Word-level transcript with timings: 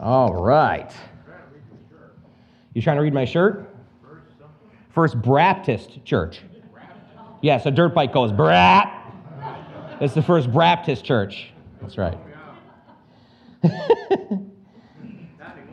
All 0.00 0.32
right. 0.32 0.90
You 2.72 2.80
trying 2.80 2.96
to 2.96 3.02
read 3.02 3.12
my 3.12 3.26
shirt? 3.26 3.74
First 4.94 5.20
Baptist 5.20 6.02
Church. 6.06 6.40
Yes, 7.42 7.66
a 7.66 7.70
dirt 7.70 7.94
bike 7.94 8.12
goes 8.12 8.32
brap. 8.32 8.96
It's 10.00 10.14
the 10.14 10.22
first 10.22 10.50
Baptist 10.50 11.04
church. 11.04 11.52
That's 11.82 11.98
right. 11.98 12.16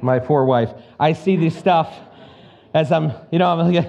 my 0.01 0.19
poor 0.19 0.43
wife. 0.43 0.73
I 0.99 1.13
see 1.13 1.37
this 1.37 1.57
stuff 1.57 1.97
as 2.73 2.91
I'm, 2.91 3.13
you 3.31 3.39
know, 3.39 3.47
I'm 3.47 3.73
like, 3.73 3.87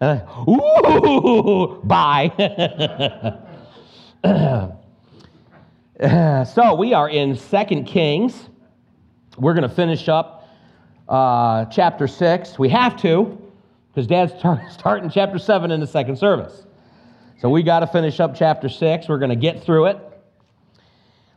uh, 0.00 0.20
ooh, 0.48 1.80
bye. 1.84 2.30
so 6.52 6.74
we 6.74 6.94
are 6.94 7.08
in 7.08 7.36
Second 7.36 7.84
Kings. 7.84 8.48
We're 9.38 9.54
going 9.54 9.68
to 9.68 9.74
finish 9.74 10.08
up 10.08 10.48
uh, 11.08 11.66
chapter 11.66 12.08
6. 12.08 12.58
We 12.58 12.68
have 12.70 12.96
to, 13.02 13.40
because 13.88 14.08
Dad's 14.08 14.32
starting 14.72 15.10
chapter 15.10 15.38
7 15.38 15.70
in 15.70 15.78
the 15.78 15.86
second 15.86 16.16
service. 16.16 16.66
So 17.40 17.48
we 17.48 17.62
got 17.62 17.80
to 17.80 17.86
finish 17.86 18.18
up 18.18 18.34
chapter 18.34 18.68
6. 18.68 19.08
We're 19.08 19.18
going 19.18 19.30
to 19.30 19.36
get 19.36 19.62
through 19.62 19.86
it. 19.86 19.98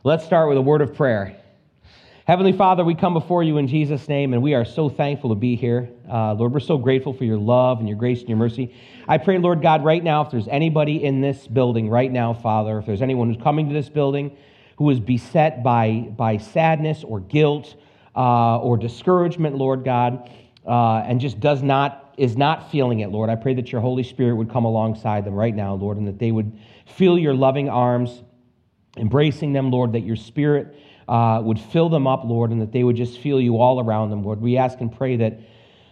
Let's 0.02 0.24
start 0.24 0.48
with 0.48 0.58
a 0.58 0.62
word 0.62 0.80
of 0.82 0.96
prayer. 0.96 1.36
Heavenly 2.26 2.52
Father, 2.52 2.84
we 2.84 2.96
come 2.96 3.14
before 3.14 3.44
you 3.44 3.58
in 3.58 3.68
Jesus' 3.68 4.08
name, 4.08 4.32
and 4.32 4.42
we 4.42 4.54
are 4.54 4.64
so 4.64 4.88
thankful 4.88 5.30
to 5.30 5.36
be 5.36 5.54
here. 5.54 5.88
Uh, 6.10 6.34
Lord, 6.34 6.52
we're 6.52 6.60
so 6.60 6.78
grateful 6.78 7.12
for 7.12 7.24
your 7.24 7.38
love 7.38 7.78
and 7.78 7.88
your 7.88 7.98
grace 7.98 8.18
and 8.18 8.28
your 8.28 8.38
mercy. 8.38 8.74
I 9.06 9.18
pray, 9.18 9.38
Lord 9.38 9.62
God, 9.62 9.84
right 9.84 10.02
now, 10.02 10.22
if 10.22 10.30
there's 10.32 10.48
anybody 10.48 11.04
in 11.04 11.20
this 11.20 11.46
building 11.46 11.88
right 11.88 12.10
now, 12.10 12.34
Father, 12.34 12.78
if 12.78 12.86
there's 12.86 13.02
anyone 13.02 13.32
who's 13.32 13.42
coming 13.42 13.68
to 13.68 13.74
this 13.74 13.88
building 13.88 14.36
who 14.76 14.90
is 14.90 14.98
beset 14.98 15.62
by, 15.62 16.08
by 16.16 16.36
sadness 16.38 17.04
or 17.04 17.20
guilt 17.20 17.76
uh, 18.14 18.58
or 18.58 18.76
discouragement, 18.76 19.56
Lord 19.56 19.84
God, 19.84 20.30
uh, 20.66 20.98
and 20.98 21.20
just 21.20 21.40
does 21.40 21.62
not, 21.62 22.14
is 22.18 22.36
not 22.36 22.70
feeling 22.70 23.00
it, 23.00 23.10
Lord, 23.10 23.30
I 23.30 23.36
pray 23.36 23.54
that 23.54 23.72
your 23.72 23.80
Holy 23.80 24.02
Spirit 24.02 24.36
would 24.36 24.50
come 24.50 24.64
alongside 24.64 25.24
them 25.24 25.34
right 25.34 25.54
now, 25.54 25.74
Lord, 25.74 25.96
and 25.96 26.06
that 26.06 26.18
they 26.18 26.30
would 26.30 26.58
feel 26.86 27.18
your 27.18 27.34
loving 27.34 27.68
arms 27.68 28.22
embracing 28.96 29.52
them, 29.52 29.70
Lord, 29.70 29.92
that 29.92 30.00
your 30.00 30.16
Spirit 30.16 30.76
uh, 31.08 31.40
would 31.42 31.58
fill 31.58 31.88
them 31.88 32.06
up, 32.06 32.24
Lord, 32.24 32.50
and 32.50 32.60
that 32.60 32.72
they 32.72 32.84
would 32.84 32.96
just 32.96 33.18
feel 33.18 33.40
you 33.40 33.58
all 33.58 33.80
around 33.80 34.10
them, 34.10 34.22
Lord. 34.22 34.40
We 34.40 34.56
ask 34.56 34.80
and 34.80 34.94
pray 34.94 35.16
that 35.16 35.40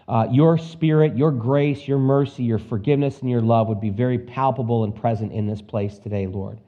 uh, 0.08 0.26
your 0.30 0.58
spirit, 0.58 1.16
your 1.16 1.30
grace, 1.30 1.86
your 1.86 1.98
mercy, 1.98 2.42
your 2.42 2.58
forgiveness, 2.58 3.20
and 3.20 3.30
your 3.30 3.40
love 3.40 3.68
would 3.68 3.80
be 3.80 3.90
very 3.90 4.18
palpable 4.18 4.82
and 4.82 4.94
present 4.94 5.32
in 5.32 5.46
this 5.46 5.62
place 5.62 5.98
today, 5.98 6.26
Lord. 6.26 6.58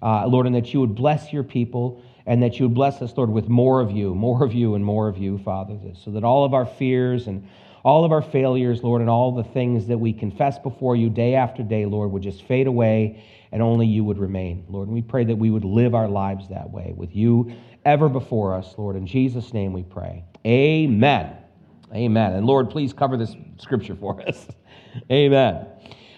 Uh, 0.00 0.26
Lord, 0.26 0.46
and 0.46 0.54
that 0.54 0.72
you 0.72 0.80
would 0.80 0.94
bless 0.94 1.32
your 1.32 1.42
people 1.42 2.02
and 2.26 2.42
that 2.42 2.58
you 2.58 2.66
would 2.66 2.74
bless 2.74 3.02
us, 3.02 3.12
Lord, 3.16 3.30
with 3.30 3.48
more 3.48 3.80
of 3.80 3.90
you, 3.90 4.14
more 4.14 4.44
of 4.44 4.52
you, 4.52 4.74
and 4.74 4.84
more 4.84 5.08
of 5.08 5.18
you, 5.18 5.38
Father, 5.38 5.78
so 5.94 6.10
that 6.12 6.24
all 6.24 6.44
of 6.44 6.54
our 6.54 6.66
fears 6.66 7.26
and 7.26 7.46
all 7.84 8.04
of 8.04 8.12
our 8.12 8.22
failures, 8.22 8.82
Lord, 8.82 9.00
and 9.00 9.10
all 9.10 9.32
the 9.32 9.44
things 9.44 9.88
that 9.88 9.98
we 9.98 10.12
confess 10.12 10.58
before 10.58 10.94
you 10.94 11.10
day 11.10 11.34
after 11.34 11.62
day, 11.62 11.84
Lord, 11.84 12.12
would 12.12 12.22
just 12.22 12.44
fade 12.44 12.66
away 12.66 13.24
and 13.50 13.60
only 13.60 13.86
you 13.86 14.04
would 14.04 14.18
remain, 14.18 14.64
Lord. 14.68 14.88
And 14.88 14.94
we 14.94 15.02
pray 15.02 15.24
that 15.24 15.36
we 15.36 15.50
would 15.50 15.64
live 15.64 15.94
our 15.94 16.08
lives 16.08 16.48
that 16.48 16.70
way 16.70 16.94
with 16.96 17.14
you 17.14 17.54
ever 17.84 18.08
before 18.08 18.54
us, 18.54 18.74
Lord. 18.78 18.96
In 18.96 19.06
Jesus' 19.06 19.52
name 19.52 19.72
we 19.72 19.82
pray. 19.82 20.24
Amen. 20.46 21.36
Amen. 21.94 22.32
And 22.32 22.46
Lord, 22.46 22.70
please 22.70 22.92
cover 22.92 23.16
this 23.16 23.36
scripture 23.58 23.96
for 23.96 24.20
us. 24.26 24.46
Amen. 25.10 25.66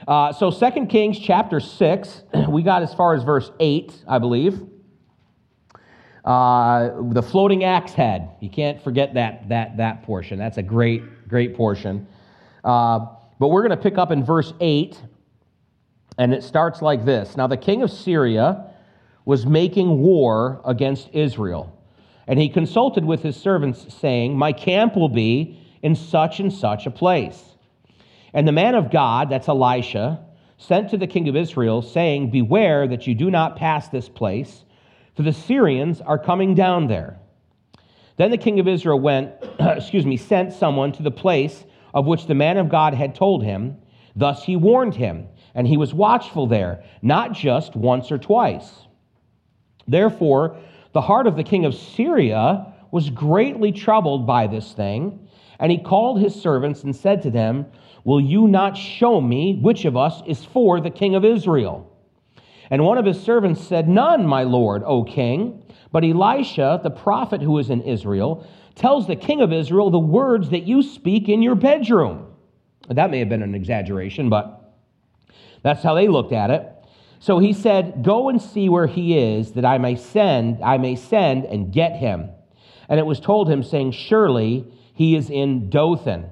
Uh, 0.06 0.32
so, 0.32 0.50
Second 0.50 0.88
Kings 0.88 1.18
chapter 1.18 1.60
6, 1.60 2.22
we 2.48 2.62
got 2.62 2.82
as 2.82 2.92
far 2.94 3.14
as 3.14 3.24
verse 3.24 3.50
8, 3.58 4.04
I 4.06 4.18
believe. 4.18 4.60
Uh, 6.24 7.02
the 7.12 7.22
floating 7.22 7.64
axe 7.64 7.92
head. 7.92 8.30
You 8.40 8.48
can't 8.48 8.82
forget 8.82 9.14
that, 9.14 9.48
that, 9.50 9.76
that 9.76 10.04
portion. 10.04 10.38
That's 10.38 10.56
a 10.56 10.62
great, 10.62 11.28
great 11.28 11.54
portion. 11.54 12.06
Uh, 12.64 13.00
but 13.38 13.48
we're 13.48 13.66
going 13.66 13.76
to 13.76 13.82
pick 13.82 13.98
up 13.98 14.10
in 14.10 14.24
verse 14.24 14.54
8, 14.58 14.98
and 16.16 16.32
it 16.32 16.42
starts 16.42 16.80
like 16.80 17.04
this 17.04 17.36
Now, 17.36 17.46
the 17.46 17.58
king 17.58 17.82
of 17.82 17.90
Syria 17.90 18.70
was 19.24 19.46
making 19.46 19.98
war 19.98 20.60
against 20.64 21.10
Israel. 21.12 21.70
And 22.26 22.38
he 22.38 22.48
consulted 22.48 23.04
with 23.04 23.22
his 23.22 23.36
servants, 23.36 23.94
saying, 23.94 24.36
My 24.36 24.52
camp 24.52 24.96
will 24.96 25.10
be 25.10 25.60
in 25.82 25.94
such 25.94 26.40
and 26.40 26.52
such 26.52 26.86
a 26.86 26.90
place. 26.90 27.42
And 28.32 28.48
the 28.48 28.52
man 28.52 28.74
of 28.74 28.90
God, 28.90 29.28
that's 29.28 29.48
Elisha, 29.48 30.24
sent 30.56 30.90
to 30.90 30.96
the 30.96 31.06
king 31.06 31.28
of 31.28 31.36
Israel, 31.36 31.82
saying, 31.82 32.30
Beware 32.30 32.88
that 32.88 33.06
you 33.06 33.14
do 33.14 33.30
not 33.30 33.56
pass 33.56 33.88
this 33.88 34.08
place, 34.08 34.63
for 35.14 35.22
the 35.22 35.32
Syrians 35.32 36.00
are 36.00 36.18
coming 36.18 36.54
down 36.54 36.86
there. 36.86 37.18
Then 38.16 38.30
the 38.30 38.38
king 38.38 38.60
of 38.60 38.68
Israel 38.68 39.00
went, 39.00 39.32
excuse 39.58 40.06
me, 40.06 40.16
sent 40.16 40.52
someone 40.52 40.92
to 40.92 41.02
the 41.02 41.10
place 41.10 41.64
of 41.92 42.06
which 42.06 42.26
the 42.26 42.34
man 42.34 42.56
of 42.56 42.68
God 42.68 42.94
had 42.94 43.14
told 43.14 43.44
him. 43.44 43.76
Thus 44.16 44.44
he 44.44 44.56
warned 44.56 44.94
him, 44.94 45.28
and 45.54 45.66
he 45.66 45.76
was 45.76 45.94
watchful 45.94 46.46
there, 46.46 46.84
not 47.02 47.32
just 47.32 47.74
once 47.74 48.12
or 48.12 48.18
twice. 48.18 48.86
Therefore, 49.86 50.56
the 50.92 51.00
heart 51.00 51.26
of 51.26 51.36
the 51.36 51.42
king 51.42 51.64
of 51.64 51.74
Syria 51.74 52.72
was 52.90 53.10
greatly 53.10 53.72
troubled 53.72 54.26
by 54.26 54.46
this 54.46 54.72
thing, 54.72 55.28
and 55.58 55.70
he 55.70 55.78
called 55.78 56.20
his 56.20 56.34
servants 56.34 56.84
and 56.84 56.94
said 56.94 57.22
to 57.22 57.30
them, 57.30 57.66
Will 58.04 58.20
you 58.20 58.46
not 58.46 58.76
show 58.76 59.20
me 59.20 59.58
which 59.60 59.84
of 59.84 59.96
us 59.96 60.22
is 60.26 60.44
for 60.44 60.80
the 60.80 60.90
king 60.90 61.14
of 61.14 61.24
Israel? 61.24 61.90
And 62.74 62.84
one 62.84 62.98
of 62.98 63.04
his 63.04 63.22
servants 63.22 63.64
said, 63.64 63.88
None, 63.88 64.26
my 64.26 64.42
lord, 64.42 64.82
O 64.84 65.04
king. 65.04 65.62
But 65.92 66.02
Elisha, 66.02 66.80
the 66.82 66.90
prophet 66.90 67.40
who 67.40 67.56
is 67.58 67.70
in 67.70 67.82
Israel, 67.82 68.44
tells 68.74 69.06
the 69.06 69.14
king 69.14 69.40
of 69.40 69.52
Israel 69.52 69.92
the 69.92 70.00
words 70.00 70.50
that 70.50 70.64
you 70.64 70.82
speak 70.82 71.28
in 71.28 71.40
your 71.40 71.54
bedroom. 71.54 72.34
That 72.88 73.12
may 73.12 73.20
have 73.20 73.28
been 73.28 73.44
an 73.44 73.54
exaggeration, 73.54 74.28
but 74.28 74.74
that's 75.62 75.84
how 75.84 75.94
they 75.94 76.08
looked 76.08 76.32
at 76.32 76.50
it. 76.50 76.68
So 77.20 77.38
he 77.38 77.52
said, 77.52 78.02
Go 78.02 78.28
and 78.28 78.42
see 78.42 78.68
where 78.68 78.88
he 78.88 79.18
is, 79.18 79.52
that 79.52 79.64
I 79.64 79.78
may 79.78 79.94
send, 79.94 80.60
I 80.60 80.76
may 80.76 80.96
send 80.96 81.44
and 81.44 81.72
get 81.72 81.92
him. 81.92 82.28
And 82.88 82.98
it 82.98 83.06
was 83.06 83.20
told 83.20 83.48
him, 83.48 83.62
saying, 83.62 83.92
Surely 83.92 84.66
he 84.94 85.14
is 85.14 85.30
in 85.30 85.70
Dothan. 85.70 86.28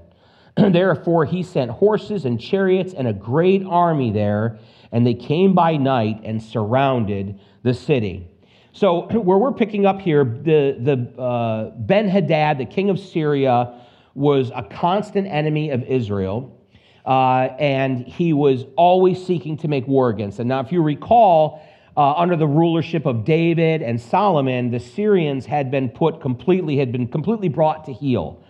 Therefore 0.56 1.24
he 1.24 1.42
sent 1.42 1.70
horses 1.70 2.24
and 2.24 2.40
chariots 2.40 2.94
and 2.94 3.08
a 3.08 3.12
great 3.12 3.64
army 3.64 4.10
there, 4.10 4.58
and 4.90 5.06
they 5.06 5.14
came 5.14 5.54
by 5.54 5.76
night 5.76 6.20
and 6.24 6.42
surrounded 6.42 7.40
the 7.62 7.74
city. 7.74 8.30
So 8.72 9.02
where 9.10 9.38
we're 9.38 9.52
picking 9.52 9.86
up 9.86 10.00
here, 10.00 10.24
the, 10.24 10.76
the 10.78 11.22
uh, 11.22 11.70
Ben 11.76 12.08
Hadad, 12.08 12.58
the 12.58 12.66
king 12.66 12.90
of 12.90 12.98
Syria, 12.98 13.80
was 14.14 14.50
a 14.54 14.62
constant 14.62 15.26
enemy 15.26 15.70
of 15.70 15.82
Israel 15.84 16.58
uh, 17.04 17.48
and 17.58 18.06
he 18.06 18.32
was 18.32 18.64
always 18.76 19.24
seeking 19.24 19.56
to 19.58 19.68
make 19.68 19.86
war 19.86 20.08
against 20.08 20.38
them. 20.38 20.48
Now, 20.48 20.60
if 20.60 20.70
you 20.70 20.82
recall, 20.82 21.62
uh, 21.96 22.12
under 22.12 22.36
the 22.36 22.46
rulership 22.46 23.06
of 23.06 23.24
David 23.24 23.82
and 23.82 24.00
Solomon, 24.00 24.70
the 24.70 24.80
Syrians 24.80 25.44
had 25.46 25.70
been 25.70 25.88
put 25.88 26.20
completely, 26.20 26.76
had 26.76 26.92
been 26.92 27.08
completely 27.08 27.48
brought 27.48 27.84
to 27.86 27.92
heel. 27.92 28.41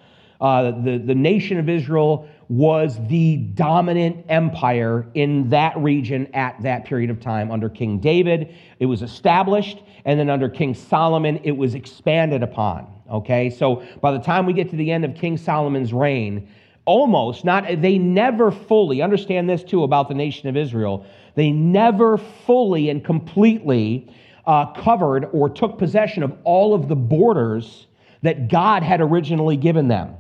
Uh, 0.42 0.72
the, 0.82 0.98
the 0.98 1.14
nation 1.14 1.56
of 1.56 1.68
Israel 1.68 2.28
was 2.48 2.98
the 3.06 3.36
dominant 3.36 4.26
empire 4.28 5.06
in 5.14 5.48
that 5.50 5.74
region 5.78 6.26
at 6.34 6.60
that 6.62 6.84
period 6.84 7.10
of 7.10 7.20
time. 7.20 7.52
Under 7.52 7.68
King 7.68 8.00
David, 8.00 8.52
it 8.80 8.86
was 8.86 9.02
established, 9.02 9.84
and 10.04 10.18
then 10.18 10.28
under 10.28 10.48
King 10.48 10.74
Solomon, 10.74 11.38
it 11.44 11.56
was 11.56 11.76
expanded 11.76 12.42
upon. 12.42 12.92
Okay, 13.08 13.50
so 13.50 13.84
by 14.00 14.10
the 14.10 14.18
time 14.18 14.44
we 14.44 14.52
get 14.52 14.68
to 14.70 14.76
the 14.76 14.90
end 14.90 15.04
of 15.04 15.14
King 15.14 15.36
Solomon's 15.36 15.92
reign, 15.92 16.48
almost 16.86 17.44
not 17.44 17.64
they 17.80 17.96
never 17.96 18.50
fully 18.50 19.00
understand 19.00 19.48
this 19.48 19.62
too 19.62 19.84
about 19.84 20.08
the 20.08 20.14
nation 20.14 20.48
of 20.48 20.56
israel 20.56 21.06
they 21.36 21.48
never 21.52 22.18
fully 22.18 22.90
and 22.90 23.04
completely 23.04 24.12
uh, 24.46 24.66
covered 24.72 25.26
or 25.32 25.48
took 25.48 25.78
possession 25.78 26.24
of 26.24 26.36
all 26.42 26.74
of 26.74 26.88
the 26.88 26.96
borders 26.96 27.86
that 28.22 28.48
god 28.48 28.82
had 28.82 29.00
originally 29.00 29.56
given 29.56 29.86
them 29.86 30.16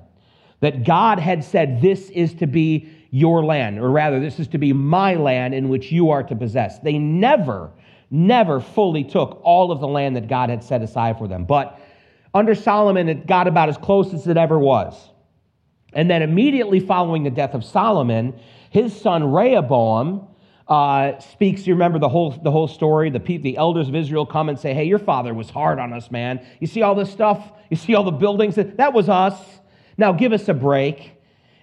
that 0.62 0.84
god 0.84 1.18
had 1.18 1.44
said 1.44 1.82
this 1.82 2.08
is 2.10 2.32
to 2.32 2.46
be 2.46 2.88
your 3.10 3.44
land 3.44 3.78
or 3.78 3.90
rather 3.90 4.18
this 4.18 4.40
is 4.40 4.48
to 4.48 4.56
be 4.56 4.72
my 4.72 5.14
land 5.14 5.54
in 5.54 5.68
which 5.68 5.92
you 5.92 6.10
are 6.10 6.22
to 6.22 6.34
possess 6.34 6.78
they 6.78 6.96
never 6.96 7.70
never 8.10 8.58
fully 8.60 9.04
took 9.04 9.38
all 9.44 9.70
of 9.70 9.80
the 9.80 9.88
land 9.88 10.16
that 10.16 10.26
god 10.26 10.48
had 10.48 10.64
set 10.64 10.80
aside 10.80 11.18
for 11.18 11.28
them 11.28 11.44
but 11.44 11.78
under 12.32 12.54
solomon 12.54 13.10
it 13.10 13.26
got 13.26 13.46
about 13.46 13.68
as 13.68 13.76
close 13.76 14.14
as 14.14 14.26
it 14.26 14.38
ever 14.38 14.58
was 14.58 15.10
and 15.92 16.10
then 16.10 16.22
immediately 16.22 16.80
following 16.80 17.22
the 17.22 17.30
death 17.30 17.54
of 17.54 17.64
Solomon, 17.64 18.34
his 18.70 18.98
son 18.98 19.30
Rehoboam 19.30 20.26
uh, 20.68 21.18
speaks. 21.18 21.66
You 21.66 21.74
remember 21.74 21.98
the 21.98 22.08
whole, 22.08 22.30
the 22.30 22.50
whole 22.50 22.68
story? 22.68 23.10
The, 23.10 23.18
the 23.18 23.56
elders 23.56 23.88
of 23.88 23.94
Israel 23.94 24.24
come 24.24 24.48
and 24.48 24.58
say, 24.58 24.72
Hey, 24.72 24.84
your 24.84 24.98
father 24.98 25.34
was 25.34 25.50
hard 25.50 25.78
on 25.78 25.92
us, 25.92 26.10
man. 26.10 26.44
You 26.60 26.66
see 26.66 26.82
all 26.82 26.94
this 26.94 27.10
stuff? 27.10 27.52
You 27.70 27.76
see 27.76 27.94
all 27.94 28.04
the 28.04 28.10
buildings? 28.10 28.54
That 28.56 28.92
was 28.92 29.08
us. 29.08 29.38
Now 29.96 30.12
give 30.12 30.32
us 30.32 30.48
a 30.48 30.54
break. 30.54 31.12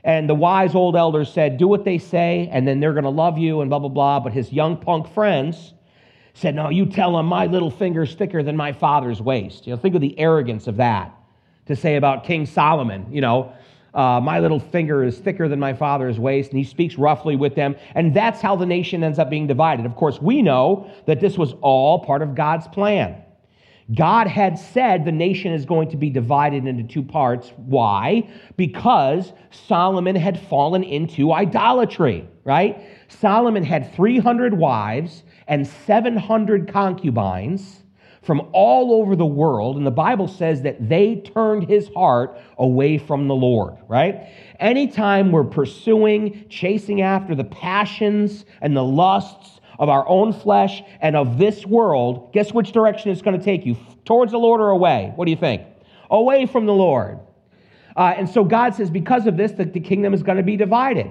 And 0.03 0.29
the 0.29 0.35
wise 0.35 0.75
old 0.75 0.95
elders 0.95 1.31
said, 1.31 1.57
Do 1.57 1.67
what 1.67 1.83
they 1.83 1.97
say, 1.97 2.49
and 2.51 2.67
then 2.67 2.79
they're 2.79 2.93
going 2.93 3.03
to 3.03 3.09
love 3.09 3.37
you, 3.37 3.61
and 3.61 3.69
blah, 3.69 3.79
blah, 3.79 3.89
blah. 3.89 4.19
But 4.19 4.31
his 4.31 4.51
young 4.51 4.77
punk 4.77 5.07
friends 5.13 5.73
said, 6.33 6.55
No, 6.55 6.69
you 6.69 6.85
tell 6.85 7.17
them 7.17 7.25
my 7.25 7.47
little 7.47 7.69
finger's 7.69 8.15
thicker 8.15 8.41
than 8.41 8.55
my 8.55 8.71
father's 8.71 9.21
waist. 9.21 9.67
You 9.67 9.73
know, 9.73 9.77
think 9.77 9.95
of 9.95 10.01
the 10.01 10.17
arrogance 10.17 10.67
of 10.67 10.77
that 10.77 11.13
to 11.65 11.75
say 11.75 11.97
about 11.97 12.23
King 12.23 12.45
Solomon, 12.45 13.05
you 13.11 13.21
know, 13.21 13.53
uh, 13.93 14.19
my 14.21 14.39
little 14.39 14.59
finger 14.59 15.03
is 15.03 15.17
thicker 15.17 15.47
than 15.47 15.59
my 15.59 15.73
father's 15.73 16.19
waist, 16.19 16.51
and 16.51 16.59
he 16.59 16.63
speaks 16.63 16.95
roughly 16.95 17.35
with 17.35 17.55
them. 17.55 17.75
And 17.95 18.13
that's 18.13 18.41
how 18.41 18.55
the 18.55 18.65
nation 18.65 19.03
ends 19.03 19.19
up 19.19 19.29
being 19.29 19.47
divided. 19.47 19.85
Of 19.85 19.95
course, 19.95 20.21
we 20.21 20.41
know 20.41 20.89
that 21.05 21.19
this 21.19 21.37
was 21.37 21.53
all 21.61 21.99
part 21.99 22.21
of 22.21 22.35
God's 22.35 22.67
plan. 22.67 23.21
God 23.95 24.27
had 24.27 24.59
said 24.59 25.03
the 25.03 25.11
nation 25.11 25.51
is 25.51 25.65
going 25.65 25.89
to 25.89 25.97
be 25.97 26.09
divided 26.09 26.67
into 26.67 26.83
two 26.83 27.01
parts. 27.01 27.51
Why? 27.55 28.29
Because 28.55 29.33
Solomon 29.49 30.15
had 30.15 30.39
fallen 30.39 30.83
into 30.83 31.31
idolatry, 31.33 32.27
right? 32.43 32.83
Solomon 33.07 33.63
had 33.63 33.93
300 33.95 34.53
wives 34.53 35.23
and 35.47 35.65
700 35.65 36.71
concubines 36.71 37.81
from 38.21 38.47
all 38.51 38.93
over 38.93 39.15
the 39.15 39.25
world, 39.25 39.77
and 39.77 39.87
the 39.87 39.91
Bible 39.91 40.27
says 40.27 40.61
that 40.61 40.87
they 40.87 41.15
turned 41.15 41.67
his 41.67 41.89
heart 41.95 42.37
away 42.59 42.97
from 42.97 43.27
the 43.27 43.33
Lord, 43.33 43.77
right? 43.87 44.27
Anytime 44.59 45.31
we're 45.31 45.45
pursuing, 45.45 46.45
chasing 46.47 47.01
after 47.01 47.33
the 47.33 47.45
passions 47.45 48.45
and 48.61 48.77
the 48.77 48.83
lusts 48.83 49.58
of 49.79 49.89
our 49.89 50.07
own 50.07 50.33
flesh 50.33 50.83
and 51.01 51.15
of 51.15 51.37
this 51.37 51.65
world, 51.65 52.31
guess 52.33 52.53
which 52.53 52.71
direction 52.71 53.11
it's 53.11 53.21
going 53.21 53.37
to 53.37 53.43
take 53.43 53.65
you? 53.65 53.77
Towards 54.05 54.31
the 54.31 54.37
Lord 54.37 54.61
or 54.61 54.69
away? 54.69 55.13
What 55.15 55.25
do 55.25 55.31
you 55.31 55.37
think? 55.37 55.63
Away 56.11 56.45
from 56.45 56.65
the 56.65 56.73
Lord. 56.73 57.19
Uh, 57.95 58.13
and 58.15 58.29
so 58.29 58.43
God 58.43 58.75
says, 58.75 58.89
because 58.89 59.25
of 59.25 59.37
this, 59.37 59.53
that 59.53 59.73
the 59.73 59.79
kingdom 59.79 60.13
is 60.13 60.21
going 60.21 60.37
to 60.37 60.43
be 60.43 60.57
divided. 60.57 61.09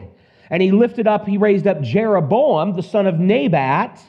And 0.50 0.62
he 0.62 0.70
lifted 0.70 1.06
up, 1.06 1.26
he 1.26 1.38
raised 1.38 1.66
up 1.66 1.80
Jeroboam, 1.82 2.76
the 2.76 2.82
son 2.82 3.06
of 3.06 3.18
Nebat, 3.18 4.00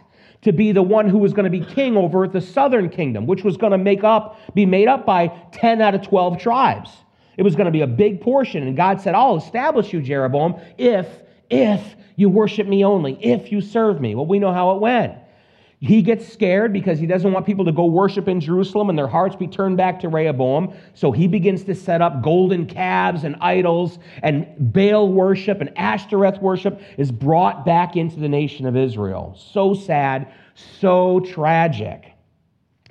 to 0.42 0.54
be 0.54 0.72
the 0.72 0.82
one 0.82 1.10
who 1.10 1.18
was 1.18 1.34
going 1.34 1.52
to 1.52 1.60
be 1.60 1.66
king 1.66 1.98
over 1.98 2.28
the 2.28 2.40
southern 2.40 2.90
kingdom, 2.90 3.26
which 3.28 3.44
was 3.44 3.58
going 3.58 3.72
to 3.72 3.78
make 3.78 4.04
up, 4.04 4.40
be 4.54 4.66
made 4.66 4.88
up 4.88 5.06
by 5.06 5.28
10 5.52 5.82
out 5.82 5.96
of 5.96 6.02
12 6.02 6.40
tribes. 6.40 6.92
It 7.36 7.44
was 7.44 7.56
going 7.56 7.66
to 7.66 7.72
be 7.72 7.82
a 7.82 7.88
big 7.88 8.22
portion. 8.22 8.64
And 8.64 8.76
God 8.76 9.02
said, 9.02 9.16
I'll 9.16 9.38
establish 9.38 9.92
you, 9.94 10.02
Jeroboam, 10.02 10.60
if, 10.78 11.08
if 11.50 11.96
you 12.16 12.30
worship 12.30 12.68
me 12.68 12.84
only, 12.84 13.18
if 13.24 13.52
you 13.52 13.62
serve 13.62 14.02
me. 14.02 14.16
Well, 14.16 14.26
we 14.26 14.40
know 14.40 14.54
how 14.54 14.72
it 14.72 14.82
went. 14.82 15.16
He 15.82 16.02
gets 16.02 16.28
scared 16.28 16.74
because 16.74 17.00
he 17.00 17.08
doesn't 17.08 17.32
want 17.32 17.46
people 17.46 17.64
to 17.64 17.72
go 17.72 17.86
worship 17.86 18.28
in 18.28 18.42
Jerusalem 18.42 18.90
and 18.90 19.00
their 19.00 19.08
hearts 19.08 19.38
be 19.38 19.48
turned 19.48 19.78
back 19.78 20.02
to 20.02 20.10
Rehoboam. 20.10 20.74
So 20.94 21.14
he 21.14 21.26
begins 21.26 21.64
to 21.64 21.76
set 21.76 22.02
up 22.02 22.22
golden 22.22 22.66
calves 22.66 23.24
and 23.24 23.38
idols, 23.40 23.98
and 24.22 24.46
Baal 24.74 25.08
worship 25.08 25.62
and 25.62 25.72
Ashtoreth 25.78 26.42
worship 26.42 26.82
is 26.98 27.12
brought 27.12 27.66
back 27.66 27.96
into 27.96 28.20
the 28.20 28.28
nation 28.28 28.66
of 28.66 28.76
Israel. 28.76 29.38
So 29.38 29.74
sad, 29.74 30.30
so 30.54 31.22
tragic. 31.22 32.12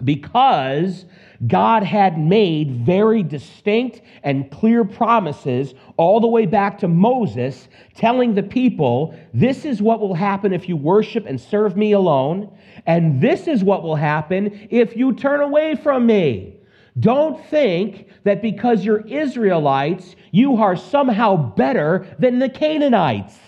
Because 0.02 1.04
God 1.46 1.84
had 1.84 2.18
made 2.18 2.84
very 2.84 3.22
distinct 3.22 4.02
and 4.24 4.50
clear 4.50 4.84
promises 4.84 5.72
all 5.96 6.20
the 6.20 6.26
way 6.26 6.46
back 6.46 6.78
to 6.78 6.88
Moses, 6.88 7.68
telling 7.94 8.34
the 8.34 8.42
people, 8.42 9.14
This 9.32 9.64
is 9.64 9.80
what 9.80 10.00
will 10.00 10.14
happen 10.14 10.52
if 10.52 10.68
you 10.68 10.76
worship 10.76 11.26
and 11.26 11.40
serve 11.40 11.76
me 11.76 11.92
alone, 11.92 12.50
and 12.86 13.20
this 13.20 13.46
is 13.46 13.62
what 13.62 13.84
will 13.84 13.94
happen 13.94 14.68
if 14.70 14.96
you 14.96 15.14
turn 15.14 15.40
away 15.40 15.76
from 15.76 16.06
me. 16.06 16.56
Don't 16.98 17.44
think 17.46 18.08
that 18.24 18.42
because 18.42 18.84
you're 18.84 19.06
Israelites, 19.06 20.16
you 20.32 20.56
are 20.56 20.74
somehow 20.74 21.36
better 21.36 22.04
than 22.18 22.40
the 22.40 22.48
Canaanites, 22.48 23.38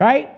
right? 0.00 0.30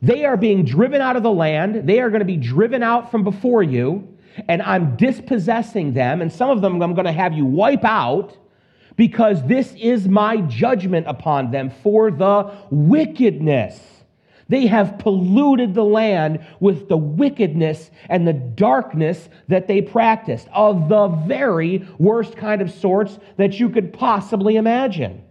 They 0.00 0.24
are 0.24 0.38
being 0.38 0.64
driven 0.64 1.02
out 1.02 1.16
of 1.16 1.22
the 1.22 1.30
land. 1.30 1.86
They 1.86 2.00
are 2.00 2.08
going 2.08 2.20
to 2.20 2.24
be 2.24 2.38
driven 2.38 2.82
out 2.82 3.10
from 3.10 3.22
before 3.22 3.62
you 3.62 4.16
and 4.46 4.62
I'm 4.62 4.96
dispossessing 4.96 5.94
them, 5.94 6.22
and 6.22 6.32
some 6.32 6.50
of 6.50 6.60
them 6.60 6.80
I'm 6.80 6.94
going 6.94 7.06
to 7.06 7.12
have 7.12 7.32
you 7.32 7.44
wipe 7.44 7.84
out 7.84 8.36
because 8.96 9.42
this 9.46 9.74
is 9.78 10.08
my 10.08 10.38
judgment 10.38 11.06
upon 11.06 11.50
them 11.50 11.70
for 11.82 12.10
the 12.10 12.52
wickedness. 12.70 13.80
They 14.48 14.66
have 14.66 14.98
polluted 14.98 15.74
the 15.74 15.84
land 15.84 16.44
with 16.58 16.88
the 16.88 16.96
wickedness 16.96 17.90
and 18.08 18.26
the 18.26 18.32
darkness 18.32 19.28
that 19.48 19.68
they 19.68 19.82
practiced, 19.82 20.48
of 20.52 20.88
the 20.88 21.08
very 21.08 21.86
worst 21.98 22.36
kind 22.36 22.62
of 22.62 22.70
sorts 22.70 23.18
that 23.36 23.60
you 23.60 23.68
could 23.68 23.92
possibly 23.92 24.56
imagine. 24.56 25.22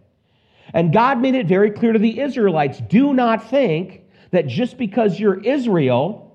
And 0.73 0.93
God 0.93 1.19
made 1.19 1.35
it 1.35 1.47
very 1.47 1.71
clear 1.71 1.93
to 1.93 1.99
the 1.99 2.19
Israelites 2.19 2.79
do 2.89 3.13
not 3.13 3.49
think 3.49 4.03
that 4.31 4.47
just 4.47 4.77
because 4.77 5.19
you're 5.19 5.39
Israel, 5.41 6.26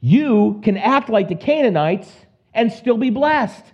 you 0.00 0.60
can 0.64 0.76
act 0.76 1.08
like 1.08 1.28
the 1.28 1.34
Canaanites 1.34 2.10
and 2.54 2.72
still 2.72 2.96
be 2.96 3.10
blessed. 3.10 3.64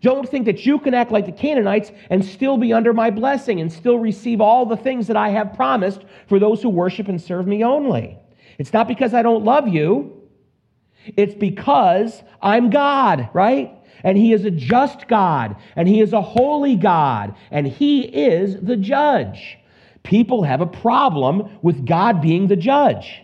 Don't 0.00 0.26
think 0.28 0.46
that 0.46 0.64
you 0.64 0.78
can 0.78 0.94
act 0.94 1.10
like 1.10 1.26
the 1.26 1.32
Canaanites 1.32 1.92
and 2.08 2.24
still 2.24 2.56
be 2.56 2.72
under 2.72 2.94
my 2.94 3.10
blessing 3.10 3.60
and 3.60 3.70
still 3.70 3.98
receive 3.98 4.40
all 4.40 4.64
the 4.64 4.76
things 4.76 5.08
that 5.08 5.16
I 5.16 5.28
have 5.30 5.52
promised 5.54 6.04
for 6.26 6.38
those 6.38 6.62
who 6.62 6.70
worship 6.70 7.08
and 7.08 7.20
serve 7.20 7.46
me 7.46 7.62
only. 7.62 8.18
It's 8.58 8.72
not 8.72 8.88
because 8.88 9.12
I 9.12 9.22
don't 9.22 9.44
love 9.44 9.68
you, 9.68 10.22
it's 11.16 11.34
because 11.34 12.22
I'm 12.40 12.70
God, 12.70 13.28
right? 13.34 13.72
And 14.02 14.16
He 14.16 14.32
is 14.32 14.44
a 14.46 14.50
just 14.50 15.08
God, 15.08 15.56
and 15.76 15.86
He 15.86 16.00
is 16.00 16.14
a 16.14 16.22
holy 16.22 16.76
God, 16.76 17.34
and 17.50 17.66
He 17.66 18.00
is 18.00 18.56
the 18.60 18.76
judge. 18.76 19.58
People 20.02 20.44
have 20.44 20.62
a 20.62 20.66
problem 20.66 21.58
with 21.60 21.86
God 21.86 22.22
being 22.22 22.46
the 22.46 22.56
judge. 22.56 23.22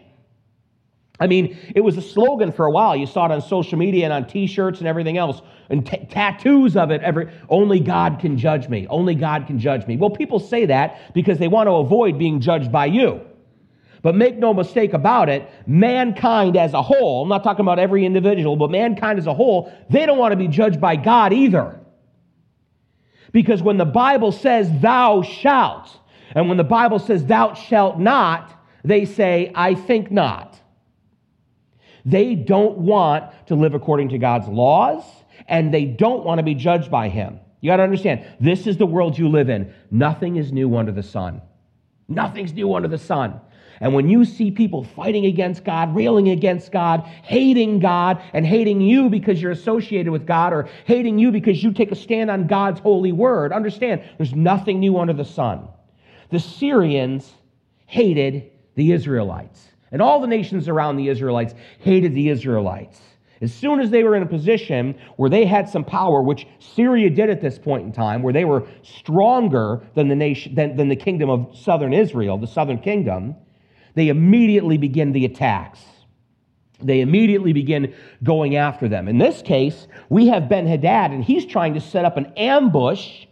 I 1.18 1.26
mean, 1.26 1.56
it 1.74 1.80
was 1.80 1.96
a 1.96 2.02
slogan 2.02 2.52
for 2.52 2.66
a 2.66 2.70
while. 2.70 2.94
You 2.94 3.06
saw 3.06 3.26
it 3.26 3.32
on 3.32 3.40
social 3.40 3.78
media 3.78 4.04
and 4.04 4.12
on 4.12 4.26
t-shirts 4.26 4.80
and 4.80 4.88
everything 4.88 5.16
else, 5.16 5.40
and 5.70 5.86
t- 5.86 6.06
tattoos 6.10 6.76
of 6.76 6.90
it. 6.90 7.02
Every 7.02 7.32
only 7.48 7.80
God 7.80 8.18
can 8.18 8.36
judge 8.36 8.68
me. 8.68 8.86
Only 8.88 9.14
God 9.14 9.46
can 9.46 9.58
judge 9.58 9.86
me. 9.86 9.96
Well, 9.96 10.10
people 10.10 10.38
say 10.38 10.66
that 10.66 11.14
because 11.14 11.38
they 11.38 11.48
want 11.48 11.68
to 11.68 11.72
avoid 11.72 12.18
being 12.18 12.40
judged 12.40 12.70
by 12.70 12.86
you. 12.86 13.22
But 14.02 14.14
make 14.14 14.36
no 14.36 14.54
mistake 14.54 14.92
about 14.92 15.28
it, 15.28 15.50
mankind 15.66 16.56
as 16.56 16.74
a 16.74 16.82
whole, 16.82 17.22
I'm 17.22 17.28
not 17.28 17.42
talking 17.42 17.64
about 17.64 17.78
every 17.78 18.04
individual, 18.04 18.54
but 18.54 18.70
mankind 18.70 19.18
as 19.18 19.26
a 19.26 19.34
whole, 19.34 19.72
they 19.90 20.06
don't 20.06 20.18
want 20.18 20.32
to 20.32 20.36
be 20.36 20.48
judged 20.48 20.80
by 20.80 20.96
God 20.96 21.32
either. 21.32 21.80
Because 23.32 23.62
when 23.62 23.78
the 23.78 23.84
Bible 23.84 24.30
says, 24.32 24.70
thou 24.80 25.22
shalt, 25.22 25.98
and 26.34 26.48
when 26.48 26.56
the 26.56 26.64
Bible 26.64 26.98
says, 26.98 27.24
thou 27.24 27.54
shalt 27.54 27.98
not, 27.98 28.52
they 28.84 29.06
say, 29.06 29.50
I 29.54 29.74
think 29.74 30.12
not. 30.12 30.60
They 32.06 32.36
don't 32.36 32.78
want 32.78 33.24
to 33.48 33.56
live 33.56 33.74
according 33.74 34.10
to 34.10 34.18
God's 34.18 34.46
laws, 34.46 35.02
and 35.48 35.74
they 35.74 35.84
don't 35.84 36.24
want 36.24 36.38
to 36.38 36.44
be 36.44 36.54
judged 36.54 36.90
by 36.90 37.08
Him. 37.08 37.40
You 37.60 37.70
got 37.70 37.78
to 37.78 37.82
understand, 37.82 38.24
this 38.38 38.68
is 38.68 38.76
the 38.76 38.86
world 38.86 39.18
you 39.18 39.28
live 39.28 39.50
in. 39.50 39.74
Nothing 39.90 40.36
is 40.36 40.52
new 40.52 40.76
under 40.76 40.92
the 40.92 41.02
sun. 41.02 41.42
Nothing's 42.06 42.52
new 42.52 42.72
under 42.74 42.86
the 42.86 42.96
sun. 42.96 43.40
And 43.80 43.92
when 43.92 44.08
you 44.08 44.24
see 44.24 44.52
people 44.52 44.84
fighting 44.84 45.26
against 45.26 45.64
God, 45.64 45.94
railing 45.94 46.28
against 46.28 46.70
God, 46.70 47.02
hating 47.24 47.80
God, 47.80 48.22
and 48.32 48.46
hating 48.46 48.80
you 48.80 49.10
because 49.10 49.42
you're 49.42 49.50
associated 49.50 50.12
with 50.12 50.26
God, 50.26 50.52
or 50.52 50.68
hating 50.84 51.18
you 51.18 51.32
because 51.32 51.62
you 51.62 51.72
take 51.72 51.90
a 51.90 51.96
stand 51.96 52.30
on 52.30 52.46
God's 52.46 52.78
holy 52.78 53.12
word, 53.12 53.52
understand 53.52 54.02
there's 54.16 54.32
nothing 54.32 54.78
new 54.78 54.98
under 54.98 55.12
the 55.12 55.24
sun. 55.24 55.68
The 56.30 56.38
Syrians 56.38 57.30
hated 57.86 58.52
the 58.76 58.92
Israelites. 58.92 59.68
And 59.92 60.02
all 60.02 60.20
the 60.20 60.26
nations 60.26 60.68
around 60.68 60.96
the 60.96 61.08
Israelites 61.08 61.54
hated 61.78 62.14
the 62.14 62.28
Israelites. 62.28 63.00
As 63.40 63.52
soon 63.52 63.80
as 63.80 63.90
they 63.90 64.02
were 64.02 64.16
in 64.16 64.22
a 64.22 64.26
position 64.26 64.96
where 65.16 65.28
they 65.28 65.44
had 65.44 65.68
some 65.68 65.84
power, 65.84 66.22
which 66.22 66.46
Syria 66.58 67.10
did 67.10 67.28
at 67.28 67.42
this 67.42 67.58
point 67.58 67.84
in 67.84 67.92
time, 67.92 68.22
where 68.22 68.32
they 68.32 68.46
were 68.46 68.66
stronger 68.82 69.82
than 69.94 70.08
the 70.08 70.16
nation 70.16 70.54
than, 70.54 70.76
than 70.76 70.88
the 70.88 70.96
kingdom 70.96 71.28
of 71.28 71.56
southern 71.56 71.92
Israel, 71.92 72.38
the 72.38 72.46
southern 72.46 72.78
kingdom, 72.78 73.36
they 73.94 74.08
immediately 74.08 74.78
begin 74.78 75.12
the 75.12 75.26
attacks. 75.26 75.80
They 76.82 77.00
immediately 77.00 77.52
begin 77.52 77.94
going 78.22 78.56
after 78.56 78.88
them. 78.88 79.08
In 79.08 79.18
this 79.18 79.42
case, 79.42 79.86
we 80.08 80.28
have 80.28 80.48
Ben 80.48 80.66
Hadad, 80.66 81.10
and 81.10 81.22
he's 81.24 81.46
trying 81.46 81.74
to 81.74 81.80
set 81.80 82.04
up 82.04 82.16
an 82.16 82.32
ambush 82.36 83.26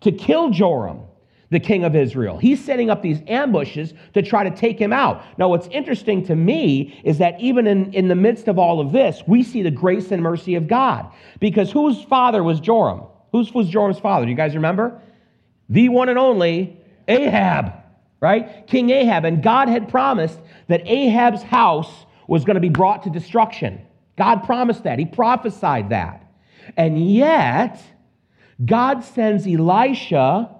to 0.00 0.12
kill 0.12 0.50
Joram 0.50 1.02
the 1.50 1.60
king 1.60 1.84
of 1.84 1.94
Israel. 1.94 2.38
He's 2.38 2.62
setting 2.64 2.90
up 2.90 3.02
these 3.02 3.20
ambushes 3.28 3.94
to 4.14 4.22
try 4.22 4.48
to 4.48 4.54
take 4.54 4.78
him 4.78 4.92
out. 4.92 5.22
Now, 5.38 5.48
what's 5.48 5.68
interesting 5.68 6.24
to 6.26 6.34
me 6.34 7.00
is 7.04 7.18
that 7.18 7.40
even 7.40 7.66
in, 7.66 7.92
in 7.92 8.08
the 8.08 8.14
midst 8.14 8.48
of 8.48 8.58
all 8.58 8.80
of 8.80 8.92
this, 8.92 9.22
we 9.26 9.42
see 9.42 9.62
the 9.62 9.70
grace 9.70 10.10
and 10.10 10.22
mercy 10.22 10.56
of 10.56 10.66
God. 10.66 11.10
Because 11.38 11.70
whose 11.70 12.02
father 12.04 12.42
was 12.42 12.58
Joram? 12.60 13.02
Whose 13.32 13.52
was 13.52 13.68
Joram's 13.68 14.00
father? 14.00 14.26
Do 14.26 14.30
you 14.30 14.36
guys 14.36 14.54
remember? 14.54 15.00
The 15.68 15.88
one 15.88 16.08
and 16.08 16.18
only 16.18 16.80
Ahab, 17.06 17.72
right? 18.20 18.66
King 18.66 18.90
Ahab. 18.90 19.24
And 19.24 19.42
God 19.42 19.68
had 19.68 19.88
promised 19.88 20.38
that 20.68 20.86
Ahab's 20.86 21.42
house 21.42 22.06
was 22.26 22.44
going 22.44 22.56
to 22.56 22.60
be 22.60 22.68
brought 22.68 23.04
to 23.04 23.10
destruction. 23.10 23.80
God 24.18 24.44
promised 24.44 24.84
that. 24.84 24.98
He 24.98 25.04
prophesied 25.04 25.90
that. 25.90 26.24
And 26.76 27.08
yet, 27.08 27.80
God 28.64 29.04
sends 29.04 29.46
Elisha 29.46 30.55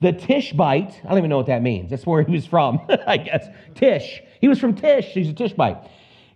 the 0.00 0.12
Tishbite, 0.12 1.00
I 1.04 1.08
don't 1.08 1.18
even 1.18 1.30
know 1.30 1.38
what 1.38 1.46
that 1.46 1.62
means. 1.62 1.90
That's 1.90 2.06
where 2.06 2.22
he 2.22 2.32
was 2.32 2.46
from, 2.46 2.80
I 3.06 3.16
guess. 3.16 3.46
Tish. 3.74 4.22
He 4.40 4.48
was 4.48 4.58
from 4.58 4.74
Tish. 4.74 5.06
He's 5.06 5.28
a 5.28 5.32
Tishbite. 5.32 5.88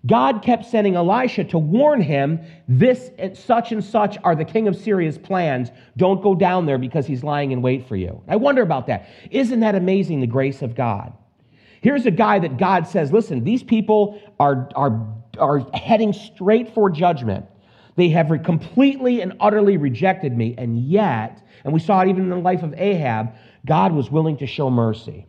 God 0.07 0.43
kept 0.43 0.65
sending 0.65 0.95
Elisha 0.95 1.45
to 1.45 1.59
warn 1.59 2.01
him, 2.01 2.41
this 2.67 3.11
such 3.35 3.71
and 3.71 3.85
such 3.85 4.17
are 4.25 4.35
the 4.35 4.47
king 4.47 4.67
of 4.67 4.75
Syria's 4.75 5.19
plans. 5.19 5.71
Don't 5.99 6.23
go 6.23 6.35
down 6.35 6.65
there 6.65 6.79
because 6.79 7.07
he's 7.07 7.23
lying 7.23 7.53
in 7.53 7.61
wait 7.61 7.87
for 7.87 7.97
you. 7.97 8.23
I 8.27 8.37
wonder 8.37 8.63
about 8.63 8.87
that. 8.87 9.09
Isn't 9.31 9.61
that 9.61 9.75
amazing, 9.75 10.21
the 10.21 10.27
grace 10.27 10.63
of 10.63 10.75
God? 10.75 11.13
Here's 11.83 12.07
a 12.07 12.11
guy 12.11 12.39
that 12.39 12.57
God 12.57 12.87
says, 12.87 13.13
listen, 13.13 13.45
these 13.45 13.63
people 13.63 14.21
are, 14.39 14.71
are, 14.75 15.07
are 15.39 15.67
heading 15.75 16.15
straight 16.15 16.75
for 16.75 16.89
judgment. 16.89 17.47
They 17.97 18.09
have 18.11 18.31
completely 18.45 19.21
and 19.21 19.35
utterly 19.41 19.77
rejected 19.77 20.37
me, 20.37 20.55
and 20.57 20.79
yet, 20.79 21.47
and 21.65 21.73
we 21.73 21.81
saw 21.81 22.01
it 22.01 22.09
even 22.09 22.25
in 22.25 22.31
the 22.31 22.37
life 22.37 22.63
of 22.63 22.73
Ahab, 22.75 23.35
God 23.67 23.93
was 23.93 24.11
willing 24.11 24.37
to 24.39 24.47
show 24.47 24.71
mercy. 24.71 25.27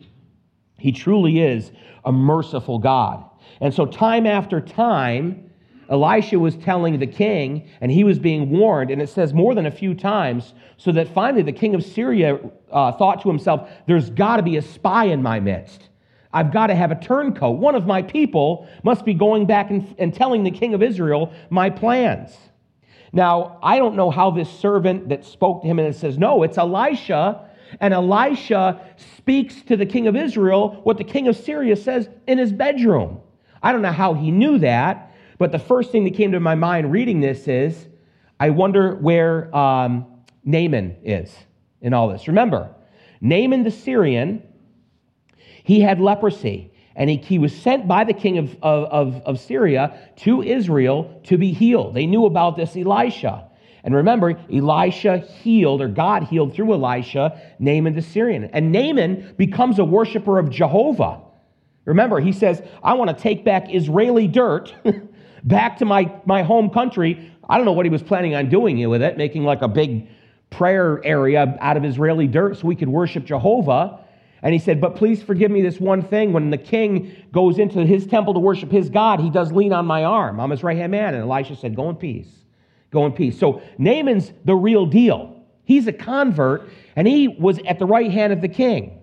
He 0.77 0.91
truly 0.91 1.39
is 1.39 1.71
a 2.05 2.11
merciful 2.11 2.79
God. 2.79 3.23
And 3.59 3.73
so, 3.73 3.85
time 3.85 4.25
after 4.25 4.59
time, 4.59 5.51
Elisha 5.89 6.39
was 6.39 6.55
telling 6.55 6.99
the 6.99 7.07
king, 7.07 7.69
and 7.81 7.91
he 7.91 8.03
was 8.03 8.17
being 8.17 8.49
warned, 8.49 8.91
and 8.91 9.01
it 9.01 9.09
says 9.09 9.33
more 9.33 9.53
than 9.53 9.65
a 9.65 9.71
few 9.71 9.93
times, 9.93 10.53
so 10.77 10.91
that 10.93 11.13
finally 11.13 11.43
the 11.43 11.51
king 11.51 11.75
of 11.75 11.83
Syria 11.83 12.39
uh, 12.71 12.93
thought 12.93 13.21
to 13.23 13.27
himself, 13.27 13.69
There's 13.87 14.09
got 14.09 14.37
to 14.37 14.43
be 14.43 14.57
a 14.57 14.61
spy 14.61 15.05
in 15.05 15.21
my 15.21 15.39
midst. 15.39 15.89
I've 16.33 16.51
got 16.53 16.67
to 16.67 16.75
have 16.75 16.91
a 16.91 16.95
turncoat. 16.95 17.59
One 17.59 17.75
of 17.75 17.85
my 17.85 18.01
people 18.01 18.67
must 18.83 19.03
be 19.03 19.13
going 19.13 19.45
back 19.45 19.69
and, 19.69 19.93
and 19.99 20.13
telling 20.13 20.43
the 20.43 20.51
king 20.51 20.73
of 20.73 20.81
Israel 20.81 21.33
my 21.49 21.69
plans. 21.69 22.37
Now, 23.13 23.59
I 23.61 23.77
don't 23.77 23.95
know 23.95 24.09
how 24.09 24.31
this 24.31 24.49
servant 24.49 25.09
that 25.09 25.25
spoke 25.25 25.61
to 25.61 25.67
him 25.67 25.79
and 25.79 25.87
it 25.87 25.97
says, 25.97 26.17
No, 26.17 26.43
it's 26.43 26.57
Elisha. 26.57 27.49
And 27.79 27.93
Elisha 27.93 28.81
speaks 29.17 29.61
to 29.63 29.77
the 29.77 29.85
king 29.85 30.07
of 30.07 30.15
Israel 30.15 30.79
what 30.83 30.97
the 30.97 31.03
king 31.03 31.27
of 31.27 31.35
Syria 31.35 31.75
says 31.75 32.09
in 32.27 32.37
his 32.37 32.51
bedroom. 32.51 33.21
I 33.63 33.71
don't 33.71 33.81
know 33.81 33.91
how 33.91 34.13
he 34.13 34.31
knew 34.31 34.59
that, 34.59 35.13
but 35.37 35.51
the 35.51 35.59
first 35.59 35.91
thing 35.91 36.03
that 36.03 36.15
came 36.15 36.31
to 36.33 36.39
my 36.39 36.55
mind 36.55 36.91
reading 36.91 37.21
this 37.21 37.47
is 37.47 37.87
I 38.39 38.49
wonder 38.49 38.95
where 38.95 39.55
um, 39.55 40.07
Naaman 40.43 40.97
is 41.03 41.35
in 41.81 41.93
all 41.93 42.09
this. 42.09 42.27
Remember, 42.27 42.73
Naaman 43.21 43.63
the 43.63 43.71
Syrian, 43.71 44.41
he 45.63 45.79
had 45.79 45.99
leprosy, 45.99 46.73
and 46.95 47.09
he, 47.09 47.17
he 47.17 47.39
was 47.39 47.55
sent 47.55 47.87
by 47.87 48.03
the 48.03 48.13
king 48.13 48.39
of, 48.39 48.57
of, 48.63 49.21
of 49.25 49.39
Syria 49.39 49.99
to 50.17 50.41
Israel 50.41 51.21
to 51.25 51.37
be 51.37 51.53
healed. 51.53 51.93
They 51.93 52.07
knew 52.07 52.25
about 52.25 52.57
this 52.57 52.75
Elisha. 52.75 53.47
And 53.83 53.95
remember, 53.95 54.39
Elisha 54.51 55.17
healed, 55.17 55.81
or 55.81 55.87
God 55.87 56.23
healed 56.23 56.53
through 56.53 56.73
Elisha, 56.73 57.41
Naaman 57.59 57.95
the 57.95 58.01
Syrian. 58.01 58.45
And 58.45 58.71
Naaman 58.71 59.33
becomes 59.37 59.79
a 59.79 59.83
worshiper 59.83 60.37
of 60.37 60.49
Jehovah. 60.49 61.21
Remember, 61.85 62.19
he 62.19 62.31
says, 62.31 62.61
I 62.83 62.93
want 62.93 63.15
to 63.15 63.21
take 63.21 63.43
back 63.43 63.73
Israeli 63.73 64.27
dirt 64.27 64.73
back 65.43 65.77
to 65.77 65.85
my, 65.85 66.13
my 66.25 66.43
home 66.43 66.69
country. 66.69 67.31
I 67.49 67.57
don't 67.57 67.65
know 67.65 67.71
what 67.71 67.85
he 67.85 67.89
was 67.89 68.03
planning 68.03 68.35
on 68.35 68.49
doing 68.49 68.87
with 68.87 69.01
it, 69.01 69.17
making 69.17 69.43
like 69.43 69.63
a 69.63 69.67
big 69.67 70.07
prayer 70.51 71.01
area 71.03 71.57
out 71.59 71.77
of 71.77 71.83
Israeli 71.83 72.27
dirt 72.27 72.57
so 72.57 72.67
we 72.67 72.75
could 72.75 72.89
worship 72.89 73.25
Jehovah. 73.25 73.99
And 74.43 74.53
he 74.53 74.59
said, 74.59 74.79
But 74.79 74.95
please 74.95 75.23
forgive 75.23 75.49
me 75.49 75.61
this 75.61 75.79
one 75.79 76.03
thing. 76.03 76.33
When 76.33 76.49
the 76.51 76.57
king 76.57 77.15
goes 77.31 77.57
into 77.57 77.85
his 77.85 78.05
temple 78.05 78.33
to 78.35 78.39
worship 78.39 78.71
his 78.71 78.89
God, 78.89 79.19
he 79.19 79.29
does 79.29 79.51
lean 79.51 79.73
on 79.73 79.85
my 79.85 80.03
arm. 80.03 80.39
I'm 80.39 80.51
his 80.51 80.63
right 80.63 80.77
hand 80.77 80.91
man. 80.91 81.13
And 81.13 81.23
Elisha 81.23 81.55
said, 81.55 81.75
Go 81.75 81.89
in 81.89 81.95
peace. 81.95 82.27
Go 82.91 83.05
in 83.05 83.13
peace. 83.13 83.39
So 83.39 83.61
Naaman's 83.77 84.31
the 84.45 84.55
real 84.55 84.85
deal. 84.85 85.43
He's 85.63 85.87
a 85.87 85.93
convert, 85.93 86.69
and 86.95 87.07
he 87.07 87.27
was 87.27 87.59
at 87.65 87.79
the 87.79 87.85
right 87.85 88.11
hand 88.11 88.33
of 88.33 88.41
the 88.41 88.49
king. 88.49 88.99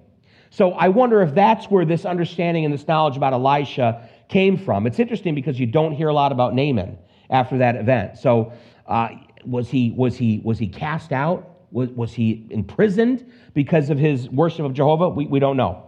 So 0.50 0.72
I 0.72 0.88
wonder 0.88 1.22
if 1.22 1.34
that's 1.34 1.66
where 1.66 1.84
this 1.84 2.04
understanding 2.04 2.64
and 2.64 2.72
this 2.72 2.86
knowledge 2.86 3.16
about 3.16 3.32
Elisha 3.32 4.08
came 4.28 4.56
from. 4.56 4.86
It's 4.86 4.98
interesting 4.98 5.34
because 5.34 5.58
you 5.58 5.66
don't 5.66 5.92
hear 5.92 6.08
a 6.08 6.12
lot 6.12 6.32
about 6.32 6.54
Naaman 6.54 6.98
after 7.30 7.58
that 7.58 7.76
event. 7.76 8.18
So 8.18 8.52
uh, 8.86 9.08
was 9.44 9.70
he 9.70 9.92
was 9.96 10.16
he 10.16 10.40
was 10.44 10.58
he 10.58 10.68
cast 10.68 11.12
out? 11.12 11.56
Was, 11.70 11.90
was 11.90 12.12
he 12.12 12.46
imprisoned 12.50 13.30
because 13.54 13.90
of 13.90 13.98
his 13.98 14.28
worship 14.30 14.64
of 14.64 14.72
Jehovah? 14.72 15.08
We, 15.08 15.26
we 15.26 15.38
don't 15.38 15.56
know. 15.56 15.84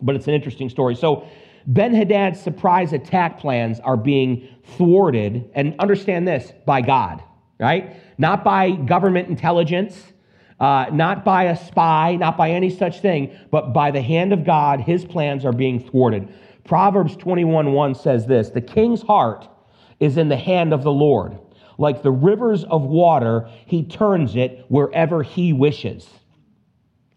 But 0.00 0.16
it's 0.16 0.26
an 0.26 0.34
interesting 0.34 0.68
story. 0.68 0.94
So 0.94 1.28
Ben 1.66 1.94
Hadad's 1.94 2.40
surprise 2.40 2.92
attack 2.92 3.38
plans 3.38 3.80
are 3.80 3.96
being 3.96 4.48
thwarted, 4.76 5.50
and 5.54 5.74
understand 5.78 6.26
this, 6.26 6.52
by 6.66 6.80
God, 6.80 7.22
right? 7.58 7.96
Not 8.18 8.44
by 8.44 8.72
government 8.72 9.28
intelligence, 9.28 10.12
uh, 10.60 10.86
not 10.92 11.24
by 11.24 11.44
a 11.44 11.56
spy, 11.56 12.16
not 12.16 12.36
by 12.36 12.50
any 12.50 12.70
such 12.70 13.00
thing, 13.00 13.36
but 13.50 13.72
by 13.72 13.90
the 13.90 14.02
hand 14.02 14.32
of 14.32 14.44
God, 14.44 14.80
his 14.80 15.04
plans 15.04 15.44
are 15.44 15.52
being 15.52 15.80
thwarted. 15.80 16.32
Proverbs 16.64 17.16
21 17.16 17.72
1 17.72 17.94
says 17.94 18.26
this 18.26 18.50
The 18.50 18.60
king's 18.60 19.02
heart 19.02 19.48
is 19.98 20.16
in 20.16 20.28
the 20.28 20.36
hand 20.36 20.72
of 20.72 20.82
the 20.82 20.92
Lord. 20.92 21.38
Like 21.78 22.02
the 22.02 22.12
rivers 22.12 22.64
of 22.64 22.82
water, 22.82 23.48
he 23.66 23.82
turns 23.82 24.36
it 24.36 24.64
wherever 24.68 25.22
he 25.22 25.52
wishes. 25.52 26.08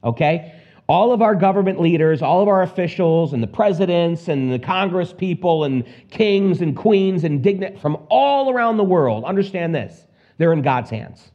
Okay? 0.04 0.54
All 0.88 1.12
of 1.12 1.22
our 1.22 1.34
government 1.34 1.82
leaders, 1.82 2.22
all 2.22 2.42
of 2.42 2.48
our 2.48 2.62
officials, 2.62 3.34
and 3.34 3.42
the 3.42 3.48
presidents, 3.48 4.28
and 4.28 4.52
the 4.52 4.60
Congress 4.60 5.14
people, 5.14 5.64
and 5.64 5.84
kings 6.12 6.62
and 6.62 6.76
queens, 6.76 7.24
and 7.24 7.42
dignitaries 7.42 7.82
from 7.82 7.98
all 8.10 8.52
around 8.52 8.78
the 8.78 8.84
world, 8.84 9.24
understand 9.24 9.74
this 9.74 10.06
they're 10.38 10.54
in 10.54 10.62
God's 10.62 10.90
hands. 10.90 11.32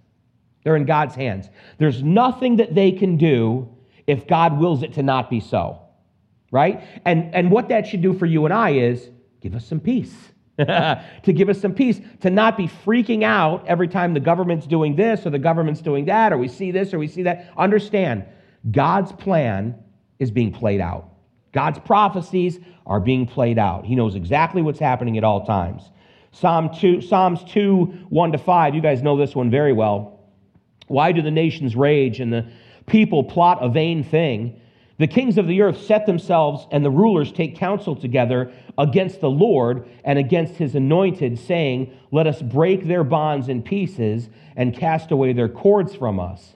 They're 0.63 0.77
in 0.77 0.85
God's 0.85 1.15
hands. 1.15 1.49
There's 1.79 2.03
nothing 2.03 2.57
that 2.57 2.75
they 2.75 2.93
can 2.93 3.17
do 3.17 3.69
if 4.07 4.27
God 4.27 4.59
wills 4.59 4.83
it 4.83 4.95
to 4.95 5.03
not 5.03 5.31
be 5.31 5.41
so. 5.41 5.81
Right? 6.53 6.83
And, 7.05 7.35
and 7.35 7.51
what 7.51 7.69
that 7.69 7.87
should 7.87 8.03
do 8.03 8.13
for 8.13 8.27
you 8.27 8.45
and 8.45 8.53
I 8.53 8.71
is 8.71 9.09
give 9.41 9.55
us 9.55 9.65
some 9.65 9.81
peace. 9.81 10.15
to 10.59 11.33
give 11.33 11.49
us 11.49 11.59
some 11.59 11.73
peace, 11.73 12.01
to 12.21 12.29
not 12.29 12.57
be 12.57 12.69
freaking 12.69 13.23
out 13.23 13.67
every 13.67 13.89
time 13.89 14.13
the 14.13 14.21
government's 14.21 14.67
doing 14.67 14.95
this 14.95 15.25
or 15.25 15.31
the 15.31 15.39
government's 15.39 15.81
doing 15.81 16.05
that, 16.05 16.35
or 16.35 16.39
we 16.39 16.49
see 16.49 16.71
this 16.71 16.93
or 16.93 16.99
we 16.99 17.09
see 17.09 17.23
that. 17.23 17.51
Understand, 17.57 18.25
God's 18.71 19.13
plan 19.13 19.77
is 20.19 20.31
being 20.31 20.53
played 20.53 20.81
out. 20.81 21.09
God's 21.53 21.79
prophecies 21.81 22.59
are 22.87 23.01
being 23.01 23.27
played 23.27 23.59
out. 23.59 23.85
He 23.85 23.95
knows 23.95 24.15
exactly 24.15 24.63
what's 24.63 24.79
happening 24.79 25.19
at 25.19 25.25
all 25.25 25.45
times. 25.45 25.91
Psalm 26.33 26.71
2, 26.75 27.01
Psalms 27.01 27.43
2, 27.45 28.07
1 28.09 28.33
to 28.33 28.39
5, 28.39 28.75
you 28.75 28.81
guys 28.81 29.03
know 29.03 29.17
this 29.17 29.35
one 29.35 29.51
very 29.51 29.73
well. 29.73 30.21
Why 30.87 31.13
do 31.13 31.23
the 31.23 31.31
nations 31.31 31.75
rage 31.75 32.21
and 32.21 32.33
the 32.33 32.47
people 32.87 33.25
plot 33.25 33.59
a 33.63 33.69
vain 33.69 34.05
thing? 34.05 34.61
The 34.99 35.07
kings 35.07 35.39
of 35.39 35.47
the 35.47 35.63
earth 35.63 35.81
set 35.81 36.05
themselves, 36.05 36.67
and 36.71 36.85
the 36.85 36.91
rulers 36.91 37.33
take 37.33 37.57
counsel 37.57 37.97
together 37.97 38.53
against 38.77 39.23
the 39.23 39.31
Lord 39.31 39.89
and 40.05 40.19
against 40.19 40.55
his 40.57 40.75
anointed, 40.75 41.39
saying, 41.39 41.97
Let 42.13 42.27
us 42.27 42.43
break 42.43 42.87
their 42.87 43.03
bonds 43.03 43.49
in 43.49 43.63
pieces 43.63 44.29
and 44.57 44.77
cast 44.77 45.11
away 45.11 45.33
their 45.33 45.49
cords 45.49 45.95
from 45.95 46.21
us. 46.21 46.55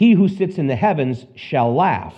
He 0.00 0.12
who 0.12 0.28
sits 0.28 0.56
in 0.56 0.66
the 0.66 0.76
heavens 0.76 1.26
shall 1.34 1.74
laugh. 1.74 2.14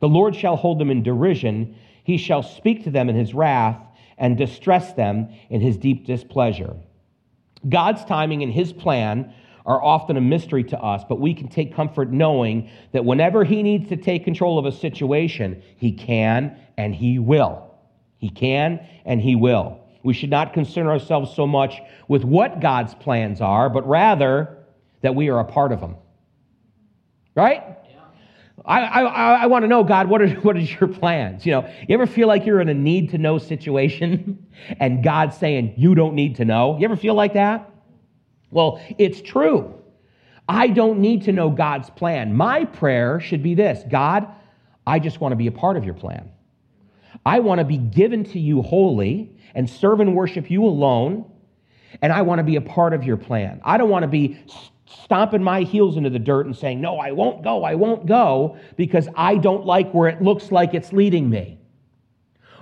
The 0.00 0.08
Lord 0.08 0.34
shall 0.34 0.56
hold 0.56 0.80
them 0.80 0.90
in 0.90 1.04
derision. 1.04 1.76
He 2.02 2.18
shall 2.18 2.42
speak 2.42 2.82
to 2.82 2.90
them 2.90 3.08
in 3.08 3.14
his 3.14 3.34
wrath 3.34 3.80
and 4.18 4.36
distress 4.36 4.94
them 4.94 5.28
in 5.48 5.60
his 5.60 5.76
deep 5.76 6.06
displeasure. 6.06 6.74
God's 7.68 8.04
timing 8.04 8.42
and 8.42 8.52
his 8.52 8.72
plan 8.72 9.32
are 9.64 9.80
often 9.80 10.16
a 10.16 10.20
mystery 10.20 10.64
to 10.64 10.80
us, 10.80 11.04
but 11.08 11.20
we 11.20 11.34
can 11.34 11.46
take 11.46 11.72
comfort 11.72 12.10
knowing 12.10 12.68
that 12.90 13.04
whenever 13.04 13.44
He 13.44 13.62
needs 13.62 13.88
to 13.90 13.96
take 13.96 14.24
control 14.24 14.58
of 14.58 14.66
a 14.66 14.72
situation, 14.72 15.62
He 15.76 15.92
can 15.92 16.56
and 16.76 16.92
He 16.92 17.20
will. 17.20 17.76
He 18.16 18.28
can 18.28 18.84
and 19.04 19.20
He 19.20 19.36
will. 19.36 19.78
We 20.02 20.14
should 20.14 20.30
not 20.30 20.52
concern 20.52 20.88
ourselves 20.88 21.32
so 21.36 21.46
much 21.46 21.80
with 22.08 22.24
what 22.24 22.58
God's 22.58 22.96
plans 22.96 23.40
are, 23.40 23.70
but 23.70 23.86
rather 23.86 24.58
that 25.02 25.14
we 25.14 25.28
are 25.28 25.38
a 25.38 25.44
part 25.44 25.70
of 25.70 25.80
them. 25.80 25.94
Right? 27.38 27.62
I, 28.64 28.80
I, 28.80 29.32
I 29.42 29.46
want 29.46 29.62
to 29.62 29.68
know, 29.68 29.84
God, 29.84 30.08
what 30.08 30.20
are, 30.20 30.28
what 30.42 30.56
are 30.56 30.58
your 30.58 30.88
plans? 30.88 31.46
You 31.46 31.52
know, 31.52 31.72
you 31.88 31.94
ever 31.94 32.06
feel 32.06 32.26
like 32.26 32.44
you're 32.44 32.60
in 32.60 32.68
a 32.68 32.74
need 32.74 33.10
to 33.10 33.18
know 33.18 33.38
situation 33.38 34.44
and 34.80 35.04
God's 35.04 35.38
saying, 35.38 35.74
you 35.76 35.94
don't 35.94 36.14
need 36.14 36.34
to 36.36 36.44
know? 36.44 36.76
You 36.78 36.84
ever 36.84 36.96
feel 36.96 37.14
like 37.14 37.34
that? 37.34 37.70
Well, 38.50 38.82
it's 38.98 39.22
true. 39.22 39.72
I 40.48 40.66
don't 40.66 40.98
need 40.98 41.24
to 41.24 41.32
know 41.32 41.48
God's 41.48 41.90
plan. 41.90 42.34
My 42.34 42.64
prayer 42.64 43.20
should 43.20 43.44
be 43.44 43.54
this 43.54 43.84
God, 43.88 44.26
I 44.84 44.98
just 44.98 45.20
want 45.20 45.30
to 45.30 45.36
be 45.36 45.46
a 45.46 45.52
part 45.52 45.76
of 45.76 45.84
your 45.84 45.94
plan. 45.94 46.32
I 47.24 47.38
want 47.38 47.60
to 47.60 47.64
be 47.64 47.76
given 47.76 48.24
to 48.24 48.40
you 48.40 48.62
wholly 48.62 49.30
and 49.54 49.70
serve 49.70 50.00
and 50.00 50.16
worship 50.16 50.50
you 50.50 50.64
alone. 50.64 51.30
And 52.02 52.12
I 52.12 52.22
want 52.22 52.40
to 52.40 52.42
be 52.42 52.56
a 52.56 52.60
part 52.60 52.94
of 52.94 53.04
your 53.04 53.16
plan. 53.16 53.60
I 53.64 53.78
don't 53.78 53.90
want 53.90 54.02
to 54.02 54.08
be 54.08 54.38
stomping 54.88 55.42
my 55.42 55.62
heels 55.62 55.96
into 55.96 56.10
the 56.10 56.18
dirt 56.18 56.46
and 56.46 56.56
saying, 56.56 56.80
No, 56.80 56.98
I 56.98 57.12
won't 57.12 57.42
go, 57.42 57.64
I 57.64 57.74
won't 57.74 58.06
go, 58.06 58.56
because 58.76 59.08
I 59.16 59.36
don't 59.36 59.66
like 59.66 59.92
where 59.92 60.08
it 60.08 60.22
looks 60.22 60.50
like 60.50 60.74
it's 60.74 60.92
leading 60.92 61.28
me. 61.28 61.58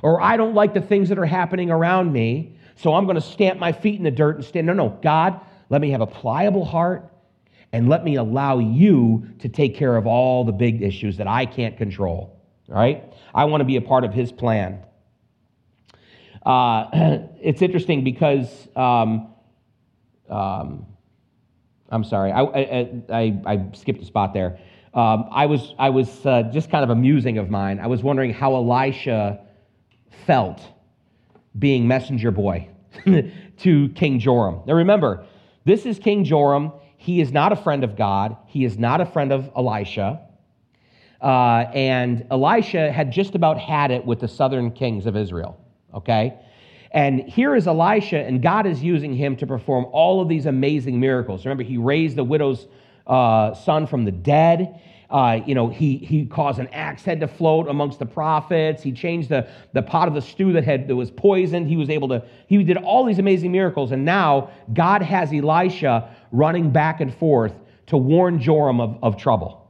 Or 0.03 0.21
I 0.21 0.37
don't 0.37 0.55
like 0.55 0.75
the 0.75 0.81
things 0.81 1.09
that 1.09 1.19
are 1.19 1.27
happening 1.27 1.71
around 1.71 2.13
me, 2.13 2.57
so 2.77 2.95
I'm 2.95 3.05
going 3.05 3.17
to 3.17 3.21
stamp 3.21 3.59
my 3.59 3.73
feet 3.73 3.97
in 3.97 4.05
the 4.05 4.11
dirt 4.11 4.37
and 4.37 4.45
stand. 4.45 4.67
No, 4.67 4.73
no, 4.73 4.99
God, 5.03 5.41
let 5.71 5.81
me 5.81 5.91
have 5.91 6.01
a 6.01 6.07
pliable 6.07 6.65
heart, 6.65 7.11
and 7.73 7.89
let 7.89 8.05
me 8.05 8.17
allow 8.17 8.59
you 8.59 9.27
to 9.41 9.49
take 9.49 9.75
care 9.75 9.97
of 9.97 10.07
all 10.07 10.45
the 10.45 10.53
big 10.53 10.83
issues 10.83 11.17
that 11.17 11.27
I 11.27 11.47
can't 11.47 11.77
control. 11.77 12.41
All 12.69 12.75
right? 12.75 13.13
I 13.35 13.45
want 13.45 13.61
to 13.61 13.65
be 13.65 13.77
a 13.77 13.83
part 13.83 14.05
of 14.05 14.13
his 14.13 14.33
plan. 14.33 14.85
Uh, 16.45 16.87
it's 17.41 17.63
interesting 17.63 18.05
because 18.05 18.69
um, 18.77 19.33
um, 20.29 20.87
I'm 21.91 22.05
sorry, 22.05 22.33
I, 22.33 22.43
I, 22.43 23.03
I, 23.11 23.41
I, 23.47 23.67
skipped 23.75 24.03
a 24.03 24.05
spot 24.05 24.35
there. 24.35 24.59
Um, 24.95 25.29
I 25.31 25.47
was, 25.47 25.75
I 25.79 25.91
was 25.91 26.25
uh, 26.27 26.45
just 26.53 26.71
kind 26.71 26.83
of 26.83 26.91
amusing 26.91 27.39
of 27.39 27.51
mine. 27.51 27.79
I 27.79 27.87
was 27.87 28.03
wondering 28.03 28.33
how 28.33 28.55
Elisha 28.57 29.41
felt 30.27 30.61
being 31.59 31.87
messenger 31.87 32.31
boy 32.31 32.69
to 33.59 33.89
King 33.91 34.19
Joram. 34.19 34.63
Now 34.67 34.75
remember, 34.75 35.27
this 35.65 35.87
is 35.87 35.99
King 35.99 36.25
Joram. 36.25 36.73
He 36.97 37.21
is 37.21 37.31
not 37.31 37.53
a 37.53 37.57
friend 37.57 37.85
of 37.85 37.97
God, 37.97 38.37
he 38.47 38.65
is 38.65 38.79
not 38.79 39.01
a 39.01 39.07
friend 39.07 39.33
of 39.33 39.51
Elisha. 39.57 40.23
Uh, 41.21 41.65
and 41.73 42.27
Elisha 42.31 42.93
had 42.93 43.11
just 43.11 43.35
about 43.35 43.59
had 43.59 43.91
it 43.91 44.05
with 44.05 44.21
the 44.21 44.29
southern 44.29 44.71
kings 44.71 45.07
of 45.07 45.17
Israel, 45.17 45.59
okay? 45.95 46.39
And 46.93 47.21
here 47.21 47.55
is 47.55 47.67
Elisha, 47.67 48.19
and 48.19 48.43
God 48.43 48.67
is 48.67 48.83
using 48.83 49.15
him 49.15 49.37
to 49.37 49.47
perform 49.47 49.87
all 49.93 50.21
of 50.21 50.29
these 50.29 50.47
amazing 50.47 50.99
miracles. 51.01 51.45
Remember, 51.45 51.63
he 51.63 51.77
raised 51.77 52.17
the 52.17 52.25
widow's 52.25 52.67
uh, 53.07 53.55
son 53.55 53.87
from 53.87 54.05
the 54.05 54.13
dead. 54.13 54.81
Uh, 55.09 55.41
you 55.47 55.55
know, 55.55 55.69
he, 55.69 55.99
he 55.99 56.27
caused 56.27 56.59
an 56.59 56.67
axe 56.69 57.03
head 57.05 57.21
to 57.21 57.29
float 57.29 57.69
amongst 57.69 57.99
the 57.99 58.07
prophets. 58.07 58.83
He 58.83 58.93
changed 58.93 59.29
the, 59.29 59.49
the 59.73 59.83
pot 59.83 60.09
of 60.09 60.15
the 60.15 60.21
stew 60.23 60.53
that, 60.55 60.65
had, 60.65 60.89
that 60.89 60.97
was 60.97 61.11
poisoned. 61.11 61.69
He 61.69 61.77
was 61.77 61.91
able 61.91 62.09
to, 62.09 62.25
he 62.49 62.63
did 62.65 62.77
all 62.79 63.05
these 63.05 63.21
amazing 63.21 63.53
miracles. 63.53 63.93
And 63.93 64.05
now 64.05 64.51
God 64.73 65.03
has 65.03 65.33
Elisha 65.33 66.15
running 66.33 66.71
back 66.71 67.01
and 67.01 67.15
forth 67.15 67.55
to 67.87 67.97
warn 67.97 68.41
Joram 68.41 68.81
of, 68.81 68.99
of 69.03 69.17
trouble. 69.17 69.63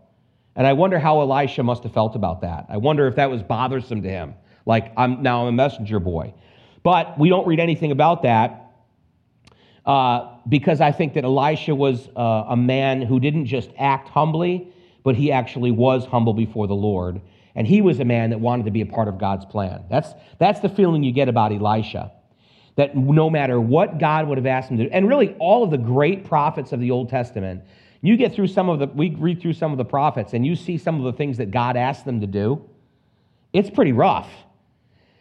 And 0.54 0.66
I 0.66 0.72
wonder 0.72 0.98
how 0.98 1.20
Elisha 1.20 1.62
must 1.62 1.82
have 1.82 1.92
felt 1.92 2.16
about 2.16 2.40
that. 2.40 2.64
I 2.70 2.78
wonder 2.78 3.06
if 3.06 3.16
that 3.16 3.30
was 3.30 3.42
bothersome 3.42 4.02
to 4.02 4.08
him. 4.08 4.34
Like, 4.64 4.92
I'm 4.96 5.22
now 5.22 5.42
I'm 5.42 5.48
a 5.48 5.52
messenger 5.52 6.00
boy. 6.00 6.32
But 6.86 7.18
we 7.18 7.28
don't 7.28 7.48
read 7.48 7.58
anything 7.58 7.90
about 7.90 8.22
that 8.22 8.70
uh, 9.84 10.36
because 10.48 10.80
I 10.80 10.92
think 10.92 11.14
that 11.14 11.24
Elisha 11.24 11.74
was 11.74 12.08
uh, 12.14 12.44
a 12.48 12.56
man 12.56 13.02
who 13.02 13.18
didn't 13.18 13.46
just 13.46 13.70
act 13.76 14.08
humbly, 14.08 14.68
but 15.02 15.16
he 15.16 15.32
actually 15.32 15.72
was 15.72 16.06
humble 16.06 16.32
before 16.32 16.68
the 16.68 16.76
Lord. 16.76 17.20
And 17.56 17.66
he 17.66 17.82
was 17.82 17.98
a 17.98 18.04
man 18.04 18.30
that 18.30 18.38
wanted 18.38 18.66
to 18.66 18.70
be 18.70 18.82
a 18.82 18.86
part 18.86 19.08
of 19.08 19.18
God's 19.18 19.44
plan. 19.44 19.82
That's, 19.90 20.14
that's 20.38 20.60
the 20.60 20.68
feeling 20.68 21.02
you 21.02 21.10
get 21.10 21.28
about 21.28 21.50
Elisha. 21.50 22.12
That 22.76 22.96
no 22.96 23.28
matter 23.30 23.60
what 23.60 23.98
God 23.98 24.28
would 24.28 24.38
have 24.38 24.46
asked 24.46 24.70
him 24.70 24.76
to 24.76 24.84
do, 24.84 24.90
and 24.92 25.08
really 25.08 25.34
all 25.40 25.64
of 25.64 25.72
the 25.72 25.78
great 25.78 26.24
prophets 26.24 26.70
of 26.70 26.78
the 26.78 26.92
Old 26.92 27.08
Testament, 27.08 27.64
you 28.00 28.16
get 28.16 28.32
through 28.32 28.46
some 28.46 28.68
of 28.68 28.78
the, 28.78 28.86
we 28.86 29.10
read 29.10 29.42
through 29.42 29.54
some 29.54 29.72
of 29.72 29.78
the 29.78 29.84
prophets 29.84 30.34
and 30.34 30.46
you 30.46 30.54
see 30.54 30.78
some 30.78 30.98
of 30.98 31.02
the 31.02 31.14
things 31.14 31.38
that 31.38 31.50
God 31.50 31.76
asked 31.76 32.04
them 32.04 32.20
to 32.20 32.28
do. 32.28 32.64
It's 33.52 33.70
pretty 33.70 33.90
rough. 33.90 34.30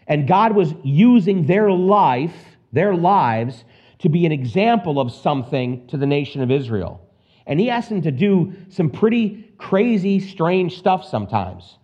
And 0.08 0.28
God 0.28 0.56
was 0.56 0.74
using 0.84 1.48
their 1.48 1.72
life, 1.72 2.36
their 2.72 2.96
lives, 2.96 3.64
to 4.00 4.10
be 4.10 4.26
an 4.26 4.32
example 4.32 5.00
of 5.00 5.12
something 5.12 5.88
to 5.88 5.98
the 5.98 6.06
nation 6.06 6.42
of 6.42 6.52
Israel. 6.52 7.02
And 7.48 7.60
he 7.60 7.70
asked 7.70 7.90
them 7.90 8.02
to 8.02 8.12
do 8.12 8.54
some 8.70 8.90
pretty 8.90 9.54
crazy, 9.58 10.20
strange 10.20 10.78
stuff 10.78 11.06
sometimes. 11.06 11.78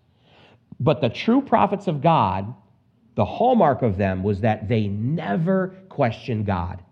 But 0.80 1.02
the 1.02 1.10
true 1.10 1.42
prophets 1.42 1.88
of 1.88 2.02
God, 2.02 2.54
the 3.16 3.26
hallmark 3.26 3.82
of 3.82 3.98
them 3.98 4.24
was 4.24 4.42
that 4.42 4.68
they 4.68 4.88
never 4.88 5.76
questioned 5.90 6.46
God. 6.46 6.84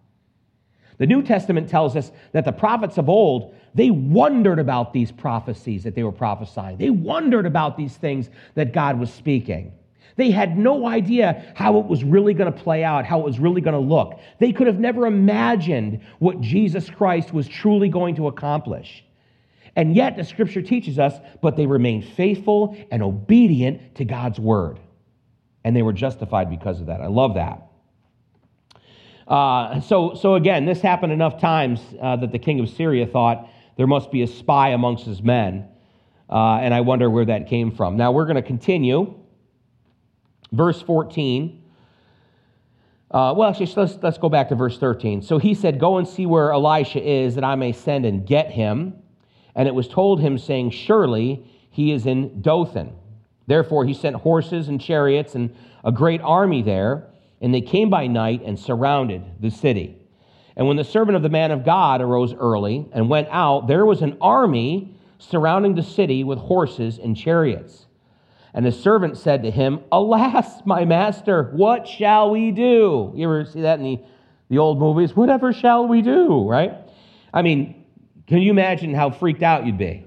The 0.99 1.07
New 1.07 1.23
Testament 1.23 1.69
tells 1.69 1.95
us 1.95 2.11
that 2.33 2.45
the 2.45 2.51
prophets 2.51 2.97
of 2.97 3.09
old, 3.09 3.55
they 3.73 3.89
wondered 3.89 4.59
about 4.59 4.93
these 4.93 5.11
prophecies 5.11 5.83
that 5.83 5.95
they 5.95 6.03
were 6.03 6.11
prophesying. 6.11 6.77
They 6.77 6.89
wondered 6.89 7.45
about 7.45 7.77
these 7.77 7.95
things 7.95 8.29
that 8.55 8.73
God 8.73 8.99
was 8.99 9.11
speaking. 9.11 9.73
They 10.19 10.31
had 10.31 10.57
no 10.57 10.85
idea 10.85 11.53
how 11.55 11.79
it 11.79 11.85
was 11.85 12.03
really 12.03 12.33
going 12.33 12.51
to 12.51 12.59
play 12.59 12.83
out, 12.83 13.05
how 13.05 13.21
it 13.21 13.25
was 13.25 13.39
really 13.39 13.61
going 13.61 13.73
to 13.73 13.79
look. 13.79 14.19
They 14.37 14.51
could 14.51 14.67
have 14.67 14.77
never 14.77 15.07
imagined 15.07 16.01
what 16.19 16.41
Jesus 16.41 16.89
Christ 16.89 17.33
was 17.33 17.47
truly 17.47 17.87
going 17.87 18.15
to 18.15 18.27
accomplish. 18.27 19.05
And 19.77 19.95
yet, 19.95 20.17
the 20.17 20.25
scripture 20.25 20.61
teaches 20.61 20.99
us, 20.99 21.13
but 21.41 21.55
they 21.55 21.65
remained 21.65 22.03
faithful 22.03 22.75
and 22.91 23.01
obedient 23.01 23.95
to 23.95 24.03
God's 24.03 24.37
word. 24.37 24.81
And 25.63 25.73
they 25.73 25.83
were 25.83 25.93
justified 25.93 26.49
because 26.49 26.81
of 26.81 26.87
that. 26.87 26.99
I 26.99 27.07
love 27.07 27.35
that. 27.35 27.63
Uh, 29.25 29.79
so, 29.79 30.15
so 30.15 30.35
again, 30.35 30.65
this 30.65 30.81
happened 30.81 31.13
enough 31.13 31.39
times 31.39 31.79
uh, 32.01 32.17
that 32.17 32.33
the 32.33 32.39
king 32.39 32.59
of 32.59 32.67
Syria 32.67 33.07
thought 33.07 33.47
there 33.77 33.87
must 33.87 34.11
be 34.11 34.21
a 34.23 34.27
spy 34.27 34.71
amongst 34.71 35.05
his 35.05 35.21
men. 35.21 35.69
Uh, 36.29 36.55
and 36.55 36.73
I 36.73 36.81
wonder 36.81 37.09
where 37.09 37.25
that 37.25 37.47
came 37.47 37.71
from. 37.71 37.95
Now, 37.95 38.11
we're 38.11 38.25
going 38.25 38.35
to 38.35 38.41
continue 38.41 39.15
Verse 40.51 40.81
14. 40.81 41.63
Uh, 43.11 43.33
well, 43.35 43.49
actually, 43.49 43.73
let's, 43.75 43.97
let's 44.03 44.17
go 44.17 44.29
back 44.29 44.49
to 44.49 44.55
verse 44.55 44.77
13. 44.77 45.21
So 45.21 45.39
he 45.39 45.53
said, 45.55 45.79
Go 45.79 45.97
and 45.97 46.07
see 46.07 46.25
where 46.25 46.51
Elisha 46.51 47.01
is, 47.01 47.35
that 47.35 47.43
I 47.43 47.55
may 47.55 47.71
send 47.71 48.05
and 48.05 48.25
get 48.25 48.51
him. 48.51 48.93
And 49.55 49.67
it 49.67 49.73
was 49.73 49.87
told 49.87 50.21
him, 50.21 50.37
saying, 50.37 50.71
Surely 50.71 51.43
he 51.71 51.91
is 51.91 52.05
in 52.05 52.41
Dothan. 52.41 52.93
Therefore 53.47 53.85
he 53.85 53.95
sent 53.95 54.15
horses 54.15 54.67
and 54.67 54.79
chariots 54.79 55.33
and 55.33 55.55
a 55.83 55.91
great 55.91 56.21
army 56.21 56.61
there, 56.61 57.07
and 57.41 57.53
they 57.53 57.61
came 57.61 57.89
by 57.89 58.05
night 58.05 58.43
and 58.45 58.59
surrounded 58.59 59.23
the 59.39 59.49
city. 59.49 59.97
And 60.55 60.67
when 60.67 60.77
the 60.77 60.83
servant 60.83 61.15
of 61.15 61.23
the 61.23 61.29
man 61.29 61.51
of 61.51 61.65
God 61.65 62.01
arose 62.01 62.33
early 62.33 62.87
and 62.91 63.09
went 63.09 63.27
out, 63.31 63.67
there 63.67 63.85
was 63.85 64.01
an 64.01 64.17
army 64.21 64.93
surrounding 65.17 65.73
the 65.73 65.83
city 65.83 66.23
with 66.23 66.37
horses 66.37 66.99
and 66.99 67.15
chariots. 67.15 67.87
And 68.53 68.65
the 68.65 68.71
servant 68.71 69.17
said 69.17 69.43
to 69.43 69.51
him, 69.51 69.81
Alas, 69.91 70.65
my 70.65 70.85
master, 70.85 71.51
what 71.53 71.87
shall 71.87 72.31
we 72.31 72.51
do? 72.51 73.13
You 73.15 73.25
ever 73.25 73.45
see 73.45 73.61
that 73.61 73.79
in 73.79 73.85
the, 73.85 73.99
the 74.49 74.57
old 74.57 74.79
movies? 74.79 75.15
Whatever 75.15 75.53
shall 75.53 75.87
we 75.87 76.01
do, 76.01 76.47
right? 76.47 76.73
I 77.33 77.41
mean, 77.41 77.85
can 78.27 78.39
you 78.39 78.51
imagine 78.51 78.93
how 78.93 79.11
freaked 79.11 79.43
out 79.43 79.65
you'd 79.65 79.77
be? 79.77 80.05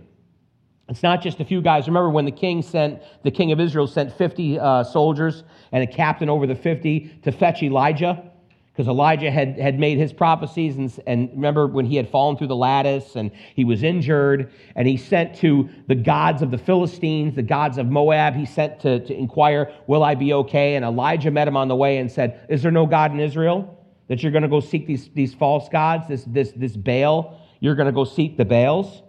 It's 0.89 1.03
not 1.03 1.23
just 1.23 1.41
a 1.41 1.45
few 1.45 1.63
guys. 1.63 1.87
Remember 1.87 2.11
when 2.11 2.25
the 2.25 2.33
king 2.33 2.61
sent, 2.63 3.01
the 3.23 3.31
king 3.31 3.53
of 3.53 3.61
Israel 3.61 3.87
sent 3.87 4.13
50 4.13 4.59
uh, 4.59 4.85
soldiers 4.85 5.45
and 5.71 5.83
a 5.83 5.87
captain 5.87 6.29
over 6.29 6.47
the 6.47 6.55
50 6.55 7.21
to 7.23 7.33
fetch 7.33 7.63
Elijah? 7.63 8.32
Because 8.73 8.89
Elijah 8.89 9.31
had, 9.31 9.59
had 9.59 9.79
made 9.79 9.99
his 9.99 10.13
prophecies. 10.13 10.77
And, 10.77 10.99
and 11.07 11.31
remember 11.33 11.67
when 11.67 11.85
he 11.85 11.97
had 11.97 12.09
fallen 12.09 12.39
through 12.39 12.47
the 12.47 12.57
lattice 12.57 13.17
and 13.17 13.31
he 13.55 13.65
was 13.65 13.83
injured, 13.83 14.51
and 14.75 14.89
he 14.89 14.97
sent 14.97 15.37
to 15.37 15.69
the 15.89 15.95
gods 15.95 16.41
of 16.41 16.51
the 16.51 16.59
Philistines, 16.59 17.35
the 17.35 17.43
gods 17.43 17.77
of 17.77 17.87
Moab, 17.87 18.35
he 18.35 18.47
sent 18.47 18.81
to, 18.81 19.01
to 19.01 19.15
inquire, 19.15 19.73
Will 19.87 20.03
I 20.03 20.15
be 20.15 20.33
okay? 20.33 20.77
And 20.77 20.85
Elijah 20.85 21.31
met 21.31 21.47
him 21.47 21.57
on 21.57 21.69
the 21.69 21.77
way 21.77 21.99
and 21.99 22.11
said, 22.11 22.47
Is 22.49 22.63
there 22.63 22.73
no 22.73 22.87
God 22.87 23.13
in 23.13 23.21
Israel? 23.21 23.79
That 24.09 24.23
you're 24.23 24.33
going 24.33 24.43
to 24.43 24.49
go 24.49 24.61
seek 24.61 24.87
these, 24.87 25.11
these 25.11 25.35
false 25.35 25.69
gods, 25.69 26.09
this, 26.09 26.25
this, 26.25 26.53
this 26.57 26.77
Baal? 26.77 27.39
You're 27.61 27.75
going 27.75 27.87
to 27.87 27.93
go 27.93 28.05
seek 28.05 28.39
the 28.39 28.45
Baals? 28.45 29.03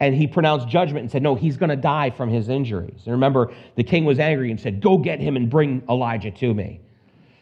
And 0.00 0.14
he 0.14 0.26
pronounced 0.26 0.68
judgment 0.68 1.02
and 1.02 1.10
said, 1.10 1.22
No, 1.22 1.34
he's 1.34 1.58
going 1.58 1.70
to 1.70 1.76
die 1.76 2.08
from 2.08 2.30
his 2.30 2.48
injuries. 2.48 3.02
And 3.04 3.12
remember, 3.12 3.52
the 3.76 3.84
king 3.84 4.06
was 4.06 4.18
angry 4.18 4.50
and 4.50 4.58
said, 4.58 4.80
Go 4.80 4.96
get 4.96 5.20
him 5.20 5.36
and 5.36 5.50
bring 5.50 5.82
Elijah 5.90 6.30
to 6.30 6.54
me. 6.54 6.80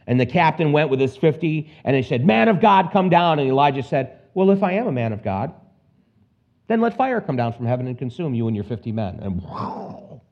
And 0.06 0.20
the 0.20 0.26
captain 0.26 0.72
went 0.72 0.90
with 0.90 1.00
his 1.00 1.16
50 1.16 1.70
and 1.84 1.96
he 1.96 2.02
said, 2.02 2.24
Man 2.24 2.48
of 2.48 2.60
God, 2.60 2.90
come 2.92 3.08
down. 3.08 3.38
And 3.38 3.48
Elijah 3.48 3.82
said, 3.82 4.20
Well, 4.34 4.50
if 4.50 4.62
I 4.62 4.72
am 4.72 4.86
a 4.86 4.92
man 4.92 5.12
of 5.12 5.22
God, 5.22 5.52
then 6.68 6.80
let 6.80 6.96
fire 6.96 7.20
come 7.20 7.36
down 7.36 7.52
from 7.52 7.66
heaven 7.66 7.86
and 7.86 7.98
consume 7.98 8.34
you 8.34 8.46
and 8.46 8.56
your 8.56 8.64
50 8.64 8.92
men. 8.92 9.18
And 9.20 9.42
wow. 9.42 10.22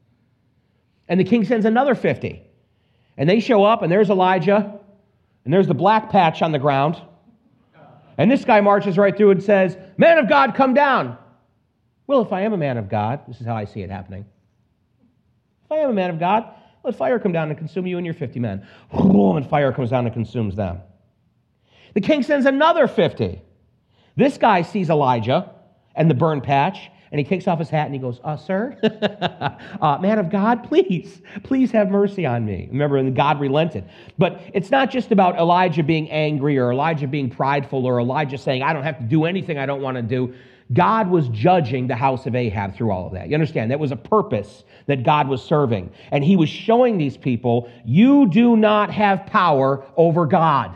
And 1.09 1.21
the 1.21 1.25
king 1.25 1.45
sends 1.45 1.67
another 1.67 1.95
50. 1.95 2.43
And 3.17 3.29
they 3.29 3.39
show 3.41 3.65
up, 3.65 3.83
and 3.83 3.93
there's 3.93 4.11
Elijah, 4.11 4.81
and 5.45 5.55
there's 5.55 5.69
the 5.69 5.75
black 5.75 6.11
patch 6.11 6.43
on 6.43 6.51
the 6.51 6.59
ground. 6.59 7.01
And 8.19 8.31
this 8.31 8.45
guy 8.45 8.61
marches 8.61 8.97
right 8.97 9.17
through 9.17 9.33
and 9.33 9.43
says, 9.43 9.77
Man 9.97 10.19
of 10.19 10.29
God, 10.29 10.55
come 10.55 10.75
down. 10.75 11.19
Well, 12.07 12.23
if 12.23 12.33
I 12.33 12.43
am 12.43 12.53
a 12.53 12.57
man 12.57 12.77
of 12.77 12.89
God, 12.89 13.21
this 13.27 13.41
is 13.41 13.47
how 13.47 13.55
I 13.57 13.65
see 13.65 13.83
it 13.83 13.91
happening. 13.91 14.25
If 15.65 15.73
I 15.73 15.77
am 15.79 15.91
a 15.91 15.95
man 15.95 16.11
of 16.11 16.19
God, 16.19 16.49
let 16.85 16.95
fire 16.95 17.19
come 17.19 17.33
down 17.33 17.49
and 17.49 17.59
consume 17.59 17.87
you 17.87 17.97
and 17.97 18.05
your 18.05 18.15
50 18.15 18.39
men. 18.39 18.67
And 18.93 19.49
fire 19.49 19.73
comes 19.73 19.91
down 19.91 20.05
and 20.05 20.15
consumes 20.15 20.55
them. 20.55 20.81
The 21.95 22.01
king 22.01 22.23
sends 22.23 22.45
another 22.45 22.87
50. 22.87 23.41
This 24.17 24.37
guy 24.37 24.63
sees 24.63 24.91
Elijah 24.91 25.51
and 25.97 26.11
the 26.11 26.15
burn 26.15 26.41
patch, 26.41 26.91
and 27.11 27.19
he 27.19 27.25
takes 27.25 27.47
off 27.47 27.59
his 27.59 27.71
hat 27.71 27.87
and 27.87 27.95
he 27.95 28.01
goes, 28.01 28.21
uh, 28.25 28.37
Sir, 28.37 28.77
uh, 29.81 29.99
man 30.01 30.19
of 30.19 30.31
God, 30.31 30.65
please, 30.65 31.23
please 31.45 31.71
have 31.71 31.89
mercy 31.89 32.27
on 32.27 32.45
me. 32.45 32.69
Remember, 32.71 32.97
and 32.97 33.15
God 33.15 33.41
relented. 33.41 33.85
But 34.19 34.43
it's 34.53 34.71
not 34.71 34.91
just 34.91 35.13
about 35.13 35.39
Elijah 35.39 35.85
being 35.85 36.11
angry 36.11 36.59
or 36.59 36.73
Elijah 36.73 37.07
being 37.07 37.31
prideful 37.31 37.87
or 37.87 38.01
Elijah 38.01 38.37
saying, 38.37 38.63
I 38.63 38.73
don't 38.73 38.83
have 38.83 38.99
to 38.99 39.05
do 39.05 39.25
anything 39.25 39.59
I 39.59 39.67
don't 39.67 39.81
want 39.81 39.97
to 39.97 40.03
do. 40.03 40.35
God 40.73 41.11
was 41.11 41.29
judging 41.29 41.87
the 41.87 41.95
house 41.95 42.27
of 42.27 42.35
Ahab 42.35 42.75
through 42.75 42.91
all 42.91 43.07
of 43.07 43.13
that. 43.13 43.29
You 43.29 43.35
understand? 43.35 43.71
That 43.71 43.79
was 43.79 43.93
a 43.93 43.97
purpose 43.97 44.65
that 44.87 45.03
God 45.03 45.29
was 45.29 45.43
serving. 45.43 45.93
And 46.11 46.25
he 46.25 46.37
was 46.37 46.49
showing 46.49 46.97
these 46.97 47.17
people, 47.17 47.71
you 47.85 48.29
do 48.29 48.57
not 48.57 48.91
have 48.91 49.27
power 49.27 49.85
over 49.97 50.27
God. 50.27 50.75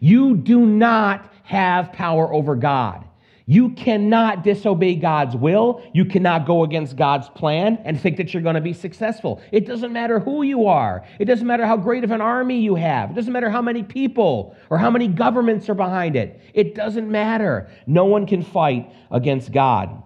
You 0.00 0.36
do 0.36 0.66
not 0.66 1.32
have 1.42 1.92
power 1.92 2.32
over 2.32 2.54
God. 2.54 3.07
You 3.50 3.70
cannot 3.70 4.44
disobey 4.44 4.96
God's 4.96 5.34
will. 5.34 5.82
You 5.94 6.04
cannot 6.04 6.46
go 6.46 6.64
against 6.64 6.96
God's 6.96 7.30
plan 7.30 7.78
and 7.86 7.98
think 7.98 8.18
that 8.18 8.34
you're 8.34 8.42
going 8.42 8.56
to 8.56 8.60
be 8.60 8.74
successful. 8.74 9.40
It 9.50 9.66
doesn't 9.66 9.90
matter 9.90 10.20
who 10.20 10.42
you 10.42 10.66
are. 10.66 11.06
It 11.18 11.24
doesn't 11.24 11.46
matter 11.46 11.64
how 11.64 11.78
great 11.78 12.04
of 12.04 12.10
an 12.10 12.20
army 12.20 12.60
you 12.60 12.74
have. 12.74 13.10
It 13.10 13.14
doesn't 13.14 13.32
matter 13.32 13.48
how 13.48 13.62
many 13.62 13.82
people 13.82 14.54
or 14.68 14.76
how 14.76 14.90
many 14.90 15.08
governments 15.08 15.66
are 15.70 15.74
behind 15.74 16.14
it. 16.14 16.42
It 16.52 16.74
doesn't 16.74 17.10
matter. 17.10 17.70
No 17.86 18.04
one 18.04 18.26
can 18.26 18.42
fight 18.42 18.92
against 19.10 19.50
God. 19.50 20.02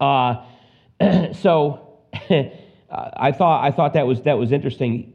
Uh, 0.00 0.42
so 1.34 2.00
I 2.90 3.30
thought 3.30 3.64
I 3.64 3.70
thought 3.70 3.92
that 3.92 4.08
was 4.08 4.22
that 4.22 4.38
was 4.38 4.50
interesting. 4.50 5.12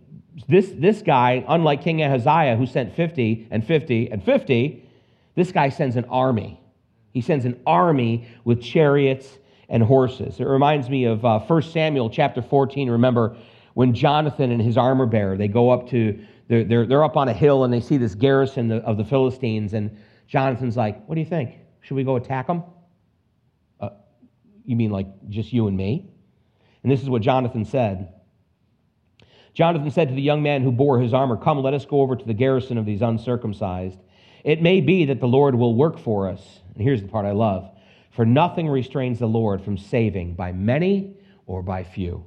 This 0.47 0.71
this 0.73 1.01
guy, 1.01 1.43
unlike 1.49 1.83
King 1.83 2.01
Ahaziah, 2.01 2.55
who 2.55 2.65
sent 2.65 2.95
50 2.95 3.49
and 3.51 3.67
50 3.67 4.09
and 4.09 4.23
50, 4.23 4.89
this 5.35 5.51
guy 5.51 5.67
sends 5.67 5.97
an 5.97 6.05
army. 6.05 6.61
He 7.13 7.21
sends 7.21 7.45
an 7.45 7.59
army 7.65 8.27
with 8.43 8.61
chariots 8.61 9.39
and 9.69 9.83
horses. 9.83 10.39
It 10.39 10.45
reminds 10.45 10.89
me 10.89 11.05
of 11.05 11.23
uh, 11.25 11.39
1 11.39 11.61
Samuel 11.63 12.09
chapter 12.09 12.41
14. 12.41 12.89
Remember 12.89 13.37
when 13.73 13.93
Jonathan 13.93 14.51
and 14.51 14.61
his 14.61 14.77
armor 14.77 15.05
bearer, 15.05 15.37
they 15.37 15.47
go 15.47 15.69
up 15.69 15.89
to, 15.89 16.19
they're, 16.47 16.63
they're, 16.63 16.85
they're 16.85 17.03
up 17.03 17.17
on 17.17 17.29
a 17.29 17.33
hill 17.33 17.63
and 17.63 17.73
they 17.73 17.81
see 17.81 17.97
this 17.97 18.15
garrison 18.15 18.71
of 18.71 18.97
the 18.97 19.05
Philistines. 19.05 19.73
And 19.73 19.97
Jonathan's 20.27 20.75
like, 20.75 21.05
What 21.07 21.15
do 21.15 21.21
you 21.21 21.27
think? 21.27 21.55
Should 21.81 21.95
we 21.95 22.03
go 22.03 22.15
attack 22.15 22.47
them? 22.47 22.63
Uh, 23.79 23.89
you 24.65 24.75
mean 24.75 24.91
like 24.91 25.07
just 25.29 25.53
you 25.53 25.67
and 25.67 25.77
me? 25.77 26.11
And 26.83 26.91
this 26.91 27.01
is 27.01 27.09
what 27.09 27.21
Jonathan 27.21 27.65
said. 27.65 28.13
Jonathan 29.53 29.91
said 29.91 30.09
to 30.09 30.15
the 30.15 30.21
young 30.21 30.41
man 30.41 30.61
who 30.61 30.71
bore 30.71 30.99
his 30.99 31.13
armor, 31.13 31.35
Come, 31.35 31.61
let 31.61 31.73
us 31.73 31.85
go 31.85 32.01
over 32.01 32.15
to 32.15 32.25
the 32.25 32.33
garrison 32.33 32.77
of 32.77 32.85
these 32.85 33.01
uncircumcised. 33.01 33.99
It 34.43 34.61
may 34.61 34.79
be 34.79 35.05
that 35.05 35.19
the 35.19 35.27
Lord 35.27 35.55
will 35.55 35.75
work 35.75 35.99
for 35.99 36.29
us 36.29 36.58
and 36.73 36.83
here's 36.83 37.01
the 37.01 37.07
part 37.07 37.25
I 37.25 37.31
love 37.31 37.69
for 38.11 38.25
nothing 38.25 38.67
restrains 38.67 39.19
the 39.19 39.27
Lord 39.27 39.61
from 39.61 39.77
saving 39.77 40.33
by 40.33 40.51
many 40.51 41.15
or 41.45 41.61
by 41.61 41.83
few. 41.83 42.25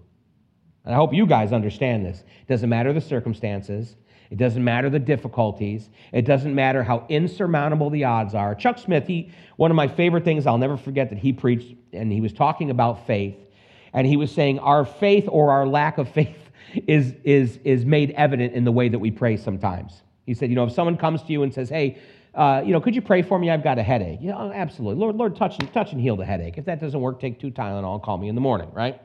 And 0.84 0.94
I 0.94 0.96
hope 0.96 1.12
you 1.12 1.26
guys 1.26 1.52
understand 1.52 2.06
this. 2.06 2.20
It 2.20 2.48
doesn't 2.48 2.68
matter 2.68 2.92
the 2.92 3.00
circumstances, 3.00 3.96
it 4.30 4.38
doesn't 4.38 4.64
matter 4.64 4.88
the 4.88 4.98
difficulties, 4.98 5.90
it 6.12 6.22
doesn't 6.22 6.54
matter 6.54 6.82
how 6.82 7.04
insurmountable 7.08 7.90
the 7.90 8.04
odds 8.04 8.34
are. 8.34 8.54
Chuck 8.54 8.78
Smith, 8.78 9.06
he, 9.06 9.32
one 9.56 9.70
of 9.70 9.74
my 9.74 9.86
favorite 9.86 10.24
things 10.24 10.46
I'll 10.46 10.58
never 10.58 10.78
forget 10.78 11.10
that 11.10 11.18
he 11.18 11.32
preached, 11.32 11.74
and 11.92 12.10
he 12.10 12.20
was 12.22 12.32
talking 12.32 12.70
about 12.70 13.06
faith, 13.06 13.36
and 13.92 14.06
he 14.06 14.16
was 14.16 14.32
saying 14.32 14.60
our 14.60 14.86
faith 14.86 15.28
or 15.28 15.50
our 15.50 15.66
lack 15.66 15.98
of 15.98 16.08
faith 16.08 16.50
is, 16.86 17.14
is, 17.24 17.58
is 17.64 17.84
made 17.84 18.12
evident 18.12 18.54
in 18.54 18.64
the 18.64 18.72
way 18.72 18.88
that 18.88 18.98
we 18.98 19.10
pray 19.10 19.36
sometimes. 19.36 20.00
He 20.24 20.34
said, 20.34 20.48
you 20.48 20.56
know, 20.56 20.64
if 20.64 20.72
someone 20.72 20.96
comes 20.96 21.22
to 21.24 21.32
you 21.32 21.42
and 21.42 21.52
says, 21.52 21.68
hey, 21.68 21.98
uh, 22.34 22.62
you 22.64 22.72
know, 22.72 22.80
could 22.80 22.94
you 22.94 23.02
pray 23.02 23.22
for 23.22 23.38
me? 23.38 23.50
I've 23.50 23.62
got 23.62 23.78
a 23.78 23.82
headache. 23.82 24.20
Yeah, 24.22 24.36
oh, 24.36 24.52
absolutely. 24.52 25.00
Lord, 25.00 25.16
Lord, 25.16 25.36
touch 25.36 25.58
and, 25.58 25.72
touch 25.72 25.92
and 25.92 26.00
heal 26.00 26.16
the 26.16 26.24
headache. 26.24 26.56
If 26.56 26.64
that 26.64 26.80
doesn't 26.80 27.00
work, 27.00 27.20
take 27.20 27.38
two 27.38 27.50
Tylenol 27.50 27.94
and 27.94 28.02
call 28.02 28.16
me 28.16 28.28
in 28.28 28.34
the 28.34 28.40
morning, 28.40 28.70
right? 28.72 29.00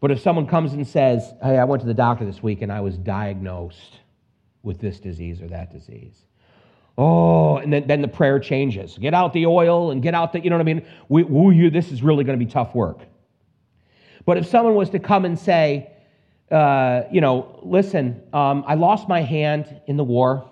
But 0.00 0.10
if 0.10 0.20
someone 0.20 0.46
comes 0.46 0.72
and 0.72 0.86
says, 0.86 1.32
hey, 1.42 1.58
I 1.58 1.64
went 1.64 1.80
to 1.82 1.86
the 1.86 1.94
doctor 1.94 2.24
this 2.24 2.42
week 2.42 2.62
and 2.62 2.72
I 2.72 2.80
was 2.80 2.96
diagnosed 2.96 4.00
with 4.62 4.80
this 4.80 4.98
disease 4.98 5.40
or 5.40 5.48
that 5.48 5.72
disease. 5.72 6.16
Oh, 6.98 7.58
and 7.58 7.72
then, 7.72 7.86
then 7.86 8.00
the 8.00 8.08
prayer 8.08 8.38
changes. 8.38 8.96
Get 8.98 9.12
out 9.12 9.32
the 9.32 9.46
oil 9.46 9.90
and 9.90 10.02
get 10.02 10.14
out 10.14 10.32
the, 10.32 10.40
you 10.40 10.48
know 10.48 10.56
what 10.56 10.62
I 10.62 10.72
mean? 10.72 10.86
We, 11.08 11.24
woo 11.24 11.50
you, 11.50 11.70
this 11.70 11.92
is 11.92 12.02
really 12.02 12.24
going 12.24 12.38
to 12.38 12.44
be 12.44 12.50
tough 12.50 12.74
work. 12.74 13.00
But 14.24 14.38
if 14.38 14.46
someone 14.46 14.74
was 14.74 14.90
to 14.90 14.98
come 14.98 15.24
and 15.24 15.38
say, 15.38 15.90
uh, 16.50 17.02
you 17.10 17.20
know, 17.20 17.60
listen, 17.62 18.22
um, 18.32 18.64
I 18.66 18.74
lost 18.74 19.08
my 19.08 19.20
hand 19.20 19.80
in 19.86 19.96
the 19.96 20.04
war. 20.04 20.50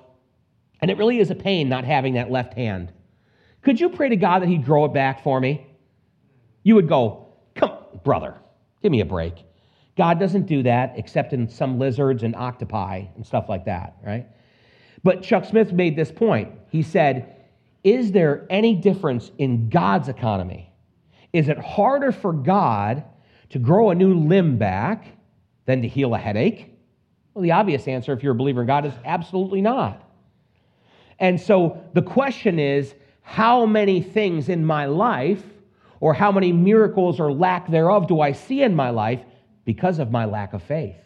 And 0.85 0.91
it 0.91 0.99
really 0.99 1.19
is 1.19 1.31
a 1.31 1.35
pain 1.35 1.71
not 1.71 1.87
having 1.87 2.13
that 2.13 2.31
left 2.31 2.53
hand. 2.53 2.93
Could 3.63 3.81
you 3.81 3.89
pray 3.89 4.11
to 4.11 4.17
God 4.17 4.43
that 4.43 4.51
He'd 4.51 4.67
grow 4.67 4.85
it 4.85 4.93
back 4.93 5.23
for 5.25 5.41
me? 5.41 5.67
You 6.63 6.75
would 6.75 6.89
go, 6.89 7.29
Come, 7.55 7.79
brother, 8.05 8.35
give 8.83 8.93
me 8.93 9.01
a 9.01 9.07
break. 9.07 9.47
God 9.97 10.21
doesn't 10.21 10.45
do 10.45 10.63
that 10.65 10.93
except 10.99 11.33
in 11.33 11.49
some 11.49 11.79
lizards 11.79 12.23
and 12.23 12.37
octopi 12.37 13.05
and 13.17 13.25
stuff 13.25 13.49
like 13.49 13.65
that, 13.65 13.97
right? 14.05 14.27
But 15.03 15.23
Chuck 15.23 15.47
Smith 15.47 15.73
made 15.73 15.97
this 15.97 16.13
point. 16.13 16.53
He 16.69 16.83
said, 16.83 17.35
Is 17.83 18.13
there 18.13 18.47
any 18.51 18.75
difference 18.75 19.31
in 19.39 19.71
God's 19.71 20.11
economy? 20.11 20.71
Is 21.33 21.49
it 21.49 21.57
harder 21.57 22.13
for 22.13 22.35
God 22.35 23.05
to 23.49 23.59
grow 23.59 23.89
a 23.89 23.95
new 23.95 24.13
limb 24.13 24.59
back 24.59 25.07
than 25.65 25.81
to 25.81 25.89
heal 25.89 26.15
a 26.15 26.19
headache? 26.19 26.79
Well, 27.33 27.41
the 27.41 27.53
obvious 27.53 27.89
answer, 27.89 28.13
if 28.13 28.23
you're 28.23 28.33
a 28.33 28.37
believer 28.37 28.61
in 28.61 28.67
God, 28.67 28.85
is 28.85 28.93
absolutely 29.07 29.63
not. 29.63 30.04
And 31.19 31.41
so 31.41 31.83
the 31.95 32.03
question 32.03 32.59
is 32.59 32.95
how 33.23 33.67
many 33.67 34.03
things 34.03 34.49
in 34.49 34.65
my 34.65 34.87
life, 34.87 35.43
or 36.01 36.13
how 36.13 36.31
many 36.31 36.53
miracles 36.53 37.19
or 37.19 37.33
lack 37.33 37.69
thereof, 37.69 38.07
do 38.07 38.21
I 38.21 38.33
see 38.33 38.63
in 38.63 38.75
my 38.75 38.91
life 38.91 39.21
because 39.65 39.99
of 39.99 40.11
my 40.11 40.27
lack 40.27 40.53
of 40.53 40.63
faith, 40.63 40.99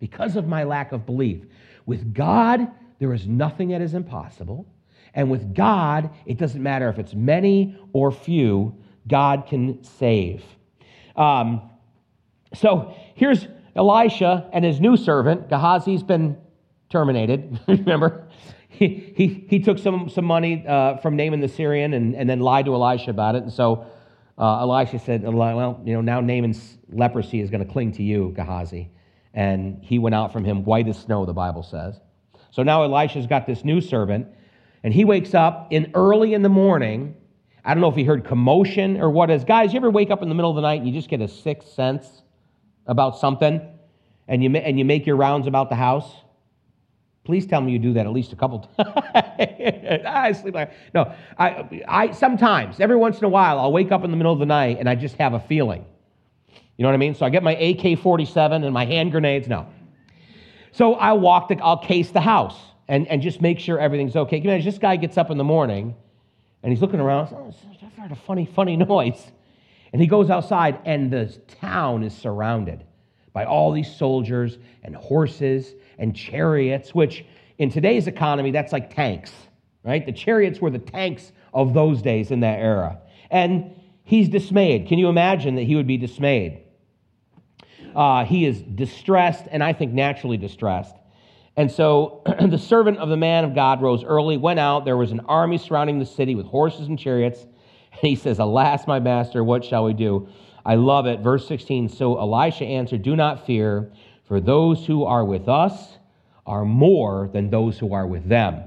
because 0.00 0.34
of 0.36 0.48
my 0.48 0.64
lack 0.64 0.92
of 0.92 1.06
belief? 1.06 1.44
With 1.86 2.12
God, 2.14 2.68
there 2.98 3.12
is 3.12 3.26
nothing 3.26 3.68
that 3.68 3.80
is 3.80 3.94
impossible. 3.94 4.66
And 5.14 5.30
with 5.30 5.54
God, 5.54 6.10
it 6.26 6.38
doesn't 6.38 6.62
matter 6.62 6.88
if 6.88 6.98
it's 6.98 7.14
many 7.14 7.78
or 7.92 8.10
few, 8.10 8.74
God 9.06 9.46
can 9.46 9.84
save. 9.84 10.42
Um, 11.14 11.70
so 12.54 12.94
here's 13.14 13.46
Elisha 13.76 14.48
and 14.52 14.64
his 14.64 14.80
new 14.80 14.96
servant. 14.96 15.48
Gehazi's 15.48 16.02
been 16.02 16.36
terminated, 16.90 17.60
remember? 17.68 18.23
He, 18.78 19.46
he, 19.48 19.58
took 19.60 19.78
some, 19.78 20.08
some 20.08 20.24
money 20.24 20.64
uh, 20.66 20.96
from 20.98 21.16
Naaman 21.16 21.40
the 21.40 21.48
Syrian 21.48 21.94
and, 21.94 22.14
and 22.14 22.28
then 22.28 22.40
lied 22.40 22.64
to 22.66 22.74
Elisha 22.74 23.10
about 23.10 23.36
it. 23.36 23.42
And 23.44 23.52
so 23.52 23.86
uh, 24.36 24.60
Elisha 24.60 24.98
said, 24.98 25.22
Well, 25.22 25.80
you 25.84 25.94
know, 25.94 26.00
now 26.00 26.20
Naaman's 26.20 26.78
leprosy 26.90 27.40
is 27.40 27.50
going 27.50 27.64
to 27.64 27.72
cling 27.72 27.92
to 27.92 28.02
you, 28.02 28.32
Gehazi. 28.34 28.90
And 29.32 29.82
he 29.82 29.98
went 29.98 30.14
out 30.14 30.32
from 30.32 30.44
him 30.44 30.64
white 30.64 30.88
as 30.88 30.98
snow, 30.98 31.24
the 31.24 31.32
Bible 31.32 31.62
says. 31.62 31.98
So 32.50 32.62
now 32.62 32.84
Elisha's 32.84 33.26
got 33.26 33.46
this 33.46 33.64
new 33.64 33.80
servant, 33.80 34.28
and 34.82 34.94
he 34.94 35.04
wakes 35.04 35.34
up 35.34 35.68
in 35.70 35.90
early 35.94 36.34
in 36.34 36.42
the 36.42 36.48
morning. 36.48 37.16
I 37.64 37.74
don't 37.74 37.80
know 37.80 37.88
if 37.88 37.96
he 37.96 38.04
heard 38.04 38.24
commotion 38.24 39.00
or 39.00 39.10
what 39.10 39.30
is. 39.30 39.44
Guys, 39.44 39.72
you 39.72 39.78
ever 39.78 39.90
wake 39.90 40.10
up 40.10 40.22
in 40.22 40.28
the 40.28 40.34
middle 40.34 40.50
of 40.50 40.56
the 40.56 40.62
night 40.62 40.80
and 40.80 40.86
you 40.86 40.94
just 40.94 41.08
get 41.08 41.20
a 41.20 41.28
sixth 41.28 41.72
sense 41.72 42.22
about 42.86 43.18
something, 43.18 43.60
and 44.28 44.42
you, 44.42 44.50
and 44.50 44.78
you 44.78 44.84
make 44.84 45.06
your 45.06 45.16
rounds 45.16 45.46
about 45.46 45.68
the 45.68 45.76
house? 45.76 46.12
Please 47.24 47.46
tell 47.46 47.62
me 47.62 47.72
you 47.72 47.78
do 47.78 47.94
that 47.94 48.06
at 48.06 48.12
least 48.12 48.32
a 48.34 48.36
couple 48.36 48.58
times. 48.76 50.04
I 50.06 50.32
sleep 50.32 50.54
like 50.54 50.72
no. 50.92 51.14
I, 51.38 51.82
I 51.88 52.10
sometimes 52.12 52.80
every 52.80 52.96
once 52.96 53.18
in 53.18 53.24
a 53.24 53.28
while 53.30 53.58
I'll 53.58 53.72
wake 53.72 53.92
up 53.92 54.04
in 54.04 54.10
the 54.10 54.16
middle 54.16 54.32
of 54.32 54.38
the 54.38 54.46
night 54.46 54.78
and 54.78 54.88
I 54.88 54.94
just 54.94 55.16
have 55.16 55.32
a 55.32 55.40
feeling. 55.40 55.86
You 56.76 56.82
know 56.82 56.88
what 56.88 56.94
I 56.94 56.98
mean? 56.98 57.14
So 57.14 57.24
I 57.24 57.30
get 57.30 57.42
my 57.42 57.52
AK-47 57.52 58.64
and 58.64 58.74
my 58.74 58.84
hand 58.84 59.10
grenades. 59.10 59.48
No. 59.48 59.66
So 60.72 60.94
I 60.94 61.12
walk 61.12 61.48
the, 61.48 61.58
I'll 61.62 61.78
case 61.78 62.10
the 62.10 62.20
house 62.20 62.58
and, 62.88 63.06
and 63.08 63.22
just 63.22 63.40
make 63.40 63.58
sure 63.58 63.78
everything's 63.78 64.16
okay. 64.16 64.38
You 64.38 64.62
this 64.62 64.78
guy 64.78 64.96
gets 64.96 65.16
up 65.16 65.30
in 65.30 65.38
the 65.38 65.44
morning 65.44 65.94
and 66.62 66.72
he's 66.72 66.82
looking 66.82 67.00
around. 67.00 67.28
Oh, 67.32 67.54
I've 67.82 67.92
heard 67.94 68.12
a 68.12 68.16
funny, 68.16 68.44
funny 68.44 68.76
noise. 68.88 69.30
And 69.92 70.02
he 70.02 70.08
goes 70.08 70.28
outside 70.28 70.78
and 70.84 71.10
the 71.10 71.26
town 71.60 72.02
is 72.02 72.12
surrounded 72.12 72.84
by 73.34 73.44
all 73.44 73.72
these 73.72 73.94
soldiers 73.94 74.56
and 74.82 74.96
horses 74.96 75.74
and 75.98 76.16
chariots, 76.16 76.94
which 76.94 77.26
in 77.58 77.70
today's 77.70 78.06
economy, 78.06 78.50
that's 78.50 78.72
like 78.72 78.94
tanks, 78.94 79.32
right? 79.82 80.06
The 80.06 80.12
chariots 80.12 80.60
were 80.60 80.70
the 80.70 80.78
tanks 80.78 81.32
of 81.52 81.74
those 81.74 82.00
days 82.00 82.30
in 82.30 82.40
that 82.40 82.58
era. 82.58 83.00
And 83.30 83.74
he's 84.04 84.28
dismayed. 84.28 84.88
Can 84.88 84.98
you 84.98 85.08
imagine 85.08 85.56
that 85.56 85.64
he 85.64 85.74
would 85.76 85.86
be 85.86 85.98
dismayed? 85.98 86.62
Uh, 87.94 88.24
he 88.24 88.46
is 88.46 88.62
distressed, 88.62 89.44
and 89.50 89.62
I 89.62 89.72
think 89.72 89.92
naturally 89.92 90.36
distressed. 90.36 90.94
And 91.56 91.70
so 91.70 92.22
the 92.40 92.58
servant 92.58 92.98
of 92.98 93.08
the 93.08 93.16
man 93.16 93.44
of 93.44 93.54
God 93.54 93.82
rose 93.82 94.02
early, 94.04 94.36
went 94.36 94.58
out. 94.58 94.84
There 94.84 94.96
was 94.96 95.12
an 95.12 95.20
army 95.20 95.58
surrounding 95.58 95.98
the 95.98 96.06
city 96.06 96.34
with 96.34 96.46
horses 96.46 96.88
and 96.88 96.98
chariots. 96.98 97.46
And 97.92 98.08
he 98.10 98.16
says, 98.16 98.40
Alas, 98.40 98.88
my 98.88 98.98
master, 98.98 99.44
what 99.44 99.64
shall 99.64 99.84
we 99.84 99.92
do? 99.92 100.26
I 100.64 100.76
love 100.76 101.06
it. 101.06 101.20
Verse 101.20 101.46
16 101.46 101.88
So 101.88 102.18
Elisha 102.18 102.64
answered, 102.64 103.02
Do 103.02 103.16
not 103.16 103.46
fear, 103.46 103.92
for 104.26 104.40
those 104.40 104.86
who 104.86 105.04
are 105.04 105.24
with 105.24 105.48
us 105.48 105.98
are 106.46 106.64
more 106.64 107.28
than 107.32 107.50
those 107.50 107.78
who 107.78 107.92
are 107.92 108.06
with 108.06 108.28
them. 108.28 108.64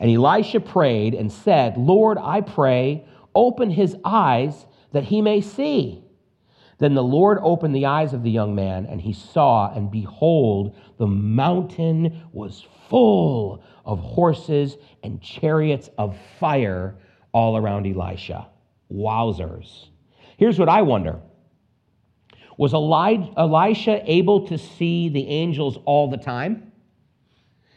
And 0.00 0.10
Elisha 0.10 0.60
prayed 0.60 1.14
and 1.14 1.32
said, 1.32 1.76
Lord, 1.76 2.18
I 2.18 2.40
pray, 2.40 3.06
open 3.34 3.70
his 3.70 3.96
eyes 4.04 4.66
that 4.92 5.04
he 5.04 5.22
may 5.22 5.40
see. 5.40 6.04
Then 6.78 6.94
the 6.94 7.02
Lord 7.02 7.38
opened 7.42 7.74
the 7.74 7.86
eyes 7.86 8.12
of 8.12 8.22
the 8.22 8.30
young 8.30 8.54
man, 8.54 8.86
and 8.86 9.00
he 9.00 9.12
saw, 9.12 9.72
and 9.72 9.90
behold, 9.90 10.76
the 10.96 11.08
mountain 11.08 12.22
was 12.32 12.64
full 12.88 13.62
of 13.84 13.98
horses 13.98 14.76
and 15.02 15.20
chariots 15.20 15.90
of 15.98 16.16
fire 16.38 16.96
all 17.32 17.56
around 17.56 17.86
Elisha. 17.86 18.46
Wowzers. 18.92 19.88
Here's 20.38 20.58
what 20.58 20.70
I 20.70 20.82
wonder 20.82 21.20
Was 22.56 22.72
Elisha 22.72 24.10
able 24.10 24.46
to 24.46 24.56
see 24.56 25.10
the 25.10 25.28
angels 25.28 25.78
all 25.84 26.08
the 26.08 26.16
time? 26.16 26.72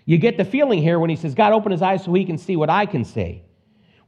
You 0.06 0.18
get 0.18 0.38
the 0.38 0.46
feeling 0.46 0.82
here 0.82 1.00
when 1.00 1.10
he 1.10 1.16
says, 1.16 1.36
God, 1.36 1.54
open 1.54 1.72
his 1.72 1.82
eyes 1.82 2.04
so 2.04 2.14
he 2.14 2.26
can 2.26 2.38
see 2.38 2.56
what 2.56 2.70
I 2.70 2.86
can 2.86 3.04
see. 3.04 3.44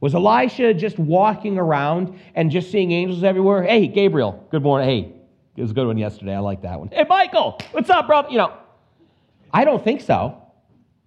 Was 0.00 0.14
Elisha 0.14 0.74
just 0.74 0.98
walking 0.98 1.58
around 1.58 2.18
and 2.34 2.50
just 2.50 2.70
seeing 2.70 2.90
angels 2.90 3.22
everywhere? 3.22 3.62
Hey, 3.62 3.86
Gabriel, 3.86 4.46
good 4.50 4.62
morning. 4.62 4.88
Hey, 4.88 5.14
it 5.56 5.62
was 5.62 5.70
a 5.70 5.74
good 5.74 5.86
one 5.86 5.98
yesterday. 5.98 6.34
I 6.34 6.40
like 6.40 6.62
that 6.62 6.78
one. 6.78 6.88
Hey, 6.88 7.04
Michael, 7.08 7.58
what's 7.72 7.90
up, 7.90 8.06
bro? 8.06 8.28
You 8.28 8.38
know, 8.38 8.52
I 9.52 9.64
don't 9.64 9.82
think 9.82 10.00
so. 10.00 10.42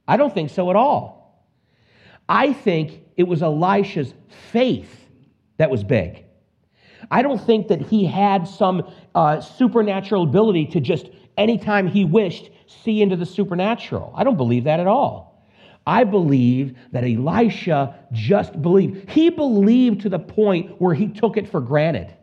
I 0.08 0.18
don't 0.18 0.34
think 0.34 0.50
so 0.50 0.70
at 0.70 0.76
all. 0.76 1.46
I 2.28 2.54
think 2.54 3.02
it 3.18 3.24
was 3.24 3.44
Elisha's 3.44 4.14
faith 4.52 4.90
that 5.58 5.70
was 5.70 5.84
big. 5.84 6.26
I 7.10 7.22
don't 7.22 7.40
think 7.40 7.68
that 7.70 7.82
he 7.82 8.06
had 8.06 8.48
some 8.48 8.90
uh, 9.16 9.40
supernatural 9.42 10.24
ability 10.24 10.66
to 10.68 10.80
just, 10.80 11.10
anytime 11.38 11.88
he 11.88 12.06
wished, 12.06 12.50
see 12.68 13.02
into 13.02 13.16
the 13.16 13.26
supernatural. 13.26 14.14
I 14.16 14.24
don't 14.24 14.38
believe 14.38 14.66
that 14.66 14.80
at 14.80 14.88
all. 14.88 15.28
I 15.86 16.04
believe 16.04 16.78
that 16.92 17.06
Elisha 17.06 17.98
just 18.12 18.62
believed. 18.62 19.10
He 19.10 19.30
believed 19.30 20.02
to 20.02 20.10
the 20.10 20.20
point 20.20 20.82
where 20.82 20.94
he 20.94 21.08
took 21.08 21.38
it 21.38 21.50
for 21.50 21.62
granted. 21.62 22.14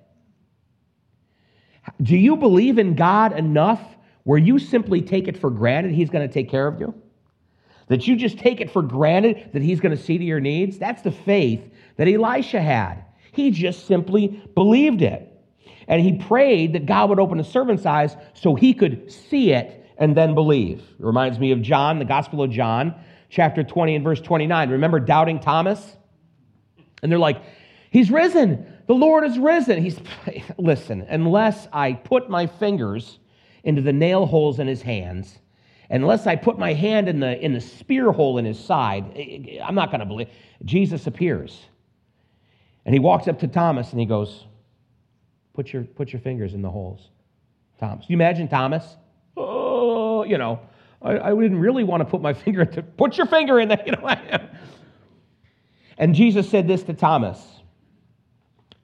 Do 2.03 2.17
you 2.17 2.37
believe 2.37 2.79
in 2.79 2.95
God 2.95 3.39
enough 3.39 3.81
where 4.25 4.39
you 4.39 4.59
simply 4.59 5.01
take 5.01 5.29
it 5.29 5.39
for 5.39 5.51
granted 5.51 5.93
he's 5.93 6.11
going 6.11 6.27
to 6.27 6.33
take 6.33 6.51
care 6.51 6.67
of 6.67 6.79
you? 6.79 6.95
That 7.89 8.07
you 8.07 8.17
just 8.17 8.39
take 8.39 8.61
it 8.61 8.71
for 8.71 8.83
granted 8.83 9.51
that 9.53 9.63
he's 9.63 9.81
going 9.81 9.97
to 9.97 10.03
see 10.03 10.19
to 10.19 10.25
your 10.25 10.41
needs? 10.41 10.79
That's 10.79 11.03
the 11.03 11.11
faith 11.11 11.63
that 11.97 12.09
Elisha 12.09 12.61
had. 12.61 13.05
He 13.35 13.51
just 13.51 13.87
simply 13.87 14.43
believed 14.55 15.03
it. 15.03 15.31
And 15.87 16.01
he 16.01 16.15
prayed 16.15 16.73
that 16.73 16.87
God 16.87 17.11
would 17.11 17.21
open 17.21 17.39
his 17.39 17.49
servant's 17.49 17.85
eyes 17.85 18.17
so 18.33 18.55
he 18.55 18.73
could 18.73 19.13
see 19.13 19.53
it 19.53 19.87
and 19.99 20.17
then 20.17 20.35
believe. 20.35 20.81
It 20.81 21.05
reminds 21.05 21.39
me 21.39 21.53
of 21.53 21.61
John, 21.63 21.99
the 21.99 22.05
Gospel 22.05 22.43
of 22.43 22.51
John, 22.51 22.95
chapter 23.29 23.63
20 23.63 23.97
and 23.97 24.05
verse 24.05 24.21
29. 24.21 24.71
Remember 24.71 24.99
doubting 24.99 25.41
Thomas? 25.41 25.97
And 27.03 27.13
they're 27.13 27.19
like, 27.19 27.43
He's 27.95 28.11
risen. 28.11 28.67
The 28.89 28.95
Lord 28.95 29.25
is 29.25 29.39
risen. 29.39 29.81
He's, 29.81 30.01
listen, 30.59 31.07
unless 31.09 31.69
I 31.73 31.93
put 31.93 32.29
my 32.29 32.49
fingers 32.49 33.21
into 33.63 33.83
the 33.83 33.93
nail 33.93 34.27
holes 34.27 34.59
in 34.59 34.67
his 34.67 34.83
hands, 34.83 35.39
unless 35.91 36.27
I 36.27 36.35
put 36.35 36.59
my 36.59 36.73
hand 36.73 37.09
in 37.09 37.21
the, 37.21 37.39
in 37.41 37.53
the 37.53 37.61
spear 37.61 38.11
hole 38.11 38.37
in 38.39 38.45
his 38.45 38.59
side, 38.59 39.05
I'm 39.63 39.77
not 39.77 39.93
going 39.93 40.01
to 40.01 40.07
believe. 40.07 40.29
Jesus 40.65 41.07
appears. 41.07 41.67
And 42.85 42.95
he 42.95 42.99
walks 42.99 43.29
up 43.29 43.41
to 43.41 43.49
Thomas 43.49 43.91
and 43.91 44.01
he 44.01 44.07
goes, 44.07 44.45
Put 45.55 45.73
your, 45.73 45.85
put 45.85 46.13
your 46.13 46.21
fingers 46.21 46.53
in 46.53 46.63
the 46.63 46.71
holes. 46.71 47.11
Thomas. 47.79 48.07
You 48.09 48.15
imagine 48.15 48.49
Thomas? 48.49 48.85
Oh, 49.37 50.25
you 50.25 50.37
know, 50.37 50.61
I, 51.01 51.19
I 51.19 51.31
didn't 51.31 51.61
really 51.61 51.85
want 51.85 52.01
to 52.01 52.05
put 52.05 52.21
my 52.21 52.33
finger 52.45 52.63
into, 52.63 52.83
put 52.83 53.17
your 53.17 53.27
finger 53.27 53.61
in 53.61 53.69
there. 53.69 53.83
You 53.87 53.93
know, 53.93 54.09
and 55.99 56.15
Jesus 56.15 56.49
said 56.49 56.67
this 56.67 56.83
to 56.85 56.95
Thomas 56.95 57.39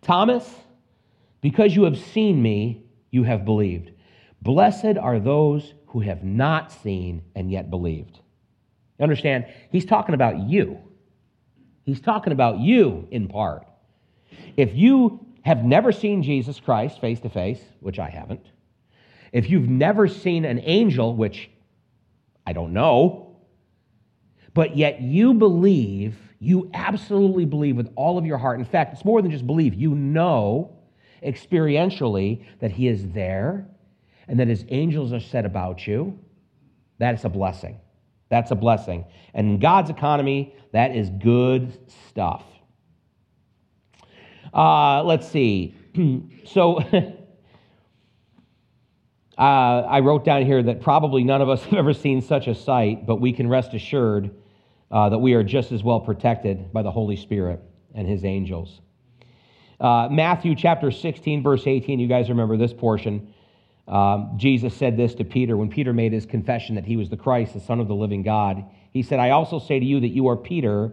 Thomas, 0.03 0.49
because 1.41 1.77
you 1.77 1.85
have 1.85 1.99
seen 1.99 2.41
me, 2.41 2.85
you 3.11 3.25
have 3.25 3.45
believed. 3.45 3.91
Blessed 4.43 4.97
are 5.01 5.21
those 5.21 5.75
who 5.89 6.01
have 6.01 6.25
not 6.25 6.73
seen 6.73 7.23
and 7.35 7.51
yet 7.51 7.71
believed. 7.71 8.19
You 8.99 9.03
understand? 9.03 9.47
He's 9.71 9.85
talking 9.85 10.15
about 10.15 10.39
you. 10.39 10.79
He's 11.85 12.01
talking 12.01 12.33
about 12.33 12.59
you 12.59 13.09
in 13.11 13.29
part. 13.29 13.67
If 14.57 14.75
you 14.75 15.27
have 15.43 15.65
never 15.65 15.93
seen 15.93 16.23
Jesus 16.23 16.61
Christ 16.61 17.01
face 17.01 17.21
to 17.21 17.29
face, 17.29 17.61
which 17.81 17.99
I 17.99 18.09
haven't, 18.09 18.45
if 19.33 19.49
you've 19.49 19.69
never 19.69 20.09
seen 20.09 20.45
an 20.45 20.61
angel, 20.65 21.15
which 21.15 21.51
I 22.47 22.53
don't 22.53 22.73
know, 22.73 23.37
but 24.55 24.77
yet 24.77 25.01
you 25.01 25.35
believe, 25.35 26.17
you 26.41 26.71
absolutely 26.75 27.45
believe 27.45 27.77
with 27.77 27.93
all 27.95 28.19
of 28.19 28.27
your 28.27 28.39
heart. 28.39 28.59
In 28.59 28.65
fact, 28.65 28.93
it's 28.93 29.05
more 29.05 29.23
than 29.23 29.31
just 29.31 29.47
believe, 29.47 29.75
you 29.75 29.95
know 29.95 30.77
experientially 31.23 32.45
that 32.61 32.71
He 32.71 32.89
is 32.89 33.09
there 33.09 33.67
and 34.29 34.39
that 34.41 34.49
His 34.49 34.65
angels 34.69 35.13
are 35.13 35.21
said 35.21 35.45
about 35.45 35.87
you. 35.87 36.19
That's 36.99 37.25
a 37.25 37.29
blessing. 37.29 37.81
That's 38.29 38.51
a 38.51 38.55
blessing. 38.55 39.05
And 39.35 39.49
in 39.49 39.59
God's 39.59 39.91
economy, 39.91 40.55
that 40.73 40.95
is 40.95 41.11
good 41.11 41.79
stuff. 42.09 42.45
Uh, 44.53 45.03
let's 45.05 45.29
see. 45.29 45.75
so 46.45 46.79
uh, 49.39 49.41
I 49.41 50.01
wrote 50.01 50.25
down 50.25 50.45
here 50.45 50.63
that 50.63 50.81
probably 50.81 51.25
none 51.25 51.43
of 51.43 51.49
us 51.49 51.63
have 51.67 51.75
ever 51.75 51.95
seen 51.95 52.21
such 52.23 52.47
a 52.47 52.55
sight, 52.55 53.07
but 53.07 53.17
we 53.17 53.33
can 53.33 53.49
rest 53.49 53.75
assured 53.75 54.31
uh, 54.91 55.09
that 55.09 55.19
we 55.19 55.35
are 55.35 55.45
just 55.45 55.73
as 55.73 55.83
well 55.83 56.01
protected 56.01 56.73
by 56.73 56.83
the 56.83 56.91
Holy 56.91 57.17
Spirit 57.17 57.61
and 57.95 58.09
his 58.09 58.25
angels. 58.25 58.81
Uh, 59.79 60.09
Matthew 60.11 60.55
chapter 60.55 60.91
16, 60.91 61.43
verse 61.43 61.67
18, 61.67 61.99
you 61.99 62.09
guys 62.09 62.29
remember 62.29 62.57
this 62.57 62.73
portion. 62.73 63.33
Um, 63.89 64.35
Jesus 64.37 64.77
said 64.77 64.97
this 64.97 65.15
to 65.17 65.25
Peter 65.25 65.57
when 65.57 65.71
Peter 65.71 65.93
made 65.93 66.13
his 66.13 66.27
confession 66.27 66.75
that 66.75 66.85
he 66.85 66.97
was 66.97 67.09
the 67.09 67.17
Christ, 67.17 67.55
the 67.55 67.61
Son 67.61 67.81
of 67.81 67.89
the 67.89 67.95
living 67.95 68.23
God. 68.23 68.65
He 68.93 69.03
said, 69.03 69.21
I 69.21 69.31
also 69.31 69.59
say 69.59 69.81
to 69.81 69.87
you 69.87 70.01
that 70.01 70.09
you 70.09 70.29
are 70.29 70.37
Peter, 70.37 70.93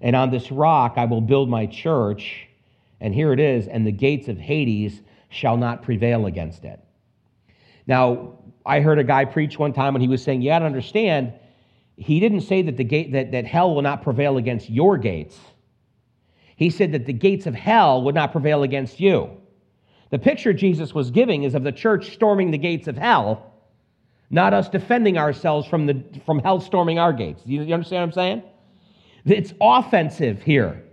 and 0.00 0.16
on 0.16 0.30
this 0.30 0.50
rock 0.50 0.94
I 0.96 1.04
will 1.04 1.20
build 1.20 1.48
my 1.48 1.66
church 1.66 2.48
and 3.04 3.14
here 3.14 3.34
it 3.34 3.38
is, 3.38 3.68
and 3.68 3.86
the 3.86 3.92
gates 3.92 4.28
of 4.28 4.38
Hades 4.38 5.02
shall 5.28 5.58
not 5.58 5.82
prevail 5.82 6.24
against 6.24 6.64
it. 6.64 6.80
Now, 7.86 8.38
I 8.64 8.80
heard 8.80 8.98
a 8.98 9.04
guy 9.04 9.26
preach 9.26 9.58
one 9.58 9.74
time 9.74 9.92
when 9.92 10.00
he 10.00 10.08
was 10.08 10.22
saying, 10.22 10.40
You 10.40 10.48
got 10.48 10.60
to 10.60 10.64
understand, 10.64 11.34
he 11.96 12.18
didn't 12.18 12.40
say 12.40 12.62
that 12.62 12.78
the 12.78 12.84
gate 12.84 13.12
that, 13.12 13.32
that 13.32 13.44
hell 13.44 13.74
will 13.74 13.82
not 13.82 14.02
prevail 14.02 14.38
against 14.38 14.70
your 14.70 14.96
gates. 14.96 15.38
He 16.56 16.70
said 16.70 16.92
that 16.92 17.04
the 17.04 17.12
gates 17.12 17.44
of 17.44 17.54
hell 17.54 18.02
would 18.04 18.14
not 18.14 18.32
prevail 18.32 18.62
against 18.62 18.98
you. 18.98 19.28
The 20.08 20.18
picture 20.18 20.54
Jesus 20.54 20.94
was 20.94 21.10
giving 21.10 21.42
is 21.42 21.54
of 21.54 21.62
the 21.62 21.72
church 21.72 22.14
storming 22.14 22.52
the 22.52 22.58
gates 22.58 22.88
of 22.88 22.96
hell, 22.96 23.52
not 24.30 24.54
us 24.54 24.70
defending 24.70 25.18
ourselves 25.18 25.68
from, 25.68 25.84
the, 25.84 26.02
from 26.24 26.38
hell 26.38 26.58
storming 26.58 26.98
our 26.98 27.12
gates. 27.12 27.42
You, 27.44 27.64
you 27.64 27.74
understand 27.74 28.00
what 28.00 28.06
I'm 28.06 28.12
saying? 28.12 28.42
It's 29.26 29.52
offensive 29.60 30.42
here. 30.42 30.83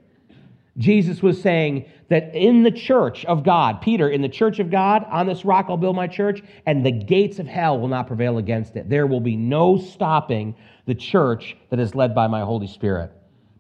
Jesus 0.82 1.22
was 1.22 1.42
saying 1.42 1.86
that 2.10 2.36
in 2.36 2.64
the 2.64 2.72
church 2.72 3.24
of 3.26 3.44
God, 3.44 3.82
Peter, 3.82 4.10
in 4.10 4.22
the 4.22 4.30
church 4.30 4.60
of 4.60 4.70
God, 4.70 5.06
on 5.10 5.28
this 5.28 5.46
rock 5.46 5.68
I'll 5.70 5.78
build 5.78 5.96
my 5.96 6.08
church, 6.08 6.42
and 6.66 6.86
the 6.86 6.92
gates 6.92 7.40
of 7.40 7.48
hell 7.48 7.80
will 7.80 7.88
not 7.88 8.08
prevail 8.08 8.38
against 8.38 8.76
it. 8.76 8.90
There 8.90 9.08
will 9.08 9.22
be 9.22 9.38
no 9.38 9.78
stopping 9.78 10.56
the 10.88 10.96
church 10.96 11.56
that 11.70 11.80
is 11.80 11.96
led 11.96 12.14
by 12.14 12.28
my 12.28 12.42
Holy 12.42 12.68
Spirit. 12.68 13.12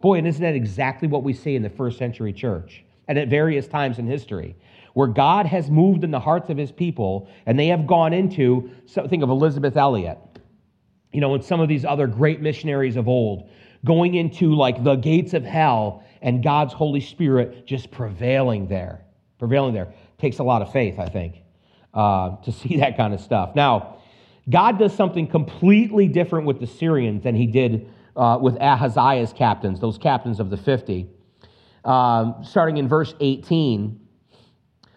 Boy, 0.01 0.17
and 0.17 0.27
isn't 0.27 0.41
that 0.41 0.55
exactly 0.55 1.07
what 1.07 1.23
we 1.23 1.33
see 1.33 1.55
in 1.55 1.61
the 1.61 1.69
first 1.69 1.97
century 1.97 2.33
church 2.33 2.83
and 3.07 3.17
at 3.17 3.29
various 3.29 3.67
times 3.67 3.99
in 3.99 4.07
history? 4.07 4.55
Where 4.93 5.07
God 5.07 5.45
has 5.45 5.69
moved 5.69 6.03
in 6.03 6.11
the 6.11 6.19
hearts 6.19 6.49
of 6.49 6.57
his 6.57 6.71
people, 6.71 7.29
and 7.45 7.57
they 7.57 7.67
have 7.67 7.87
gone 7.87 8.11
into, 8.11 8.69
think 8.87 9.23
of 9.23 9.29
Elizabeth 9.29 9.77
Elliot, 9.77 10.17
you 11.13 11.21
know, 11.21 11.35
and 11.35 11.43
some 11.43 11.59
of 11.59 11.69
these 11.69 11.85
other 11.85 12.07
great 12.07 12.41
missionaries 12.41 12.95
of 12.95 13.07
old, 13.07 13.49
going 13.85 14.15
into 14.15 14.53
like 14.55 14.83
the 14.83 14.95
gates 14.95 15.33
of 15.33 15.43
hell 15.43 16.03
and 16.21 16.43
God's 16.43 16.73
Holy 16.73 17.01
Spirit 17.01 17.65
just 17.65 17.91
prevailing 17.91 18.67
there. 18.67 19.01
Prevailing 19.39 19.73
there. 19.73 19.93
Takes 20.19 20.39
a 20.39 20.43
lot 20.43 20.61
of 20.61 20.71
faith, 20.71 20.99
I 20.99 21.07
think, 21.07 21.41
uh, 21.93 22.37
to 22.37 22.51
see 22.51 22.77
that 22.77 22.97
kind 22.97 23.13
of 23.13 23.21
stuff. 23.21 23.55
Now, 23.55 23.97
God 24.49 24.79
does 24.79 24.93
something 24.93 25.27
completely 25.27 26.07
different 26.07 26.45
with 26.45 26.59
the 26.59 26.67
Syrians 26.67 27.23
than 27.23 27.35
he 27.35 27.45
did 27.47 27.89
uh, 28.15 28.37
with 28.41 28.55
Ahaziah's 28.59 29.33
captains, 29.33 29.79
those 29.79 29.97
captains 29.97 30.39
of 30.39 30.49
the 30.49 30.57
50. 30.57 31.07
Um, 31.85 32.35
starting 32.43 32.77
in 32.77 32.87
verse 32.87 33.15
18. 33.19 33.99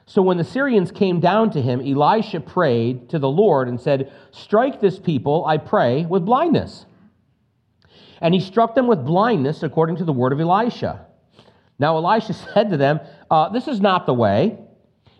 So 0.06 0.20
when 0.20 0.36
the 0.36 0.44
Syrians 0.44 0.92
came 0.92 1.20
down 1.20 1.50
to 1.52 1.62
him, 1.62 1.80
Elisha 1.80 2.40
prayed 2.40 3.08
to 3.10 3.18
the 3.18 3.28
Lord 3.28 3.68
and 3.68 3.80
said, 3.80 4.12
Strike 4.32 4.80
this 4.80 4.98
people, 4.98 5.46
I 5.46 5.56
pray, 5.56 6.04
with 6.04 6.26
blindness. 6.26 6.84
And 8.24 8.32
he 8.32 8.40
struck 8.40 8.74
them 8.74 8.86
with 8.86 9.04
blindness 9.04 9.62
according 9.62 9.96
to 9.96 10.04
the 10.04 10.12
word 10.12 10.32
of 10.32 10.40
Elisha. 10.40 11.04
Now 11.78 11.98
Elisha 11.98 12.32
said 12.54 12.70
to 12.70 12.78
them, 12.78 12.98
uh, 13.30 13.50
This 13.50 13.68
is 13.68 13.82
not 13.82 14.06
the 14.06 14.14
way, 14.14 14.58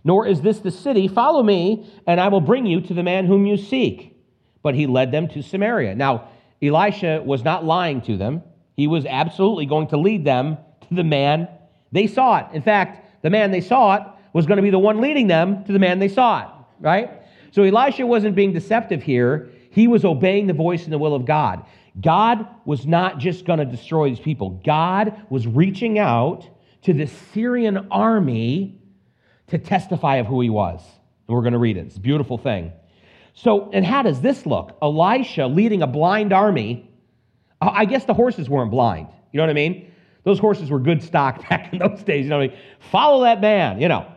nor 0.04 0.26
is 0.26 0.40
this 0.40 0.60
the 0.60 0.70
city. 0.70 1.06
Follow 1.06 1.42
me, 1.42 1.86
and 2.06 2.18
I 2.18 2.28
will 2.28 2.40
bring 2.40 2.64
you 2.64 2.80
to 2.80 2.94
the 2.94 3.02
man 3.02 3.26
whom 3.26 3.44
you 3.44 3.58
seek. 3.58 4.16
But 4.62 4.74
he 4.74 4.86
led 4.86 5.12
them 5.12 5.28
to 5.28 5.42
Samaria. 5.42 5.94
Now, 5.94 6.28
Elisha 6.62 7.22
was 7.22 7.44
not 7.44 7.62
lying 7.62 8.00
to 8.02 8.16
them. 8.16 8.42
He 8.74 8.86
was 8.86 9.04
absolutely 9.04 9.66
going 9.66 9.88
to 9.88 9.98
lead 9.98 10.24
them 10.24 10.56
to 10.88 10.94
the 10.94 11.04
man 11.04 11.48
they 11.92 12.06
sought. 12.06 12.54
In 12.54 12.62
fact, 12.62 13.22
the 13.22 13.28
man 13.28 13.50
they 13.50 13.60
sought 13.60 14.18
was 14.32 14.46
going 14.46 14.56
to 14.56 14.62
be 14.62 14.70
the 14.70 14.78
one 14.78 15.02
leading 15.02 15.26
them 15.26 15.62
to 15.64 15.74
the 15.74 15.78
man 15.78 15.98
they 15.98 16.08
sought, 16.08 16.70
right? 16.80 17.10
So 17.50 17.64
Elisha 17.64 18.06
wasn't 18.06 18.34
being 18.34 18.54
deceptive 18.54 19.02
here. 19.02 19.50
He 19.70 19.88
was 19.88 20.06
obeying 20.06 20.46
the 20.46 20.54
voice 20.54 20.84
and 20.84 20.92
the 20.92 20.98
will 20.98 21.14
of 21.14 21.26
God. 21.26 21.66
God 22.00 22.46
was 22.64 22.86
not 22.86 23.18
just 23.18 23.44
going 23.44 23.60
to 23.60 23.64
destroy 23.64 24.08
these 24.08 24.20
people, 24.20 24.60
God 24.64 25.26
was 25.30 25.46
reaching 25.46 25.98
out 25.98 26.48
to 26.82 26.92
the 26.92 27.06
Syrian 27.32 27.88
army 27.90 28.80
to 29.48 29.58
testify 29.58 30.16
of 30.16 30.26
who 30.26 30.40
he 30.40 30.50
was. 30.50 30.82
And 31.26 31.34
we're 31.34 31.42
going 31.42 31.52
to 31.52 31.58
read 31.58 31.76
it. 31.76 31.86
It's 31.86 31.96
a 31.96 32.00
beautiful 32.00 32.36
thing. 32.36 32.72
So, 33.34 33.70
and 33.72 33.84
how 33.84 34.02
does 34.02 34.20
this 34.20 34.46
look? 34.46 34.76
Elisha 34.80 35.46
leading 35.46 35.82
a 35.82 35.86
blind 35.86 36.32
army. 36.32 36.90
I 37.60 37.84
guess 37.84 38.04
the 38.04 38.14
horses 38.14 38.48
weren't 38.48 38.70
blind. 38.70 39.08
You 39.32 39.38
know 39.38 39.44
what 39.44 39.50
I 39.50 39.54
mean? 39.54 39.90
Those 40.24 40.38
horses 40.38 40.70
were 40.70 40.78
good 40.78 41.02
stock 41.02 41.48
back 41.48 41.72
in 41.72 41.78
those 41.78 42.02
days. 42.02 42.24
You 42.24 42.30
know, 42.30 42.38
what 42.38 42.44
I 42.44 42.48
mean? 42.48 42.58
follow 42.90 43.24
that 43.24 43.40
man, 43.40 43.80
you 43.80 43.88
know. 43.88 44.10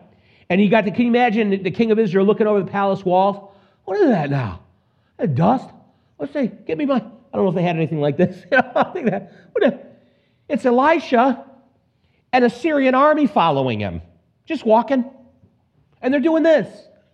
And 0.50 0.62
you 0.62 0.70
got 0.70 0.86
to, 0.86 0.92
can 0.92 1.02
you 1.02 1.08
imagine 1.08 1.64
the 1.64 1.72
king 1.72 1.92
of 1.92 2.00
Israel 2.00 2.26
looking 2.26 2.48
over 2.48 2.62
the 2.62 2.72
palace 2.72 3.04
walls? 3.04 3.52
What 3.86 3.98
is 4.00 4.08
that 4.08 4.30
now? 4.30 4.64
That 5.18 5.36
dust? 5.36 5.70
Let's 6.20 6.34
say, 6.34 6.52
give 6.66 6.78
me 6.78 6.86
my, 6.86 7.04
I 7.32 7.38
don't 7.38 7.46
know 7.46 7.50
if 7.50 7.56
they 7.56 7.64
had 7.64 7.76
anything 7.76 8.00
like 8.00 8.18
this. 8.18 8.44
It's 10.50 10.66
Elisha 10.66 11.46
and 12.32 12.46
a 12.46 12.50
Syrian 12.50 12.96
army 12.96 13.28
following 13.28 13.82
him, 13.82 14.02
just 14.46 14.66
walking. 14.66 15.04
And 16.02 16.14
they're 16.14 16.22
doing 16.22 16.44
this. 16.44 16.68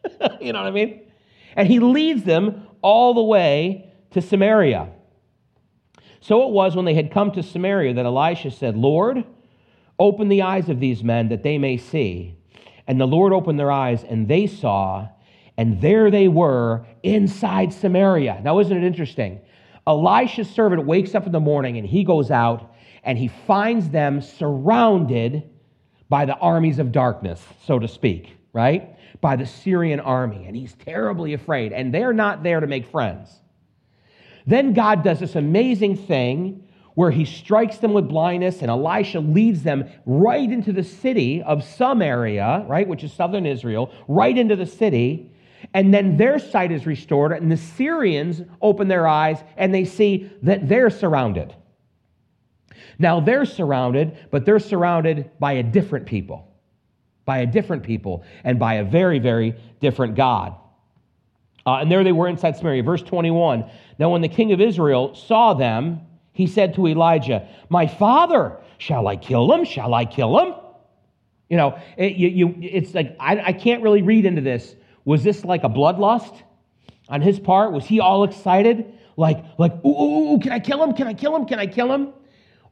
you 0.42 0.54
know 0.54 0.60
what 0.60 0.68
I 0.68 0.72
mean? 0.72 1.02
And 1.56 1.68
he 1.68 1.80
leads 1.80 2.24
them 2.24 2.68
all 2.82 3.14
the 3.14 3.24
way 3.24 3.92
to 4.12 4.22
Samaria. 4.22 4.90
So 6.20 6.48
it 6.48 6.52
was 6.52 6.76
when 6.76 6.86
they 6.86 6.94
had 6.94 7.12
come 7.12 7.32
to 7.32 7.44
Samaria 7.44 7.96
that 7.96 8.06
Elisha 8.06 8.52
said, 8.52 8.78
Lord, 8.78 9.26
open 10.00 10.30
the 10.30 10.44
eyes 10.44 10.70
of 10.70 10.80
these 10.80 11.04
men 11.04 11.30
that 11.30 11.44
they 11.44 11.58
may 11.58 11.78
see. 11.78 12.38
And 12.88 13.00
the 13.00 13.08
Lord 13.08 13.34
opened 13.34 13.60
their 13.60 13.72
eyes, 13.72 14.04
and 14.04 14.28
they 14.28 14.48
saw, 14.48 15.08
and 15.58 15.82
there 15.82 16.12
they 16.12 16.28
were 16.28 16.86
inside 17.02 17.74
Samaria. 17.74 18.42
Now, 18.44 18.60
isn't 18.60 18.76
it 18.76 18.86
interesting? 18.86 19.42
Elisha's 19.86 20.50
servant 20.50 20.86
wakes 20.86 21.14
up 21.16 21.26
in 21.26 21.32
the 21.32 21.40
morning 21.40 21.78
and 21.78 21.88
he 21.88 22.04
goes 22.04 22.32
out 22.32 22.74
and 23.04 23.18
he 23.18 23.28
finds 23.28 23.90
them 23.90 24.22
surrounded 24.22 25.50
by 26.10 26.26
the 26.26 26.36
armies 26.38 26.80
of 26.80 26.92
darkness, 26.92 27.44
so 27.66 27.80
to 27.80 27.88
speak, 27.88 28.38
right? 28.54 28.98
By 29.20 29.36
the 29.36 29.46
Syrian 29.46 30.00
army. 30.00 30.46
And 30.46 30.56
he's 30.56 30.74
terribly 30.74 31.34
afraid. 31.34 31.74
And 31.74 31.94
they're 31.94 32.14
not 32.14 32.44
there 32.44 32.60
to 32.60 32.68
make 32.68 32.86
friends. 32.88 33.42
Then 34.46 34.74
God 34.74 35.04
does 35.04 35.20
this 35.20 35.36
amazing 35.36 35.98
thing 35.98 36.68
where 36.96 37.12
he 37.12 37.26
strikes 37.26 37.78
them 37.78 37.94
with 37.94 38.08
blindness, 38.08 38.62
and 38.62 38.70
Elisha 38.70 39.20
leads 39.20 39.64
them 39.64 39.90
right 40.06 40.52
into 40.52 40.72
the 40.72 40.84
city 40.84 41.42
of 41.42 41.64
Samaria, 41.64 42.66
right, 42.68 42.88
which 42.88 43.04
is 43.04 43.12
southern 43.12 43.48
Israel, 43.48 43.92
right 44.08 44.38
into 44.38 44.56
the 44.56 44.66
city. 44.68 45.32
And 45.74 45.94
then 45.94 46.18
their 46.18 46.40
sight 46.40 46.72
is 46.72 46.86
restored, 46.86 47.32
and 47.32 47.52
the 47.52 47.58
Syrians 47.58 48.42
open 48.62 48.88
their 48.88 49.08
eyes 49.08 49.44
and 49.58 49.74
they 49.74 49.86
see 49.86 50.30
that 50.42 50.68
they're 50.68 50.90
surrounded. 50.90 51.56
Now 53.00 53.20
they're 53.20 53.46
surrounded, 53.46 54.18
but 54.32 54.46
they're 54.46 54.60
surrounded 54.60 55.32
by 55.40 55.54
a 55.54 55.64
different 55.64 56.06
people, 56.06 56.48
by 57.26 57.40
a 57.40 57.46
different 57.46 57.84
people, 57.84 58.24
and 58.44 58.60
by 58.60 58.76
a 58.76 58.84
very, 58.84 59.20
very 59.20 59.56
different 59.80 60.16
God. 60.16 60.56
Uh, 61.66 61.78
and 61.78 61.92
there 61.92 62.04
they 62.04 62.12
were 62.12 62.28
inside 62.28 62.58
Samaria. 62.58 62.84
Verse 62.84 63.02
21 63.02 63.70
Now, 64.00 64.10
when 64.10 64.22
the 64.22 64.28
king 64.28 64.52
of 64.52 64.60
Israel 64.60 65.16
saw 65.16 65.54
them, 65.54 66.02
he 66.34 66.48
said 66.48 66.76
to 66.76 66.88
Elijah, 66.88 67.48
My 67.70 67.88
father, 67.88 68.58
shall 68.78 69.08
I 69.08 69.16
kill 69.16 69.52
him? 69.54 69.64
Shall 69.66 69.94
I 69.94 70.06
kill 70.06 70.40
him? 70.40 70.56
You 71.50 71.58
know, 71.58 71.80
it, 71.98 72.16
you, 72.16 72.30
you, 72.30 72.56
it's 72.62 72.94
like, 72.94 73.16
I, 73.20 73.40
I 73.40 73.54
can't 73.54 73.84
really 73.84 74.02
read 74.02 74.26
into 74.26 74.42
this. 74.42 74.76
Was 75.06 75.24
this 75.24 75.44
like 75.44 75.64
a 75.64 75.70
bloodlust 75.70 76.42
on 77.10 77.22
his 77.22 77.40
part? 77.40 77.72
Was 77.72 77.86
he 77.86 78.00
all 78.00 78.24
excited? 78.24 78.94
Like, 79.18 79.44
like, 79.58 79.74
ooh, 79.86 79.90
ooh, 79.90 80.34
ooh, 80.34 80.40
can 80.40 80.52
I 80.52 80.60
kill 80.60 80.84
him? 80.84 80.94
Can 80.94 81.08
I 81.08 81.14
kill 81.14 81.36
him? 81.36 81.46
Can 81.46 81.60
I 81.60 81.68
kill 81.68 81.92
him? 81.92 82.14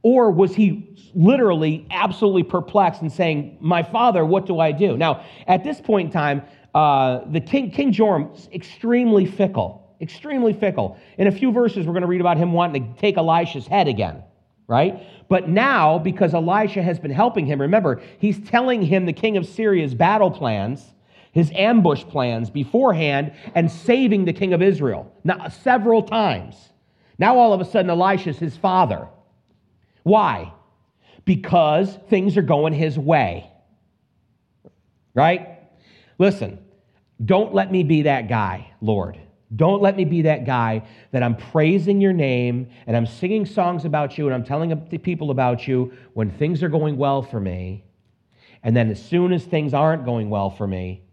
Or 0.04 0.32
was 0.32 0.56
he 0.56 0.98
literally 1.14 1.86
absolutely 1.92 2.44
perplexed 2.44 3.02
and 3.02 3.12
saying, 3.12 3.58
My 3.62 3.84
father, 3.84 4.26
what 4.26 4.46
do 4.46 4.60
I 4.60 4.72
do? 4.72 4.98
Now, 4.98 5.24
at 5.48 5.64
this 5.64 5.80
point 5.80 6.08
in 6.08 6.12
time, 6.12 6.42
uh, 6.74 7.22
the 7.30 7.40
king, 7.42 7.70
King 7.70 7.92
Joram, 7.92 8.32
extremely 8.54 9.26
fickle, 9.26 9.96
extremely 10.00 10.54
fickle. 10.54 10.98
In 11.18 11.28
a 11.28 11.32
few 11.32 11.52
verses, 11.52 11.86
we're 11.86 11.94
going 11.94 12.02
to 12.02 12.08
read 12.08 12.22
about 12.22 12.38
him 12.38 12.54
wanting 12.54 12.94
to 12.94 13.00
take 13.00 13.18
Elisha's 13.18 13.68
head 13.68 13.88
again, 13.88 14.24
right? 14.68 15.04
But 15.30 15.50
now, 15.50 16.00
because 16.00 16.34
Elisha 16.34 16.82
has 16.82 16.98
been 16.98 17.12
helping 17.12 17.46
him, 17.46 17.62
remember, 17.62 18.02
he's 18.18 18.40
telling 18.40 18.82
him 18.82 19.06
the 19.06 19.14
king 19.14 19.38
of 19.38 19.46
Syria's 19.46 19.94
battle 19.94 20.32
plans, 20.32 20.91
his 21.32 21.52
ambush 21.54 22.04
plans 22.04 22.50
beforehand, 22.50 23.34
and 23.56 23.72
saving 23.72 24.26
the 24.26 24.34
king 24.34 24.54
of 24.54 24.62
Israel 24.62 25.12
now, 25.24 25.48
several 25.48 26.04
times. 26.04 26.56
Now, 27.18 27.38
all 27.38 27.54
of 27.54 27.62
a 27.62 27.66
sudden, 27.66 27.90
Elisha's 27.90 28.38
his 28.38 28.58
father. 28.58 29.08
Why? 30.04 30.54
Because 31.24 31.98
things 32.10 32.36
are 32.38 32.42
going 32.42 32.74
his 32.74 32.98
way. 32.98 33.50
Right? 35.14 35.60
Listen, 36.18 36.60
don't 37.24 37.54
let 37.54 37.72
me 37.72 37.84
be 37.84 38.04
that 38.04 38.28
guy, 38.28 38.72
Lord. 38.82 39.20
Don't 39.56 39.82
let 39.82 39.98
me 39.98 40.06
be 40.06 40.24
that 40.24 40.46
guy 40.46 40.88
that 41.12 41.24
I'm 41.24 41.36
praising 41.36 42.00
your 42.00 42.14
name 42.14 42.70
and 42.88 42.96
I'm 42.96 43.06
singing 43.06 43.46
songs 43.46 43.84
about 43.84 44.18
you 44.18 44.26
and 44.26 44.34
I'm 44.34 44.46
telling 44.46 44.76
people 45.00 45.30
about 45.30 45.68
you 45.68 45.94
when 46.14 46.32
things 46.32 46.64
are 46.64 46.70
going 46.70 46.98
well 46.98 47.22
for 47.22 47.40
me. 47.40 47.84
And 48.64 48.76
then 48.76 48.90
as 48.90 49.04
soon 49.04 49.34
as 49.34 49.44
things 49.44 49.74
aren't 49.74 50.06
going 50.06 50.30
well 50.30 50.50
for 50.50 50.66
me, 50.66 51.04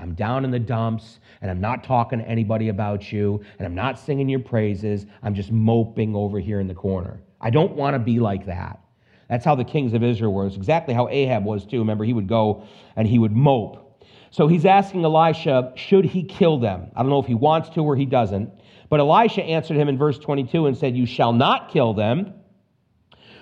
I'm 0.00 0.14
down 0.14 0.44
in 0.44 0.50
the 0.50 0.58
dumps 0.60 1.18
and 1.40 1.50
I'm 1.50 1.60
not 1.60 1.82
talking 1.82 2.20
to 2.20 2.28
anybody 2.28 2.68
about 2.68 3.10
you 3.10 3.42
and 3.58 3.66
I'm 3.66 3.74
not 3.74 3.98
singing 3.98 4.28
your 4.28 4.40
praises. 4.40 5.06
I'm 5.22 5.34
just 5.34 5.50
moping 5.50 6.14
over 6.14 6.38
here 6.38 6.60
in 6.60 6.68
the 6.68 6.74
corner. 6.74 7.20
I 7.40 7.50
don't 7.50 7.74
want 7.74 7.94
to 7.94 7.98
be 7.98 8.20
like 8.20 8.46
that. 8.46 8.80
That's 9.28 9.44
how 9.44 9.54
the 9.56 9.64
kings 9.64 9.94
of 9.94 10.02
Israel 10.02 10.32
were. 10.32 10.46
It's 10.46 10.56
exactly 10.56 10.94
how 10.94 11.08
Ahab 11.08 11.44
was 11.44 11.66
too. 11.66 11.78
Remember, 11.80 12.04
he 12.04 12.12
would 12.12 12.28
go 12.28 12.64
and 12.96 13.08
he 13.08 13.18
would 13.18 13.32
mope. 13.32 14.04
So 14.30 14.46
he's 14.46 14.64
asking 14.64 15.04
Elisha, 15.04 15.72
should 15.74 16.04
he 16.04 16.22
kill 16.22 16.58
them? 16.58 16.90
I 16.94 17.02
don't 17.02 17.10
know 17.10 17.18
if 17.18 17.26
he 17.26 17.34
wants 17.34 17.68
to 17.70 17.80
or 17.80 17.96
he 17.96 18.06
doesn't. 18.06 18.50
But 18.88 19.00
Elisha 19.00 19.42
answered 19.42 19.76
him 19.76 19.88
in 19.88 19.98
verse 19.98 20.18
22 20.18 20.66
and 20.66 20.76
said, 20.76 20.96
You 20.96 21.06
shall 21.06 21.32
not 21.32 21.70
kill 21.70 21.92
them. 21.92 22.34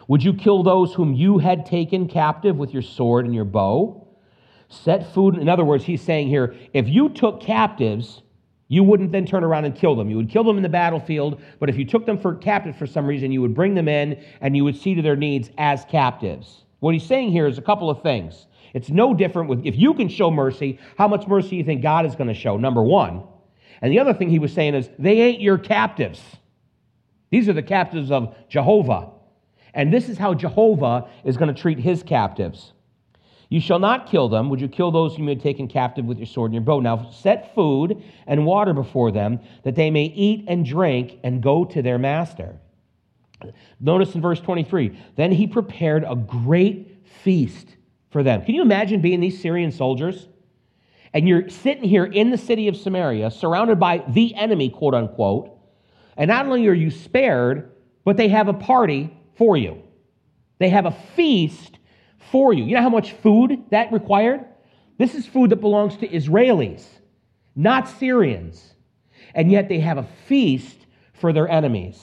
Would 0.09 0.23
you 0.23 0.35
kill 0.35 0.63
those 0.63 0.95
whom 0.95 1.13
you 1.13 1.39
had 1.39 1.67
taken 1.67 2.09
captive 2.09 2.57
with 2.57 2.73
your 2.73 2.83
sword 2.83 3.27
and 3.27 3.35
your 3.35 3.45
bow? 3.45 4.06
Set 4.69 5.13
food. 5.13 5.39
In 5.39 5.49
other 5.49 5.65
words, 5.65 5.85
he's 5.85 6.03
saying 6.03 6.29
here, 6.29 6.55
if 6.73 6.89
you 6.89 7.09
took 7.09 7.41
captives, 7.41 8.23
you 8.69 8.83
wouldn't 8.83 9.13
then 9.13 9.27
turn 9.27 9.45
around 9.45 9.65
and 9.65 9.75
kill 9.75 9.95
them. 9.95 10.11
You 10.11 10.17
would 10.17 10.31
kill 10.31 10.43
them 10.43 10.57
in 10.57 10.63
the 10.63 10.69
battlefield, 10.69 11.41
but 11.61 11.69
if 11.71 11.77
you 11.77 11.85
took 11.85 12.05
them 12.05 12.19
for 12.19 12.35
captive 12.35 12.77
for 12.77 12.87
some 12.87 13.07
reason, 13.07 13.31
you 13.31 13.41
would 13.43 13.55
bring 13.55 13.75
them 13.75 13.89
in 13.89 14.23
and 14.41 14.57
you 14.57 14.65
would 14.65 14.77
see 14.77 14.95
to 14.95 15.03
their 15.03 15.17
needs 15.17 15.51
as 15.57 15.85
captives. 15.85 16.65
What 16.81 16.95
he's 16.95 17.07
saying 17.07 17.31
here 17.31 17.47
is 17.47 17.59
a 17.59 17.63
couple 17.63 17.89
of 17.89 18.03
things. 18.03 18.47
It's 18.75 18.91
no 18.91 19.15
different 19.15 19.49
with 19.49 19.65
if 19.65 19.77
you 19.77 19.95
can 19.95 20.09
show 20.09 20.31
mercy, 20.31 20.79
how 20.99 21.09
much 21.09 21.27
mercy 21.27 21.57
you 21.57 21.65
think 21.65 21.81
God 21.81 22.05
is 22.05 22.17
going 22.17 22.29
to 22.29 22.35
show? 22.35 22.57
Number 22.57 22.83
one. 22.83 23.23
And 23.81 23.93
the 23.93 24.01
other 24.01 24.15
thing 24.15 24.31
he 24.31 24.39
was 24.39 24.53
saying 24.53 24.75
is, 24.75 24.91
they 24.99 25.21
ain't 25.21 25.41
your 25.41 25.59
captives. 25.59 26.21
These 27.31 27.49
are 27.49 27.53
the 27.53 27.63
captives 27.63 28.11
of 28.11 28.35
Jehovah. 28.49 29.11
And 29.75 29.93
this 29.93 30.09
is 30.09 30.19
how 30.19 30.35
Jehovah 30.35 31.09
is 31.25 31.37
going 31.37 31.55
to 31.55 31.61
treat 31.61 31.79
his 31.79 32.03
captives. 32.03 32.73
You 33.49 33.61
shall 33.61 33.79
not 33.79 34.11
kill 34.11 34.29
them. 34.29 34.51
Would 34.51 34.61
you 34.61 34.69
kill 34.69 34.91
those 34.91 35.15
whom 35.15 35.25
you 35.25 35.31
had 35.31 35.43
taken 35.43 35.69
captive 35.69 36.05
with 36.05 36.19
your 36.19 36.27
sword 36.27 36.51
and 36.51 36.55
your 36.55 36.65
bow? 36.65 36.81
Now 36.81 37.11
set 37.11 37.55
food 37.55 38.03
and 38.27 38.45
water 38.45 38.73
before 38.73 39.13
them, 39.13 39.41
that 39.63 39.77
they 39.77 39.91
may 39.91 40.05
eat 40.05 40.45
and 40.49 40.65
drink 40.65 41.19
and 41.23 41.43
go 41.43 41.65
to 41.65 41.83
their 41.83 41.99
master. 41.99 42.57
Notice 43.81 44.15
in 44.15 44.21
verse 44.23 44.41
23 44.41 44.99
then 45.17 45.31
he 45.31 45.47
prepared 45.47 46.05
a 46.09 46.17
great 46.17 47.07
feast 47.23 47.77
for 48.11 48.23
them. 48.23 48.45
Can 48.45 48.55
you 48.55 48.63
imagine 48.63 49.01
being 49.01 49.21
these 49.21 49.41
Syrian 49.41 49.71
soldiers? 49.71 50.29
And 51.13 51.29
you're 51.29 51.49
sitting 51.49 51.85
here 51.85 52.05
in 52.05 52.31
the 52.31 52.39
city 52.39 52.69
of 52.69 52.77
Samaria, 52.77 53.31
surrounded 53.31 53.79
by 53.79 54.05
the 54.09 54.35
enemy, 54.35 54.71
quote 54.71 54.95
unquote. 54.95 55.51
And 56.17 56.29
not 56.29 56.47
only 56.47 56.67
are 56.67 56.75
you 56.75 56.91
spared, 56.91 57.71
but 58.05 58.17
they 58.17 58.29
have 58.29 58.49
a 58.49 58.53
party 58.53 59.17
for 59.37 59.57
you. 59.57 59.83
They 60.59 60.71
have 60.71 60.87
a 60.87 60.97
feast 61.15 61.76
for 62.31 62.53
you. 62.53 62.65
You 62.65 62.75
know 62.75 62.83
how 62.83 62.89
much 62.89 63.13
food 63.13 63.65
that 63.71 63.93
required? 63.93 64.45
This 64.99 65.15
is 65.15 65.27
food 65.27 65.51
that 65.51 65.57
belongs 65.57 65.97
to 65.99 66.09
Israelis, 66.09 66.85
not 67.55 67.89
Syrians. 67.89 68.75
And 69.35 69.51
yet 69.51 69.69
they 69.69 69.81
have 69.81 69.99
a 69.99 70.07
feast 70.27 70.79
for 71.15 71.33
their 71.33 71.49
enemies. 71.49 72.03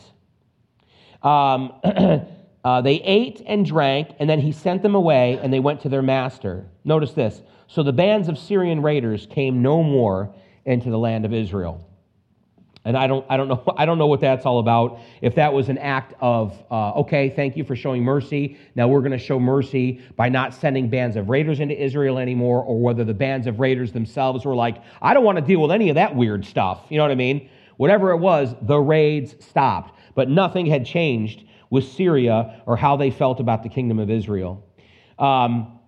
Um, 1.24 1.74
uh, 2.64 2.82
they 2.82 2.96
ate 2.96 3.42
and 3.46 3.66
drank, 3.66 4.10
and 4.20 4.30
then 4.30 4.40
he 4.40 4.52
sent 4.52 4.84
them 4.84 4.96
away, 4.96 5.40
and 5.42 5.52
they 5.52 5.60
went 5.60 5.82
to 5.82 5.90
their 5.90 6.02
master. 6.02 6.68
Notice 6.84 7.14
this. 7.14 7.42
So 7.68 7.82
the 7.82 7.94
bands 7.94 8.28
of 8.28 8.38
Syrian 8.38 8.82
raiders 8.82 9.26
came 9.26 9.62
no 9.62 9.82
more 9.82 10.34
into 10.66 10.92
the 10.92 11.00
land 11.00 11.26
of 11.26 11.34
Israel. 11.34 11.88
And 12.86 12.98
I 12.98 13.08
don't, 13.08 13.26
I 13.30 13.38
don't 13.38 13.48
know, 13.48 13.64
I 13.78 13.86
don't 13.86 13.98
know 13.98 14.08
what 14.08 14.20
that's 14.20 14.46
all 14.46 14.60
about. 14.60 15.00
If 15.22 15.36
that 15.36 15.54
was 15.54 15.70
an 15.70 15.78
act 15.78 16.14
of, 16.20 16.62
uh, 16.70 16.92
okay, 17.02 17.30
thank 17.30 17.56
you 17.56 17.64
for 17.64 17.76
showing 17.76 18.04
mercy. 18.04 18.58
Now 18.76 18.88
we're 18.88 19.02
going 19.02 19.12
to 19.12 19.18
show 19.18 19.40
mercy 19.40 20.02
by 20.16 20.30
not 20.30 20.54
sending 20.54 20.90
bands 20.90 21.16
of 21.16 21.30
raiders 21.30 21.60
into 21.60 21.82
Israel 21.82 22.18
anymore, 22.18 22.64
or 22.64 22.80
whether 22.80 23.04
the 23.04 23.14
bands 23.14 23.48
of 23.48 23.60
raiders 23.60 23.92
themselves 23.92 24.46
were 24.46 24.56
like, 24.56 24.82
I 25.02 25.14
don't 25.14 25.24
want 25.24 25.38
to 25.38 25.44
deal 25.44 25.62
with 25.62 25.72
any 25.72 25.90
of 25.90 25.96
that 25.96 26.16
weird 26.16 26.46
stuff. 26.46 26.86
You 26.90 26.98
know 26.98 27.04
what 27.04 27.12
I 27.12 27.16
mean? 27.16 27.50
Whatever 27.78 28.12
it 28.12 28.18
was, 28.18 28.56
the 28.62 28.80
raids 28.80 29.36
stopped. 29.44 30.00
But 30.16 30.30
nothing 30.30 30.66
had 30.68 30.86
changed 30.86 31.46
with 31.70 31.86
Syria 31.86 32.62
or 32.68 32.78
how 32.78 32.98
they 32.98 33.10
felt 33.10 33.40
about 33.40 33.64
the 33.64 33.70
kingdom 33.70 33.98
of 33.98 34.12
Israel. 34.12 34.64
Um, 35.18 35.80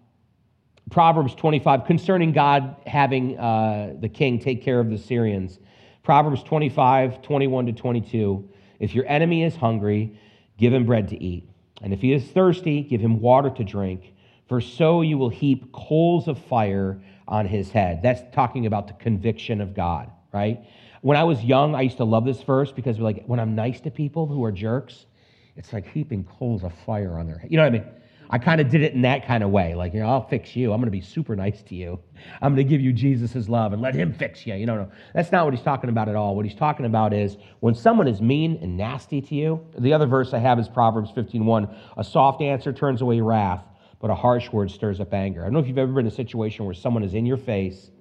Proverbs 0.89 1.33
25, 1.35 1.85
concerning 1.85 2.31
God 2.31 2.75
having 2.85 3.37
uh, 3.37 3.95
the 3.99 4.09
king 4.09 4.39
take 4.39 4.63
care 4.63 4.79
of 4.79 4.89
the 4.89 4.97
Syrians. 4.97 5.59
Proverbs 6.05 6.43
25, 6.43 7.23
21 7.23 7.65
to 7.65 7.73
22. 7.73 8.47
If 8.79 8.93
your 8.93 9.07
enemy 9.07 9.43
is 9.43 9.55
hungry, 9.55 10.17
give 10.57 10.71
him 10.71 10.85
bread 10.85 11.09
to 11.09 11.21
eat. 11.21 11.49
And 11.81 11.91
if 11.93 11.99
he 11.99 12.13
is 12.13 12.23
thirsty, 12.23 12.83
give 12.83 13.01
him 13.01 13.19
water 13.19 13.49
to 13.49 13.63
drink, 13.63 14.13
for 14.47 14.61
so 14.61 15.01
you 15.01 15.17
will 15.17 15.29
heap 15.29 15.73
coals 15.73 16.27
of 16.27 16.37
fire 16.37 17.01
on 17.27 17.47
his 17.47 17.71
head. 17.71 18.01
That's 18.03 18.21
talking 18.33 18.67
about 18.67 18.87
the 18.87 18.93
conviction 18.93 19.59
of 19.61 19.73
God, 19.73 20.11
right? 20.31 20.63
When 21.01 21.17
I 21.17 21.23
was 21.23 21.43
young, 21.43 21.73
I 21.73 21.81
used 21.81 21.97
to 21.97 22.05
love 22.05 22.23
this 22.23 22.41
verse 22.43 22.71
because, 22.71 22.99
like, 22.99 23.25
when 23.25 23.39
I'm 23.39 23.55
nice 23.55 23.81
to 23.81 23.91
people 23.91 24.27
who 24.27 24.43
are 24.45 24.51
jerks, 24.51 25.07
it's 25.55 25.73
like 25.73 25.91
heaping 25.91 26.23
coals 26.23 26.63
of 26.63 26.71
fire 26.85 27.17
on 27.17 27.25
their 27.25 27.39
head. 27.39 27.49
You 27.49 27.57
know 27.57 27.63
what 27.63 27.73
I 27.73 27.77
mean? 27.79 27.85
I 28.29 28.37
kind 28.37 28.59
of 28.59 28.69
did 28.69 28.81
it 28.81 28.93
in 28.93 29.01
that 29.03 29.25
kind 29.25 29.43
of 29.43 29.51
way. 29.51 29.75
Like, 29.75 29.93
you 29.93 29.99
know, 29.99 30.07
I'll 30.07 30.27
fix 30.27 30.55
you. 30.55 30.71
I'm 30.73 30.79
going 30.79 30.87
to 30.87 30.91
be 30.91 31.01
super 31.01 31.35
nice 31.35 31.61
to 31.63 31.75
you. 31.75 31.99
I'm 32.41 32.55
going 32.55 32.65
to 32.65 32.69
give 32.69 32.81
you 32.81 32.91
Jesus' 32.93 33.47
love 33.47 33.73
and 33.73 33.81
let 33.81 33.93
him 33.95 34.13
fix 34.13 34.45
you. 34.47 34.55
You 34.55 34.65
know, 34.65 34.75
no, 34.75 34.91
that's 35.13 35.31
not 35.31 35.45
what 35.45 35.53
he's 35.53 35.63
talking 35.63 35.89
about 35.89 36.09
at 36.09 36.15
all. 36.15 36.35
What 36.35 36.45
he's 36.45 36.55
talking 36.55 36.85
about 36.85 37.13
is 37.13 37.37
when 37.59 37.75
someone 37.75 38.07
is 38.07 38.21
mean 38.21 38.59
and 38.61 38.77
nasty 38.77 39.21
to 39.21 39.35
you. 39.35 39.65
The 39.77 39.93
other 39.93 40.07
verse 40.07 40.33
I 40.33 40.39
have 40.39 40.59
is 40.59 40.67
Proverbs 40.67 41.11
15:1. 41.11 41.75
A 41.97 42.03
soft 42.03 42.41
answer 42.41 42.73
turns 42.73 43.01
away 43.01 43.21
wrath, 43.21 43.63
but 43.99 44.09
a 44.09 44.15
harsh 44.15 44.51
word 44.51 44.71
stirs 44.71 44.99
up 44.99 45.13
anger. 45.13 45.41
I 45.41 45.45
don't 45.45 45.53
know 45.53 45.59
if 45.59 45.67
you've 45.67 45.77
ever 45.77 45.91
been 45.91 46.05
in 46.05 46.11
a 46.11 46.15
situation 46.15 46.65
where 46.65 46.73
someone 46.73 47.03
is 47.03 47.13
in 47.13 47.25
your 47.25 47.37
face 47.37 47.91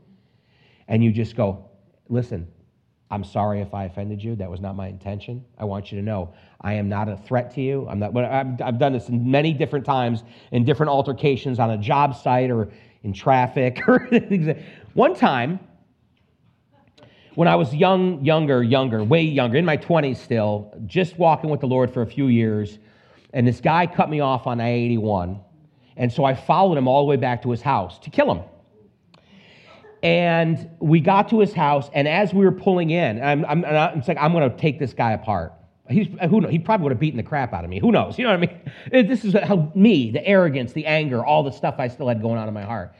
and 0.89 1.03
you 1.03 1.12
just 1.12 1.37
go, 1.37 1.70
listen, 2.09 2.49
I'm 3.11 3.25
sorry 3.25 3.61
if 3.61 3.75
I 3.75 3.85
offended 3.85 4.23
you. 4.23 4.35
That 4.37 4.51
was 4.51 4.61
not 4.61 4.77
my 4.77 4.89
intention. 4.89 5.45
I 5.59 5.65
want 5.65 5.93
you 5.93 5.99
to 5.99 6.05
know 6.05 6.33
I 6.63 6.75
am 6.75 6.89
not 6.89 7.09
a 7.09 7.17
threat 7.17 7.55
to 7.55 7.61
you. 7.61 7.87
I'm 7.89 7.99
not. 7.99 8.17
I've, 8.17 8.61
I've 8.61 8.79
done 8.79 8.93
this 8.93 9.09
many 9.09 9.53
different 9.53 9.85
times 9.85 10.25
in 10.53 10.65
different 10.65 10.91
altercations 10.91 11.59
on 11.59 11.71
a 11.71 11.79
job 11.79 12.17
site 12.17 12.51
or 12.51 12.71
in 13.03 13.13
traffic 13.13 13.83
or 13.89 14.09
one 14.95 15.15
time 15.15 15.61
when 17.35 17.49
I 17.49 17.57
was 17.57 17.75
young, 17.75 18.25
younger, 18.25 18.63
younger, 18.63 19.03
way 19.03 19.23
younger, 19.23 19.59
in 19.59 19.65
my 19.65 19.77
20s 19.77 20.19
still, 20.19 20.73
just 20.87 21.19
walking 21.19 21.51
with 21.51 21.61
the 21.61 21.67
Lord 21.67 21.93
for 21.93 22.03
a 22.03 22.07
few 22.07 22.29
years, 22.29 22.79
and 23.33 23.47
this 23.47 23.61
guy 23.61 23.87
cut 23.87 24.09
me 24.09 24.21
off 24.21 24.47
on 24.47 24.61
I 24.61 24.71
81. 24.71 25.41
And 25.97 26.13
so 26.13 26.25
I 26.25 26.35
followed 26.35 26.79
him 26.79 26.89
all 26.89 27.03
the 27.03 27.09
way 27.09 27.17
back 27.17 27.43
to 27.43 27.51
his 27.51 27.61
house 27.61 27.99
to 28.01 28.11
kill 28.11 28.33
him. 28.33 28.45
And 30.05 30.71
we 30.81 31.01
got 31.01 31.31
to 31.31 31.41
his 31.41 31.55
house, 31.55 31.89
and 31.95 32.07
as 32.07 32.35
we 32.35 32.45
were 32.45 32.53
pulling 32.53 32.91
in, 32.91 33.23
I'm, 33.23 33.43
I'm, 33.47 33.65
I'm 33.65 34.03
like, 34.07 34.19
I'm 34.21 34.33
going 34.33 34.51
to 34.51 34.55
take 34.55 34.79
this 34.79 34.93
guy 34.93 35.13
apart. 35.13 35.55
He's, 35.89 36.09
who 36.29 36.43
knows, 36.43 36.51
he 36.51 36.59
probably 36.59 36.85
would 36.85 36.93
have 36.93 37.01
beaten 37.01 37.17
the 37.17 37.23
crap 37.23 37.55
out 37.55 37.65
of 37.65 37.71
me. 37.71 37.81
Who 37.81 37.91
knows? 37.91 38.19
You 38.19 38.25
know 38.25 38.39
what 38.39 38.49
I 38.49 38.53
mean? 38.93 39.07
This 39.09 39.25
is 39.25 39.33
how 39.33 39.73
me, 39.75 40.11
the 40.11 40.25
arrogance, 40.27 40.75
the 40.75 40.85
anger, 40.85 41.25
all 41.25 41.43
the 41.43 41.51
stuff 41.51 41.77
I 41.79 41.89
still 41.89 42.09
had 42.09 42.21
going 42.21 42.39
on 42.39 42.49
in 42.49 42.53
my 42.53 42.65
heart. 42.65 42.95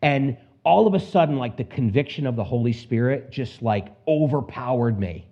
And 0.00 0.36
all 0.64 0.86
of 0.86 0.94
a 0.94 1.00
sudden, 1.00 1.38
like 1.38 1.56
the 1.56 1.64
conviction 1.64 2.24
of 2.24 2.36
the 2.36 2.44
Holy 2.44 2.72
Spirit 2.72 3.32
just 3.32 3.60
like 3.60 3.88
overpowered 4.06 4.98
me. 4.98 5.26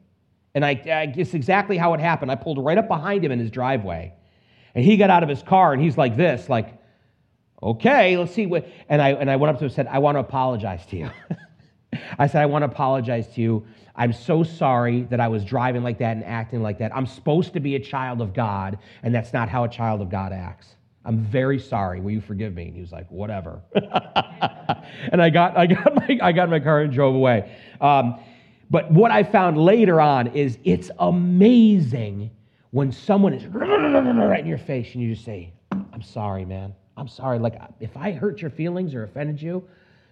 And 0.57 0.65
I, 0.65 0.71
I 0.93 1.07
guess 1.07 1.35
exactly 1.35 1.77
how 1.77 1.95
it 1.95 2.01
happened. 2.01 2.33
I 2.33 2.35
pulled 2.35 2.59
right 2.59 2.77
up 2.77 2.89
behind 2.89 3.25
him 3.25 3.31
in 3.31 3.39
his 3.39 3.51
driveway, 3.51 4.13
and 4.75 4.85
he 4.85 4.97
got 4.97 5.09
out 5.09 5.23
of 5.23 5.29
his 5.29 5.43
car, 5.43 5.73
and 5.73 5.81
he's 5.81 5.97
like 5.97 6.17
this, 6.17 6.49
like, 6.49 6.82
Okay, 7.63 8.17
let's 8.17 8.35
see 8.35 8.47
what. 8.47 8.67
And 8.89 9.01
I, 9.01 9.11
and 9.11 9.31
I 9.31 9.37
went 9.37 9.51
up 9.51 9.57
to 9.57 9.65
him 9.65 9.67
and 9.67 9.75
said, 9.75 9.87
I 9.87 9.99
want 9.99 10.17
to 10.17 10.21
apologize 10.21 10.85
to 10.87 10.97
you. 10.97 11.11
I 12.19 12.27
said, 12.27 12.43
I 12.43 12.47
want 12.47 12.63
to 12.63 12.67
apologize 12.67 13.29
to 13.35 13.41
you. 13.41 13.67
I'm 13.95 14.13
so 14.13 14.43
sorry 14.43 15.03
that 15.03 15.21
I 15.21 15.29
was 15.29 15.45
driving 15.45 15.83
like 15.83 15.99
that 15.99 16.17
and 16.17 16.25
acting 16.25 16.63
like 16.63 16.79
that. 16.79 16.97
I'm 16.97 17.07
supposed 17.07 17.53
to 17.53 17.61
be 17.61 17.77
a 17.77 17.81
child 17.81 18.21
of 18.23 18.33
God, 18.33 18.79
and 19.03 19.15
that's 19.15 19.33
not 19.33 19.49
how 19.49 19.65
a 19.65 19.69
child 19.69 20.01
of 20.01 20.09
God 20.09 20.33
acts. 20.33 20.75
I'm 21.05 21.19
very 21.19 21.59
sorry. 21.59 22.01
Will 22.01 22.13
you 22.13 22.21
forgive 22.21 22.55
me? 22.55 22.67
And 22.67 22.75
he 22.75 22.81
was 22.81 22.93
like, 22.93 23.11
whatever. 23.11 23.61
and 23.75 25.21
I 25.21 25.31
got, 25.31 25.57
I, 25.57 25.67
got 25.67 25.95
my, 26.09 26.19
I 26.23 26.33
got 26.33 26.49
my 26.49 26.61
car 26.61 26.81
and 26.81 26.93
drove 26.93 27.15
away. 27.15 27.55
Um, 27.81 28.21
but 28.71 28.91
what 28.91 29.11
I 29.11 29.23
found 29.23 29.59
later 29.59 30.01
on 30.01 30.29
is 30.29 30.59
it's 30.65 30.91
amazing 30.99 32.31
when 32.71 32.91
someone 32.91 33.35
is 33.35 33.45
right 33.47 34.41
in 34.41 34.47
your 34.47 34.59
face 34.59 34.95
and 34.95 35.03
you 35.03 35.13
just 35.13 35.27
say, 35.27 35.53
I'm 35.71 36.03
sorry, 36.03 36.47
man. 36.47 36.75
I'm 36.97 37.09
sorry. 37.09 37.39
Like, 37.39 37.61
if 37.81 37.97
I 37.97 38.13
hurt 38.13 38.41
your 38.41 38.51
feelings 38.51 38.95
or 38.95 39.05
offended 39.05 39.41
you, 39.41 39.65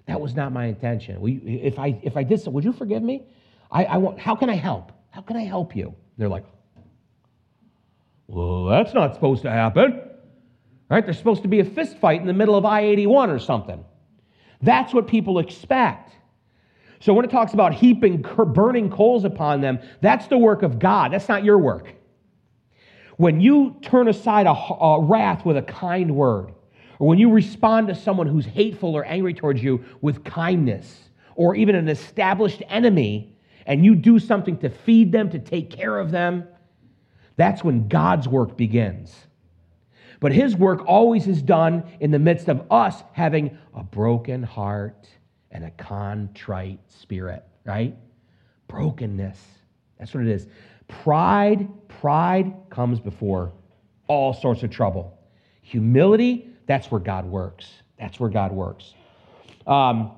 that 0.07 0.20
was 0.20 0.35
not 0.35 0.53
my 0.53 0.66
intention. 0.66 1.24
You, 1.24 1.41
if, 1.45 1.78
I, 1.78 1.99
if 2.03 2.16
I 2.16 2.22
did 2.22 2.41
so, 2.41 2.51
would 2.51 2.64
you 2.64 2.72
forgive 2.72 3.03
me? 3.03 3.24
I, 3.70 3.85
I 3.85 3.97
want, 3.99 4.18
how 4.18 4.35
can 4.35 4.51
I 4.51 4.57
help? 4.57 4.93
How 5.11 5.20
can 5.20 5.37
I 5.37 5.45
help 5.45 5.76
you? 5.76 5.95
They're 6.18 6.28
like, 6.28 6.45
well, 8.26 8.66
that's 8.66 8.95
not 8.95 9.14
supposed 9.14 9.43
to 9.43 9.51
happen. 9.51 10.01
Right? 10.89 11.05
There's 11.05 11.18
supposed 11.18 11.43
to 11.43 11.49
be 11.49 11.61
a 11.61 11.64
fist 11.64 11.99
fight 11.99 12.20
in 12.20 12.26
the 12.26 12.33
middle 12.33 12.57
of 12.57 12.64
I 12.64 12.83
81 12.83 13.31
or 13.31 13.39
something. 13.39 13.85
That's 14.62 14.93
what 14.93 15.07
people 15.07 15.39
expect. 15.39 16.12
So 17.01 17.14
when 17.14 17.24
it 17.24 17.31
talks 17.31 17.55
about 17.55 17.72
heaping, 17.72 18.22
burning 18.22 18.91
coals 18.91 19.24
upon 19.24 19.61
them, 19.61 19.81
that's 20.01 20.26
the 20.26 20.37
work 20.37 20.62
of 20.62 20.78
God. 20.78 21.12
That's 21.12 21.28
not 21.28 21.45
your 21.45 21.59
work. 21.59 21.95
When 23.16 23.41
you 23.41 23.76
turn 23.83 24.09
aside 24.09 24.47
a, 24.47 24.53
a 24.53 25.01
wrath 25.01 25.45
with 25.45 25.57
a 25.57 25.62
kind 25.62 26.14
word, 26.14 26.53
or 27.01 27.09
when 27.09 27.18
you 27.18 27.30
respond 27.30 27.88
to 27.88 27.94
someone 27.94 28.26
who's 28.26 28.44
hateful 28.44 28.94
or 28.94 29.05
angry 29.07 29.32
towards 29.32 29.62
you 29.62 29.82
with 30.03 30.22
kindness, 30.22 31.09
or 31.34 31.57
even 31.57 31.74
an 31.74 31.88
established 31.88 32.62
enemy, 32.68 33.34
and 33.64 33.82
you 33.82 33.94
do 33.94 34.18
something 34.18 34.59
to 34.59 34.68
feed 34.68 35.11
them, 35.11 35.30
to 35.30 35.38
take 35.38 35.70
care 35.70 35.98
of 35.98 36.11
them, 36.11 36.44
that's 37.36 37.64
when 37.64 37.88
God's 37.88 38.28
work 38.28 38.55
begins. 38.55 39.16
But 40.20 40.32
his 40.32 40.55
work 40.55 40.84
always 40.86 41.26
is 41.26 41.40
done 41.40 41.84
in 42.01 42.11
the 42.11 42.18
midst 42.18 42.48
of 42.48 42.66
us 42.70 43.03
having 43.12 43.57
a 43.74 43.82
broken 43.82 44.42
heart 44.42 45.09
and 45.51 45.64
a 45.64 45.70
contrite 45.70 46.80
spirit, 46.86 47.42
right? 47.64 47.96
Brokenness. 48.68 49.40
That's 49.98 50.12
what 50.12 50.24
it 50.24 50.30
is. 50.30 50.48
Pride, 50.86 51.66
pride 51.88 52.53
comes 52.68 53.01
before 53.01 53.53
all 54.07 54.34
sorts 54.34 54.62
of 54.62 54.68
trouble. 54.68 55.18
Humility 55.62 56.49
that's 56.71 56.91
where 56.91 57.01
God 57.01 57.27
works. 57.27 57.66
That's 57.99 58.21
where 58.21 58.31
God 58.31 58.53
works. 58.53 58.95
Um, 59.66 60.12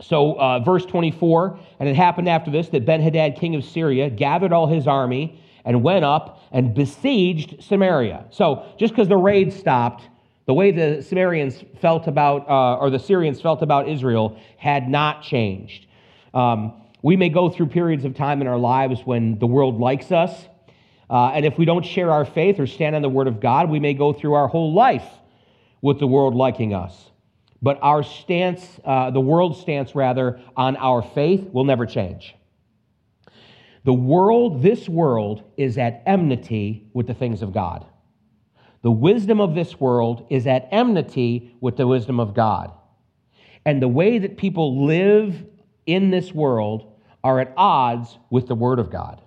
so, 0.00 0.34
uh, 0.38 0.60
verse 0.60 0.84
24, 0.84 1.58
and 1.80 1.88
it 1.88 1.96
happened 1.96 2.28
after 2.28 2.50
this 2.50 2.68
that 2.68 2.84
Ben 2.84 3.00
Hadad, 3.00 3.36
king 3.36 3.54
of 3.54 3.64
Syria, 3.64 4.10
gathered 4.10 4.52
all 4.52 4.66
his 4.66 4.86
army 4.86 5.40
and 5.64 5.82
went 5.82 6.04
up 6.04 6.42
and 6.50 6.74
besieged 6.74 7.62
Samaria. 7.62 8.26
So, 8.30 8.66
just 8.78 8.92
because 8.92 9.08
the 9.08 9.16
raid 9.16 9.52
stopped, 9.52 10.02
the 10.46 10.52
way 10.52 10.72
the 10.72 11.02
Sumerians 11.02 11.64
felt 11.80 12.06
about, 12.06 12.48
uh, 12.50 12.76
or 12.76 12.90
the 12.90 12.98
Syrians 12.98 13.40
felt 13.40 13.62
about 13.62 13.88
Israel, 13.88 14.38
had 14.58 14.88
not 14.88 15.22
changed. 15.22 15.86
Um, 16.34 16.82
we 17.00 17.16
may 17.16 17.30
go 17.30 17.48
through 17.48 17.66
periods 17.66 18.04
of 18.04 18.14
time 18.14 18.42
in 18.42 18.46
our 18.46 18.58
lives 18.58 19.00
when 19.04 19.38
the 19.38 19.46
world 19.46 19.80
likes 19.80 20.12
us, 20.12 20.48
uh, 21.08 21.30
and 21.34 21.46
if 21.46 21.56
we 21.56 21.64
don't 21.64 21.84
share 21.84 22.10
our 22.10 22.24
faith 22.24 22.58
or 22.58 22.66
stand 22.66 22.96
on 22.96 23.02
the 23.02 23.08
Word 23.08 23.26
of 23.26 23.40
God, 23.40 23.70
we 23.70 23.80
may 23.80 23.94
go 23.94 24.12
through 24.12 24.34
our 24.34 24.48
whole 24.48 24.72
life 24.74 25.06
with 25.82 25.98
the 25.98 26.06
world 26.06 26.34
liking 26.34 26.72
us. 26.72 27.10
But 27.60 27.78
our 27.82 28.02
stance, 28.02 28.66
uh, 28.84 29.10
the 29.10 29.20
world's 29.20 29.60
stance 29.60 29.94
rather, 29.94 30.40
on 30.56 30.76
our 30.76 31.02
faith 31.02 31.50
will 31.52 31.64
never 31.64 31.84
change. 31.84 32.34
The 33.84 33.92
world, 33.92 34.62
this 34.62 34.88
world, 34.88 35.42
is 35.56 35.76
at 35.76 36.02
enmity 36.06 36.88
with 36.94 37.06
the 37.06 37.14
things 37.14 37.42
of 37.42 37.52
God. 37.52 37.84
The 38.82 38.90
wisdom 38.90 39.40
of 39.40 39.54
this 39.54 39.78
world 39.78 40.26
is 40.30 40.46
at 40.46 40.68
enmity 40.72 41.54
with 41.60 41.76
the 41.76 41.86
wisdom 41.86 42.18
of 42.18 42.34
God. 42.34 42.72
And 43.64 43.80
the 43.80 43.88
way 43.88 44.18
that 44.18 44.36
people 44.36 44.86
live 44.86 45.44
in 45.86 46.10
this 46.10 46.32
world 46.32 46.92
are 47.22 47.38
at 47.38 47.52
odds 47.56 48.18
with 48.30 48.48
the 48.48 48.56
Word 48.56 48.80
of 48.80 48.90
God. 48.90 49.20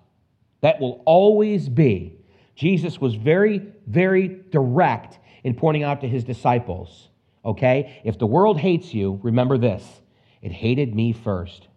That 0.61 0.81
will 0.81 1.01
always 1.05 1.69
be. 1.69 2.17
Jesus 2.55 2.99
was 2.99 3.15
very, 3.15 3.65
very 3.87 4.27
direct 4.49 5.19
in 5.45 5.53
pointing 5.53 5.83
out 5.83 6.01
to 6.01 6.07
his 6.07 6.23
disciples, 6.23 7.09
okay? 7.45 8.01
If 8.03 8.17
the 8.17 8.25
world 8.25 8.59
hates 8.59 8.95
you, 8.95 9.19
remember 9.21 9.59
this 9.59 10.01
it 10.41 10.51
hated 10.51 10.93
me 10.93 11.13
first. 11.13 11.67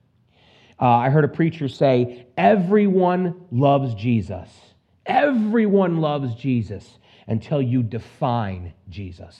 Uh, 0.81 0.87
I 0.87 1.11
heard 1.11 1.25
a 1.25 1.29
preacher 1.29 1.69
say, 1.69 2.27
Everyone 2.39 3.45
loves 3.51 3.95
Jesus. 3.95 4.49
Everyone 5.05 5.99
loves 5.99 6.35
Jesus 6.35 6.99
until 7.27 7.61
you 7.61 7.83
define 7.83 8.73
Jesus. 8.89 9.39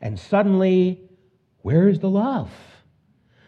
And 0.00 0.16
suddenly, 0.18 1.00
where's 1.62 1.98
the 1.98 2.08
love? 2.08 2.52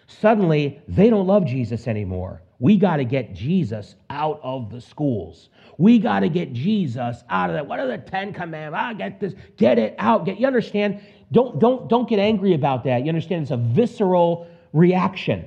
Suddenly, 0.08 0.82
they 0.88 1.10
don't 1.10 1.28
love 1.28 1.46
Jesus 1.46 1.86
anymore. 1.86 2.42
We 2.62 2.76
got 2.76 2.98
to 2.98 3.04
get 3.04 3.34
Jesus 3.34 3.96
out 4.08 4.38
of 4.40 4.70
the 4.70 4.80
schools. 4.80 5.48
We 5.78 5.98
got 5.98 6.20
to 6.20 6.28
get 6.28 6.52
Jesus 6.52 7.24
out 7.28 7.50
of 7.50 7.54
that. 7.54 7.66
What 7.66 7.80
are 7.80 7.88
the 7.88 7.98
Ten 7.98 8.32
Commandments? 8.32 8.80
I 8.80 8.90
ah, 8.90 8.92
get 8.92 9.18
this. 9.18 9.34
Get 9.56 9.80
it 9.80 9.96
out. 9.98 10.24
Get 10.24 10.38
you 10.38 10.46
understand? 10.46 11.00
Don't 11.32 11.58
don't 11.58 11.88
don't 11.88 12.08
get 12.08 12.20
angry 12.20 12.54
about 12.54 12.84
that. 12.84 13.02
You 13.02 13.08
understand? 13.08 13.42
It's 13.42 13.50
a 13.50 13.56
visceral 13.56 14.46
reaction. 14.72 15.44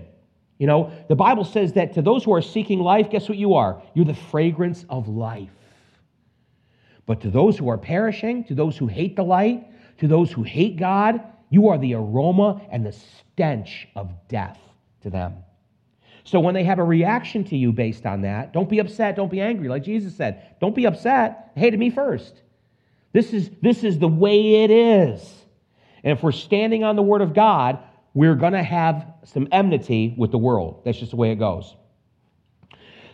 You 0.57 0.67
know, 0.67 0.91
the 1.07 1.15
Bible 1.15 1.45
says 1.45 1.71
that 1.73 1.93
to 1.93 2.01
those 2.01 2.25
who 2.25 2.33
are 2.33 2.41
seeking 2.41 2.81
life, 2.81 3.09
guess 3.09 3.29
what 3.29 3.37
you 3.37 3.53
are? 3.53 3.81
You're 3.93 4.03
the 4.03 4.13
fragrance 4.13 4.83
of 4.89 5.07
life. 5.07 5.47
But 7.05 7.21
to 7.21 7.29
those 7.29 7.57
who 7.57 7.69
are 7.69 7.77
perishing, 7.77 8.43
to 8.43 8.55
those 8.55 8.77
who 8.77 8.87
hate 8.87 9.15
the 9.15 9.23
light, 9.23 9.65
to 9.99 10.09
those 10.09 10.33
who 10.33 10.43
hate 10.43 10.75
God, 10.75 11.21
you 11.49 11.69
are 11.69 11.77
the 11.77 11.93
aroma 11.93 12.61
and 12.69 12.85
the 12.85 12.91
stench 12.91 13.87
of 13.95 14.11
death 14.27 14.59
to 15.03 15.09
them. 15.09 15.35
So 16.25 16.39
when 16.39 16.55
they 16.55 16.63
have 16.63 16.79
a 16.79 16.83
reaction 16.83 17.43
to 17.45 17.57
you 17.57 17.71
based 17.71 18.05
on 18.05 18.21
that, 18.21 18.51
don't 18.51 18.67
be 18.67 18.79
upset, 18.79 19.15
don't 19.15 19.31
be 19.31 19.41
angry. 19.41 19.69
Like 19.69 19.83
Jesus 19.83 20.15
said, 20.15 20.55
don't 20.59 20.75
be 20.75 20.85
upset. 20.85 21.51
Hated 21.55 21.79
me 21.79 21.91
first. 21.91 22.41
This 23.13 23.31
is, 23.31 23.49
this 23.61 23.83
is 23.83 23.99
the 23.99 24.07
way 24.07 24.63
it 24.63 24.71
is. 24.71 25.33
And 26.03 26.17
if 26.17 26.23
we're 26.23 26.31
standing 26.31 26.83
on 26.83 26.95
the 26.95 27.03
Word 27.03 27.21
of 27.21 27.33
God, 27.33 27.79
we're 28.15 28.35
going 28.35 28.53
to 28.53 28.63
have 28.63 29.05
some 29.23 29.47
enmity 29.51 30.15
with 30.17 30.31
the 30.31 30.37
world. 30.39 30.81
That's 30.83 30.97
just 30.97 31.11
the 31.11 31.17
way 31.17 31.31
it 31.31 31.35
goes. 31.35 31.75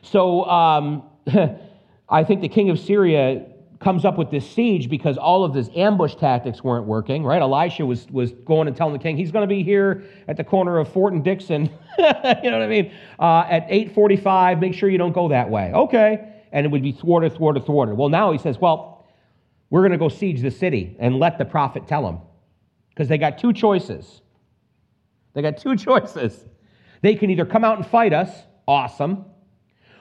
So 0.03 0.45
um, 0.45 1.03
I 2.09 2.24
think 2.24 2.41
the 2.41 2.49
king 2.49 2.70
of 2.70 2.80
Syria 2.80 3.45
comes 3.82 4.05
up 4.05 4.17
with 4.17 4.29
this 4.29 4.49
siege 4.49 4.89
because 4.89 5.17
all 5.17 5.43
of 5.43 5.53
his 5.53 5.69
ambush 5.75 6.15
tactics 6.15 6.63
weren't 6.63 6.86
working, 6.86 7.23
right? 7.23 7.41
Elisha 7.41 7.86
was, 7.86 8.07
was 8.11 8.32
going 8.32 8.67
and 8.67 8.77
telling 8.77 8.93
the 8.93 8.99
king, 8.99 9.17
he's 9.17 9.32
going 9.32 9.47
to 9.47 9.53
be 9.53 9.63
here 9.63 10.03
at 10.27 10.38
the 10.38 10.43
corner 10.43 10.77
of 10.77 10.88
Fort 10.88 11.13
and 11.13 11.23
Dixon, 11.23 11.63
you 11.97 12.03
know 12.03 12.59
what 12.59 12.61
I 12.61 12.67
mean, 12.67 12.93
uh, 13.19 13.45
at 13.49 13.65
845, 13.69 14.59
make 14.59 14.73
sure 14.73 14.88
you 14.89 14.99
don't 14.99 15.13
go 15.13 15.29
that 15.29 15.49
way. 15.49 15.71
Okay. 15.73 16.34
And 16.51 16.65
it 16.65 16.69
would 16.69 16.84
be 16.84 16.91
thwarted, 16.91 17.34
thwarted, 17.34 17.65
thwarted. 17.65 17.97
Well, 17.97 18.09
now 18.09 18.32
he 18.32 18.38
says, 18.38 18.59
well, 18.59 19.07
we're 19.69 19.82
going 19.82 19.93
to 19.93 19.97
go 19.97 20.09
siege 20.09 20.41
the 20.41 20.51
city 20.51 20.95
and 20.99 21.17
let 21.17 21.38
the 21.38 21.45
prophet 21.45 21.88
tell 21.88 22.07
him. 22.07 22.19
Because 22.89 23.07
they 23.07 23.17
got 23.17 23.38
two 23.38 23.53
choices. 23.53 24.21
They 25.34 25.41
got 25.41 25.57
two 25.57 25.75
choices. 25.77 26.45
They 27.01 27.15
can 27.15 27.32
either 27.32 27.45
come 27.45 27.63
out 27.63 27.77
and 27.77 27.88
fight 27.88 28.13
us, 28.13 28.29
awesome, 28.67 29.25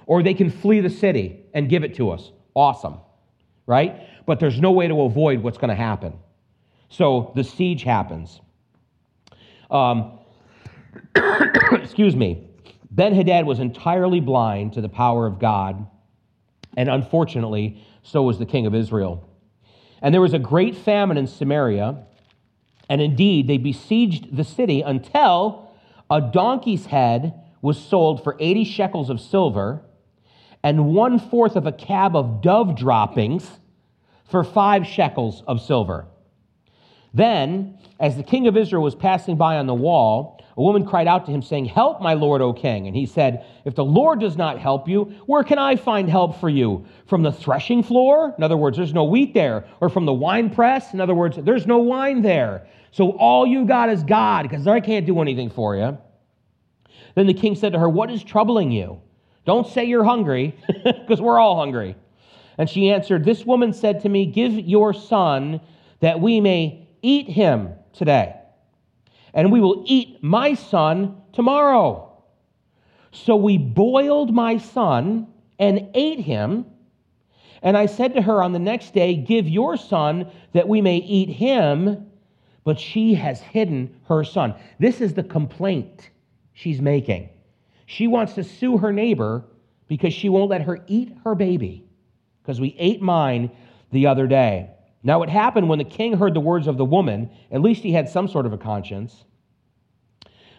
or 0.07 0.23
they 0.23 0.35
can 0.35 0.51
flee 0.51 0.81
the 0.81 0.91
city 0.91 1.47
and 1.55 1.69
give 1.69 1.83
it 1.83 1.95
to 1.95 2.11
us, 2.11 2.33
awesome 2.55 2.99
right? 3.71 4.09
But 4.27 4.41
there's 4.41 4.61
no 4.61 4.73
way 4.73 4.89
to 4.89 5.03
avoid 5.03 5.45
what's 5.45 5.57
going 5.57 5.69
to 5.69 5.77
happen. 5.77 6.15
So 6.89 7.31
the 7.37 7.45
siege 7.45 7.85
happens. 7.85 8.41
Um, 9.71 10.19
excuse 11.73 12.17
me. 12.17 12.49
Ben 12.91 13.15
Hadad 13.15 13.47
was 13.47 13.61
entirely 13.61 14.19
blind 14.19 14.73
to 14.73 14.81
the 14.81 14.89
power 14.89 15.25
of 15.25 15.39
God, 15.39 15.87
and 16.77 16.89
unfortunately, 16.89 17.81
so 18.03 18.25
was 18.25 18.41
the 18.41 18.47
king 18.47 18.67
of 18.67 18.75
Israel. 18.75 19.29
And 20.03 20.13
there 20.13 20.21
was 20.21 20.35
a 20.35 20.41
great 20.41 20.77
famine 20.77 21.17
in 21.17 21.29
Samaria, 21.29 22.05
and 22.89 23.01
indeed, 23.01 23.47
they 23.47 23.59
besieged 23.59 24.37
the 24.37 24.43
city 24.43 24.83
until 24.83 25.71
a 26.11 26.21
donkey's 26.21 26.87
head 26.87 27.41
was 27.63 27.79
sold 27.79 28.25
for 28.25 28.37
80 28.41 28.65
shekels 28.65 29.11
of 29.11 29.21
silver 29.21 29.85
and 30.65 30.87
one 30.87 31.21
fourth 31.21 31.55
of 31.55 31.67
a 31.67 31.73
kab 31.73 32.17
of 32.17 32.43
dove 32.43 32.77
droppings 32.77 33.60
for 34.31 34.45
five 34.45 34.87
shekels 34.87 35.43
of 35.47 35.61
silver. 35.61 36.07
Then, 37.13 37.79
as 37.99 38.17
the 38.17 38.23
king 38.23 38.47
of 38.47 38.57
Israel 38.57 38.83
was 38.83 38.95
passing 38.95 39.37
by 39.37 39.57
on 39.57 39.67
the 39.67 39.75
wall, 39.75 40.41
a 40.57 40.63
woman 40.63 40.85
cried 40.85 41.07
out 41.07 41.27
to 41.27 41.33
him, 41.33 41.43
saying, 41.43 41.65
Help, 41.67 42.01
my 42.01 42.15
lord, 42.15 42.43
O 42.43 42.53
king. 42.53 42.87
And 42.87 42.95
he 42.95 43.07
said, 43.07 43.45
If 43.65 43.75
the 43.75 43.85
Lord 43.85 44.21
does 44.21 44.37
not 44.37 44.59
help 44.59 44.89
you, 44.89 45.05
where 45.27 45.43
can 45.43 45.59
I 45.59 45.77
find 45.77 46.09
help 46.09 46.39
for 46.39 46.49
you? 46.49 46.85
From 47.07 47.23
the 47.23 47.33
threshing 47.33 47.83
floor? 47.83 48.35
In 48.37 48.45
other 48.45 48.57
words, 48.57 48.77
there's 48.77 48.95
no 48.95 49.05
wheat 49.05 49.35
there. 49.35 49.65
Or 49.81 49.89
from 49.89 50.07
the 50.07 50.13
wine 50.13 50.51
press? 50.51 50.93
In 50.93 51.01
other 51.01 51.15
words, 51.15 51.39
there's 51.41 51.67
no 51.67 51.79
wine 51.79 52.23
there. 52.23 52.67
So 52.93 53.13
all 53.13 53.47
you 53.47 53.65
got 53.65 53.89
is 53.89 54.03
God, 54.03 54.43
because 54.43 54.67
I 54.67 54.81
can't 54.81 55.07
do 55.07 55.21
anything 55.21 55.51
for 55.51 55.77
you. 55.77 55.99
Then 57.15 57.27
the 57.27 57.35
king 57.35 57.55
said 57.55 57.73
to 57.73 57.79
her, 57.79 57.89
What 57.89 58.11
is 58.11 58.23
troubling 58.23 58.71
you? 58.71 59.01
Don't 59.47 59.67
say 59.67 59.85
you're 59.85 60.05
hungry, 60.05 60.57
because 60.85 61.21
we're 61.21 61.39
all 61.39 61.57
hungry. 61.57 61.97
And 62.61 62.69
she 62.69 62.91
answered, 62.91 63.25
This 63.25 63.47
woman 63.47 63.73
said 63.73 64.01
to 64.03 64.11
me, 64.11 64.27
Give 64.27 64.53
your 64.53 64.93
son 64.93 65.63
that 66.01 66.21
we 66.21 66.43
may 66.43 66.87
eat 67.01 67.27
him 67.27 67.71
today, 67.95 68.37
and 69.33 69.51
we 69.51 69.63
will 69.63 69.83
eat 69.87 70.23
my 70.23 70.53
son 70.53 71.23
tomorrow. 71.33 72.23
So 73.13 73.35
we 73.35 73.57
boiled 73.57 74.35
my 74.35 74.59
son 74.59 75.29
and 75.59 75.89
ate 75.95 76.21
him. 76.21 76.67
And 77.63 77.79
I 77.79 77.87
said 77.87 78.13
to 78.17 78.21
her 78.21 78.43
on 78.43 78.53
the 78.53 78.59
next 78.59 78.93
day, 78.93 79.15
Give 79.15 79.49
your 79.49 79.79
son 79.79 80.31
that 80.53 80.69
we 80.69 80.83
may 80.83 80.99
eat 80.99 81.31
him. 81.31 82.11
But 82.65 82.79
she 82.79 83.15
has 83.15 83.41
hidden 83.41 83.99
her 84.07 84.23
son. 84.23 84.55
This 84.79 85.01
is 85.01 85.15
the 85.15 85.23
complaint 85.23 86.11
she's 86.53 86.83
making. 86.83 87.31
She 87.87 88.07
wants 88.07 88.35
to 88.35 88.45
sue 88.45 88.77
her 88.77 88.93
neighbor 88.93 89.47
because 89.89 90.13
she 90.13 90.29
won't 90.29 90.51
let 90.51 90.61
her 90.61 90.85
eat 90.89 91.17
her 91.25 91.35
baby 91.35 91.87
because 92.51 92.61
we 92.61 92.75
ate 92.81 93.01
mine 93.01 93.49
the 93.93 94.09
other 94.09 94.27
day. 94.27 94.69
Now, 95.05 95.23
it 95.23 95.29
happened 95.29 95.69
when 95.69 95.79
the 95.79 95.85
king 95.85 96.15
heard 96.15 96.35
the 96.35 96.41
words 96.41 96.67
of 96.67 96.79
the 96.79 96.85
woman, 96.85 97.31
at 97.53 97.61
least 97.61 97.85
he 97.85 97.93
had 97.93 98.09
some 98.09 98.27
sort 98.27 98.45
of 98.45 98.53
a 98.53 98.59
conscience, 98.59 99.25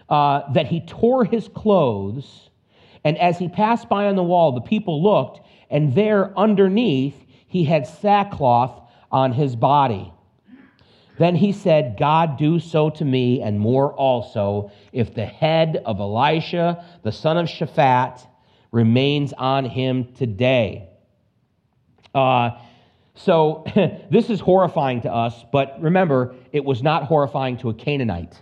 uh, 0.07 0.53
that 0.53 0.67
he 0.67 0.79
tore 0.79 1.25
his 1.25 1.49
clothes. 1.49 2.49
And 3.03 3.17
as 3.17 3.37
he 3.37 3.49
passed 3.49 3.89
by 3.89 4.05
on 4.05 4.15
the 4.15 4.23
wall, 4.23 4.53
the 4.53 4.61
people 4.61 5.03
looked, 5.03 5.41
and 5.69 5.93
there 5.93 6.31
underneath 6.39 7.25
he 7.45 7.65
had 7.65 7.85
sackcloth 7.85 8.89
on 9.11 9.33
his 9.33 9.57
body. 9.57 10.13
Then 11.19 11.35
he 11.35 11.51
said, 11.51 11.97
God, 11.99 12.37
do 12.37 12.61
so 12.61 12.89
to 12.91 13.03
me, 13.03 13.41
and 13.41 13.59
more 13.59 13.93
also, 13.93 14.71
if 14.93 15.13
the 15.13 15.25
head 15.25 15.83
of 15.85 15.99
Elisha, 15.99 16.85
the 17.03 17.11
son 17.11 17.37
of 17.37 17.47
Shaphat, 17.47 18.25
remains 18.71 19.33
on 19.33 19.65
him 19.65 20.13
today. 20.13 20.87
Uh, 22.13 22.51
so 23.15 23.63
this 24.11 24.29
is 24.29 24.39
horrifying 24.39 25.01
to 25.01 25.13
us, 25.13 25.45
but 25.51 25.81
remember, 25.81 26.35
it 26.51 26.63
was 26.63 26.81
not 26.81 27.03
horrifying 27.03 27.57
to 27.57 27.69
a 27.69 27.73
Canaanite. 27.73 28.39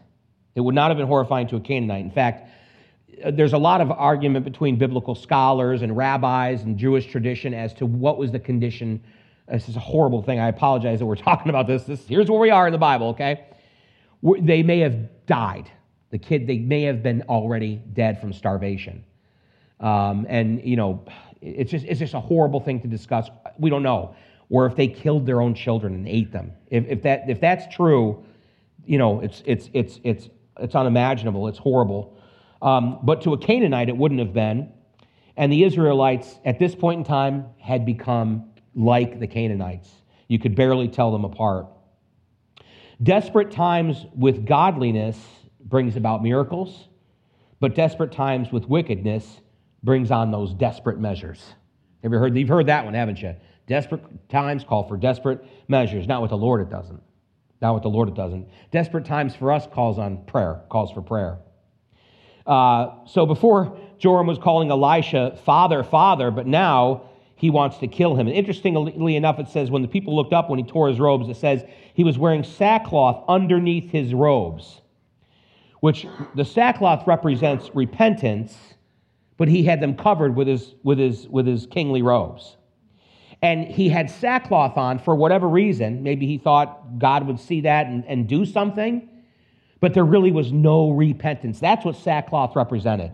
It 0.56 0.62
would 0.62 0.76
not 0.76 0.90
have 0.90 0.98
been 0.98 1.08
horrifying 1.08 1.48
to 1.48 1.56
a 1.56 1.60
Canaanite. 1.60 2.04
In 2.04 2.12
fact, 2.12 2.50
uh, 3.24 3.32
there's 3.32 3.54
a 3.54 3.58
lot 3.58 3.82
of 3.82 3.92
argument 3.92 4.46
between 4.46 4.78
biblical 4.78 5.16
scholars 5.16 5.82
and 5.82 5.96
rabbis 5.96 6.64
and 6.64 6.78
Jewish 6.78 7.08
tradition 7.08 7.54
as 7.54 7.74
to 7.76 7.86
what 7.86 8.18
was 8.18 8.32
the 8.32 8.40
condition. 8.40 9.04
This 9.52 9.70
is 9.70 9.76
a 9.76 9.80
horrible 9.80 10.22
thing. 10.22 10.40
I 10.40 10.48
apologize 10.48 11.00
that 11.00 11.06
we're 11.06 11.16
talking 11.30 11.50
about 11.50 11.68
this. 11.68 11.84
this 11.84 12.08
here's 12.08 12.30
where 12.30 12.40
we 12.40 12.52
are 12.52 12.68
in 12.68 12.72
the 12.72 12.78
Bible, 12.78 13.08
okay? 13.10 13.46
They 14.42 14.64
may 14.64 14.80
have 14.80 15.26
died. 15.26 15.72
The 16.12 16.18
kid, 16.18 16.48
they 16.48 16.58
may 16.58 16.84
have 16.84 17.04
been 17.04 17.24
already 17.30 17.82
dead 17.94 18.20
from 18.20 18.34
starvation. 18.34 19.04
Um, 19.80 20.26
and, 20.28 20.64
you 20.64 20.76
know, 20.76 21.06
it's 21.42 21.72
just, 21.72 21.86
it's 21.86 22.00
just 22.00 22.14
a 22.14 22.20
horrible 22.20 22.60
thing 22.60 22.82
to 22.82 22.88
discuss. 22.88 23.30
We 23.58 23.70
don't 23.70 23.84
know. 23.84 24.16
Or 24.50 24.66
if 24.66 24.76
they 24.76 24.88
killed 24.88 25.26
their 25.26 25.42
own 25.42 25.54
children 25.54 25.94
and 25.94 26.08
ate 26.08 26.32
them. 26.32 26.52
If, 26.68 26.86
if, 26.88 27.02
that, 27.04 27.30
if 27.30 27.40
that's 27.40 27.74
true, 27.74 28.26
you 28.86 28.98
know, 28.98 29.22
it's, 29.22 29.44
it's, 29.46 29.70
it's, 29.74 30.00
it's, 30.04 30.30
it's 30.60 30.76
unimaginable. 30.76 31.48
It's 31.48 31.60
horrible. 31.60 32.18
Um, 32.62 33.00
but 33.04 33.22
to 33.22 33.34
a 33.34 33.38
Canaanite, 33.38 33.90
it 33.90 33.96
wouldn't 33.96 34.20
have 34.20 34.34
been. 34.34 34.72
And 35.38 35.52
the 35.52 35.64
Israelites, 35.64 36.40
at 36.44 36.60
this 36.60 36.76
point 36.76 36.98
in 37.00 37.04
time, 37.06 37.46
had 37.60 37.86
become 37.86 38.50
like 38.76 39.20
the 39.20 39.28
Canaanites. 39.28 39.90
You 40.28 40.40
could 40.40 40.56
barely 40.56 40.88
tell 40.88 41.12
them 41.12 41.24
apart. 41.24 41.68
Desperate 43.02 43.52
times 43.52 44.06
with 44.14 44.46
godliness 44.46 45.18
brings 45.64 45.96
about 45.96 46.22
miracles, 46.22 46.90
but 47.60 47.76
desperate 47.76 48.12
times 48.12 48.52
with 48.52 48.66
wickedness 48.66 49.40
brings 49.84 50.12
on 50.12 50.32
those 50.32 50.54
desperate 50.54 51.00
measures. 51.00 51.56
Have 52.04 52.12
you 52.12 52.18
heard? 52.18 52.36
You've 52.36 52.50
heard 52.50 52.68
that 52.68 52.86
one, 52.86 52.94
haven't 52.94 53.22
you? 53.22 53.36
Desperate 53.68 54.30
times 54.30 54.64
call 54.64 54.88
for 54.88 54.98
desperate 54.98 55.46
measures. 55.68 56.08
Not 56.08 56.22
with 56.22 56.32
the 56.32 56.38
Lord, 56.38 56.62
it 56.62 56.70
doesn't. 56.70 57.02
Not 57.62 57.74
with 57.74 57.84
the 57.84 57.90
Lord, 57.90 58.10
it 58.10 58.16
doesn't. 58.16 58.48
Desperate 58.72 59.06
times 59.06 59.36
for 59.36 59.52
us 59.52 59.68
calls 59.72 60.00
on 60.00 60.24
prayer, 60.26 60.62
calls 60.70 60.92
for 60.92 61.02
prayer. 61.02 61.40
Uh, 62.48 63.06
so 63.06 63.26
before 63.26 63.78
Joram 64.00 64.26
was 64.28 64.40
calling 64.40 64.72
Elisha 64.72 65.38
father, 65.46 65.84
father, 65.84 66.32
but 66.32 66.48
now 66.48 67.10
he 67.36 67.50
wants 67.50 67.78
to 67.78 67.88
kill 67.88 68.16
him. 68.16 68.28
And 68.28 68.36
interestingly 68.36 69.16
enough, 69.16 69.40
it 69.40 69.50
says 69.50 69.70
when 69.70 69.82
the 69.82 69.88
people 69.88 70.16
looked 70.16 70.34
up 70.34 70.50
when 70.50 70.58
he 70.58 70.66
tore 70.66 70.90
his 70.90 71.00
robes, 71.00 71.30
it 71.30 71.38
says 71.38 71.64
he 71.94 72.04
was 72.04 72.18
wearing 72.18 72.44
sackcloth 72.44 73.24
underneath 73.28 73.92
his 73.92 74.14
robes, 74.14 74.82
which 75.80 76.08
the 76.36 76.44
sackcloth 76.44 77.06
represents 77.06 77.70
repentance 77.76 78.58
but 79.40 79.48
he 79.48 79.64
had 79.64 79.80
them 79.80 79.96
covered 79.96 80.36
with 80.36 80.48
his, 80.48 80.76
with 80.84 81.00
his, 81.00 81.28
with 81.30 81.48
his 81.48 81.66
kingly 81.66 82.02
robes. 82.02 82.58
And 83.42 83.66
he 83.66 83.88
had 83.88 84.12
sackcloth 84.12 84.78
on 84.78 85.00
for 85.00 85.16
whatever 85.16 85.48
reason. 85.48 86.04
Maybe 86.04 86.28
he 86.28 86.38
thought 86.38 87.00
God 87.00 87.26
would 87.26 87.40
see 87.40 87.62
that 87.62 87.88
and, 87.88 88.04
and 88.06 88.28
do 88.28 88.46
something, 88.46 89.10
but 89.80 89.94
there 89.94 90.04
really 90.04 90.32
was 90.32 90.52
no 90.52 90.92
repentance. 90.92 91.58
That's 91.58 91.86
what 91.86 91.96
sackcloth 91.96 92.54
represented. 92.58 93.14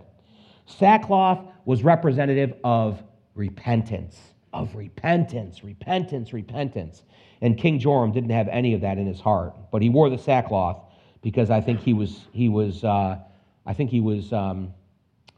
Sackcloth 0.65 1.45
was 1.65 1.83
representative 1.83 2.55
of 2.63 3.03
repentance, 3.35 4.19
of 4.51 4.75
repentance, 4.75 5.63
repentance, 5.63 6.33
repentance. 6.33 7.03
And 7.41 7.55
King 7.55 7.77
Joram 7.77 8.11
didn't 8.11 8.31
have 8.31 8.47
any 8.47 8.73
of 8.73 8.81
that 8.81 8.97
in 8.97 9.05
his 9.05 9.19
heart, 9.19 9.53
but 9.71 9.83
he 9.83 9.89
wore 9.89 10.09
the 10.09 10.17
sackcloth 10.17 10.81
because 11.21 11.51
I 11.51 11.61
think 11.61 11.81
he 11.81 11.93
was, 11.93 12.21
he 12.33 12.49
was, 12.49 12.83
uh, 12.83 13.19
I 13.67 13.73
think 13.73 13.91
he 13.91 13.99
was, 13.99 14.33
um, 14.33 14.73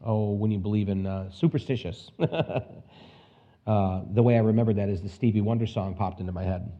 oh, 0.04 0.32
when 0.32 0.50
you 0.50 0.58
believe 0.58 0.88
in 0.88 1.06
uh, 1.06 1.30
superstitious. 1.30 2.10
uh, 2.20 4.00
the 4.12 4.22
way 4.22 4.36
I 4.36 4.40
remember 4.40 4.72
that 4.74 4.88
is 4.88 5.02
the 5.02 5.08
Stevie 5.08 5.40
Wonder 5.40 5.66
song 5.66 5.94
popped 5.94 6.20
into 6.20 6.32
my 6.32 6.44
head. 6.44 6.72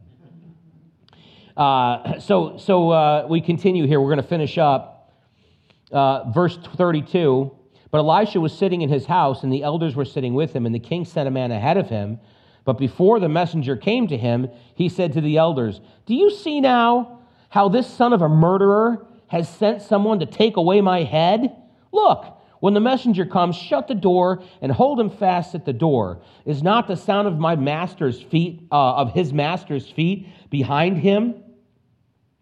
Uh, 1.55 2.19
so 2.19 2.57
so 2.57 2.89
uh, 2.89 3.27
we 3.29 3.41
continue 3.41 3.85
here. 3.85 3.99
We're 3.99 4.13
going 4.13 4.23
to 4.23 4.29
finish 4.29 4.57
up 4.57 5.13
uh, 5.91 6.29
verse 6.31 6.57
32. 6.77 7.55
But 7.91 7.99
Elisha 7.99 8.39
was 8.39 8.55
sitting 8.55 8.83
in 8.83 8.89
his 8.89 9.05
house, 9.05 9.41
and 9.41 9.51
the 9.51 9.63
elders 9.63 9.95
were 9.95 10.05
sitting 10.05 10.35
with 10.35 10.55
him, 10.55 10.67
and 10.67 10.75
the 10.75 10.79
king 10.79 11.05
sent 11.05 11.27
a 11.27 11.31
man 11.31 11.51
ahead 11.51 11.75
of 11.75 11.89
him. 11.89 12.19
But 12.63 12.77
before 12.77 13.19
the 13.19 13.29
messenger 13.29 13.75
came 13.75 14.07
to 14.09 14.17
him, 14.17 14.47
he 14.75 14.89
said 14.89 15.13
to 15.13 15.21
the 15.21 15.37
elders, 15.37 15.81
Do 16.05 16.13
you 16.13 16.29
see 16.29 16.61
now 16.61 17.21
how 17.49 17.67
this 17.67 17.87
son 17.87 18.13
of 18.13 18.21
a 18.21 18.29
murderer 18.29 19.07
has 19.27 19.49
sent 19.49 19.81
someone 19.81 20.19
to 20.19 20.27
take 20.27 20.55
away 20.55 20.81
my 20.81 21.03
head? 21.03 21.55
Look, 21.91 22.38
when 22.59 22.73
the 22.73 22.79
messenger 22.79 23.25
comes, 23.25 23.55
shut 23.55 23.87
the 23.87 23.95
door 23.95 24.43
and 24.61 24.71
hold 24.71 24.99
him 24.99 25.09
fast 25.09 25.55
at 25.55 25.65
the 25.65 25.73
door. 25.73 26.21
Is 26.45 26.61
not 26.61 26.87
the 26.87 26.95
sound 26.95 27.27
of 27.27 27.37
my 27.37 27.55
master's 27.55 28.21
feet, 28.21 28.67
uh, 28.71 28.95
of 28.95 29.13
his 29.13 29.31
master's 29.31 29.89
feet 29.89 30.27
behind 30.49 30.97
him? 30.97 31.35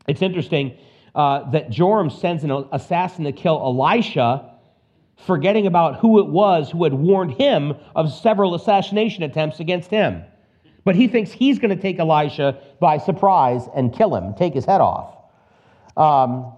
It's 0.08 0.22
interesting 0.22 0.78
uh, 1.14 1.50
that 1.52 1.70
Joram 1.70 2.10
sends 2.10 2.44
an 2.44 2.52
assassin 2.72 3.26
to 3.26 3.32
kill 3.32 3.58
Elisha, 3.58 4.54
forgetting 5.26 5.68
about 5.68 6.00
who 6.00 6.20
it 6.20 6.28
was 6.28 6.70
who 6.72 6.84
had 6.84 6.94
warned 6.94 7.34
him 7.34 7.76
of 7.96 8.12
several 8.12 8.56
assassination 8.56 9.24
attempts 9.24 9.60
against 9.60 9.90
him. 9.90 10.24
But 10.84 10.96
he 10.96 11.08
thinks 11.08 11.32
he's 11.32 11.60
going 11.60 11.76
to 11.76 11.82
take 11.82 12.00
Elisha 12.00 12.60
by 12.80 12.98
surprise 12.98 13.68
and 13.76 13.94
kill 13.94 14.16
him, 14.16 14.34
take 14.36 14.54
his 14.54 14.64
head 14.64 14.80
off. 14.80 15.14
Um, 15.98 16.54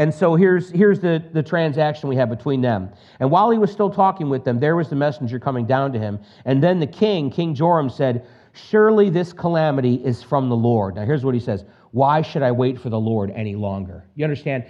and 0.00 0.14
so 0.14 0.34
here's, 0.34 0.70
here's 0.70 0.98
the, 0.98 1.22
the 1.34 1.42
transaction 1.42 2.08
we 2.08 2.16
have 2.16 2.30
between 2.30 2.62
them. 2.62 2.88
And 3.18 3.30
while 3.30 3.50
he 3.50 3.58
was 3.58 3.70
still 3.70 3.90
talking 3.90 4.30
with 4.30 4.44
them, 4.44 4.58
there 4.58 4.74
was 4.74 4.88
the 4.88 4.96
messenger 4.96 5.38
coming 5.38 5.66
down 5.66 5.92
to 5.92 5.98
him. 5.98 6.20
And 6.46 6.62
then 6.62 6.80
the 6.80 6.86
king, 6.86 7.30
King 7.30 7.54
Joram, 7.54 7.90
said, 7.90 8.26
Surely 8.54 9.10
this 9.10 9.34
calamity 9.34 9.96
is 9.96 10.22
from 10.22 10.48
the 10.48 10.56
Lord. 10.56 10.94
Now 10.94 11.04
here's 11.04 11.22
what 11.22 11.34
he 11.34 11.40
says 11.40 11.66
Why 11.90 12.22
should 12.22 12.40
I 12.42 12.50
wait 12.50 12.80
for 12.80 12.88
the 12.88 12.98
Lord 12.98 13.30
any 13.32 13.54
longer? 13.56 14.06
You 14.14 14.24
understand? 14.24 14.64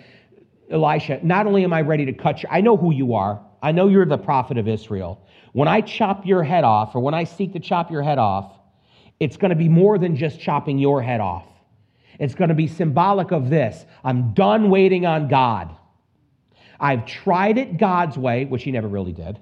Elisha, 0.69 1.21
not 1.23 1.47
only 1.47 1.63
am 1.63 1.73
I 1.73 1.83
ready 1.83 2.07
to 2.07 2.13
cut 2.13 2.43
you, 2.43 2.49
I 2.51 2.61
know 2.61 2.77
who 2.77 2.93
you 2.93 3.15
are. 3.15 3.41
I 3.63 3.71
know 3.71 3.87
you're 3.87 4.07
the 4.07 4.19
prophet 4.19 4.59
of 4.59 4.67
Israel. 4.67 5.25
When 5.53 5.69
I 5.69 5.81
chop 5.81 6.27
your 6.27 6.43
head 6.43 6.65
off, 6.65 6.97
or 6.97 7.01
when 7.01 7.15
I 7.15 7.23
seek 7.23 7.53
to 7.53 7.61
chop 7.61 7.89
your 7.89 8.03
head 8.03 8.19
off, 8.19 8.53
it's 9.21 9.37
going 9.37 9.51
to 9.51 9.57
be 9.57 9.69
more 9.69 9.97
than 9.97 10.17
just 10.17 10.41
chopping 10.41 10.81
your 10.81 11.01
head 11.01 11.21
off. 11.21 11.47
It's 12.21 12.35
going 12.35 12.51
to 12.51 12.55
be 12.55 12.69
symbolic 12.69 13.33
of 13.33 13.51
this 13.51 13.85
I'm 14.05 14.35
done 14.35 14.71
waiting 14.71 15.07
on 15.07 15.27
God. 15.27 15.75
I've 16.79 17.07
tried 17.07 17.59
it 17.59 17.79
God's 17.79 18.17
way, 18.17 18.45
which 18.45 18.63
he 18.63 18.71
never 18.71 18.87
really 18.87 19.13
did. 19.13 19.41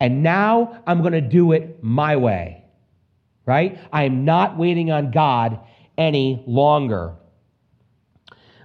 And 0.00 0.22
now 0.22 0.82
I'm 0.86 1.00
going 1.00 1.12
to 1.12 1.20
do 1.20 1.52
it 1.52 1.82
my 1.82 2.16
way. 2.16 2.64
Right? 3.46 3.78
I 3.92 4.04
am 4.04 4.24
not 4.24 4.58
waiting 4.58 4.90
on 4.90 5.10
God 5.10 5.60
any 5.96 6.42
longer. 6.46 7.14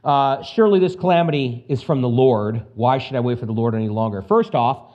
Uh, 0.04 0.44
surely 0.44 0.80
this 0.80 0.96
calamity 0.96 1.66
is 1.70 1.82
from 1.82 2.02
the 2.02 2.10
Lord. 2.10 2.66
Why 2.76 2.98
should 2.98 3.16
I 3.16 3.22
wait 3.22 3.40
for 3.40 3.46
the 3.46 3.54
Lord 3.54 3.76
any 3.76 3.88
longer? 3.88 4.22
First 4.22 4.56
off, 4.56 4.93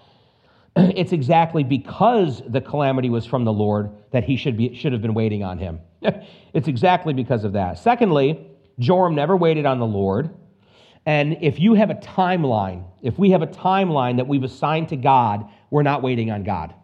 it's 0.96 1.12
exactly 1.12 1.64
because 1.64 2.42
the 2.46 2.60
calamity 2.60 3.10
was 3.10 3.26
from 3.26 3.44
the 3.44 3.52
Lord 3.52 3.90
that 4.12 4.24
he 4.24 4.36
should, 4.36 4.56
be, 4.56 4.74
should 4.74 4.92
have 4.92 5.02
been 5.02 5.14
waiting 5.14 5.42
on 5.42 5.58
him. 5.58 5.80
it's 6.54 6.68
exactly 6.68 7.12
because 7.12 7.44
of 7.44 7.54
that. 7.54 7.78
Secondly, 7.78 8.46
Joram 8.78 9.14
never 9.14 9.36
waited 9.36 9.66
on 9.66 9.78
the 9.78 9.86
Lord. 9.86 10.30
And 11.04 11.38
if 11.40 11.58
you 11.58 11.74
have 11.74 11.90
a 11.90 11.94
timeline, 11.94 12.84
if 13.02 13.18
we 13.18 13.30
have 13.30 13.42
a 13.42 13.46
timeline 13.46 14.16
that 14.18 14.28
we've 14.28 14.44
assigned 14.44 14.90
to 14.90 14.96
God, 14.96 15.48
we're 15.70 15.82
not 15.82 16.02
waiting 16.02 16.30
on 16.30 16.44
God. 16.44 16.74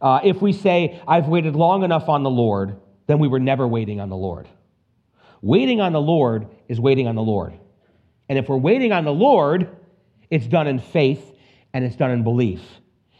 Uh, 0.00 0.20
if 0.24 0.42
we 0.42 0.52
say, 0.52 1.00
I've 1.06 1.28
waited 1.28 1.54
long 1.54 1.84
enough 1.84 2.08
on 2.08 2.22
the 2.22 2.30
Lord, 2.30 2.80
then 3.06 3.18
we 3.18 3.28
were 3.28 3.40
never 3.40 3.68
waiting 3.68 4.00
on 4.00 4.08
the 4.08 4.16
Lord. 4.16 4.48
Waiting 5.42 5.80
on 5.80 5.92
the 5.92 6.00
Lord 6.00 6.48
is 6.68 6.80
waiting 6.80 7.06
on 7.06 7.14
the 7.14 7.22
Lord. 7.22 7.58
And 8.28 8.38
if 8.38 8.48
we're 8.48 8.56
waiting 8.56 8.92
on 8.92 9.04
the 9.04 9.12
Lord, 9.12 9.68
it's 10.30 10.46
done 10.46 10.66
in 10.66 10.78
faith 10.78 11.33
and 11.74 11.84
it's 11.84 11.96
done 11.96 12.12
in 12.12 12.22
belief. 12.22 12.62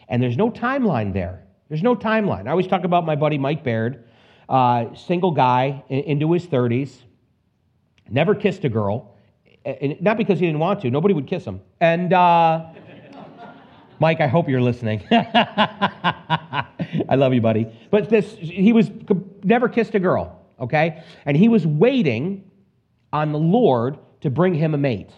And 0.09 0.23
there's 0.23 0.39
no 0.39 0.51
timeline 0.51 1.13
there. 1.13 1.45
There's 1.69 1.83
no 1.83 1.95
timeline. 1.95 2.47
I 2.47 2.51
always 2.51 2.69
talk 2.69 2.85
about 2.85 3.05
my 3.05 3.17
buddy 3.17 3.37
Mike 3.37 3.65
Baird, 3.65 4.05
uh, 4.49 4.95
single 4.95 5.33
guy 5.33 5.83
into 5.89 6.33
his 6.33 6.47
30s, 6.47 6.95
never 8.09 8.35
kissed 8.35 8.65
a 8.65 8.69
girl, 8.69 9.17
and 9.65 10.01
not 10.01 10.17
because 10.17 10.39
he 10.39 10.47
didn't 10.47 10.61
want 10.61 10.81
to. 10.83 10.91
Nobody 10.91 11.15
would 11.15 11.27
kiss 11.27 11.45
him. 11.45 11.61
And 11.81 12.13
uh, 12.13 12.67
Mike, 13.99 14.21
I 14.21 14.27
hope 14.27 14.49
you're 14.49 14.61
listening. 14.61 15.03
I 15.11 16.67
love 17.17 17.35
you, 17.35 17.41
buddy. 17.41 17.67
But 17.91 18.09
this, 18.09 18.37
he 18.39 18.73
was 18.73 18.91
never 19.43 19.69
kissed 19.69 19.95
a 19.95 20.01
girl, 20.01 20.43
okay? 20.61 21.03
And 21.25 21.37
he 21.37 21.49
was 21.49 21.67
waiting 21.67 22.51
on 23.13 23.33
the 23.33 23.39
Lord 23.39 23.99
to 24.21 24.31
bring 24.31 24.55
him 24.55 24.75
a 24.75 24.79
mate, 24.79 25.11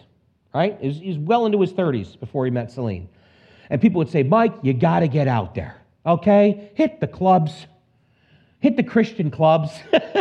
right? 0.55 0.77
He's 0.79 1.17
well 1.17 1.45
into 1.45 1.59
his 1.59 1.73
30s 1.73 2.19
before 2.19 2.45
he 2.45 2.51
met 2.51 2.71
Celine. 2.71 3.09
And 3.69 3.81
people 3.81 3.99
would 3.99 4.09
say, 4.09 4.23
Mike, 4.23 4.53
you 4.61 4.73
got 4.73 5.01
to 5.01 5.07
get 5.07 5.27
out 5.27 5.55
there, 5.55 5.81
okay? 6.05 6.71
Hit 6.75 6.99
the 6.99 7.07
clubs, 7.07 7.67
hit 8.59 8.77
the 8.77 8.83
Christian 8.83 9.29
clubs, 9.29 9.71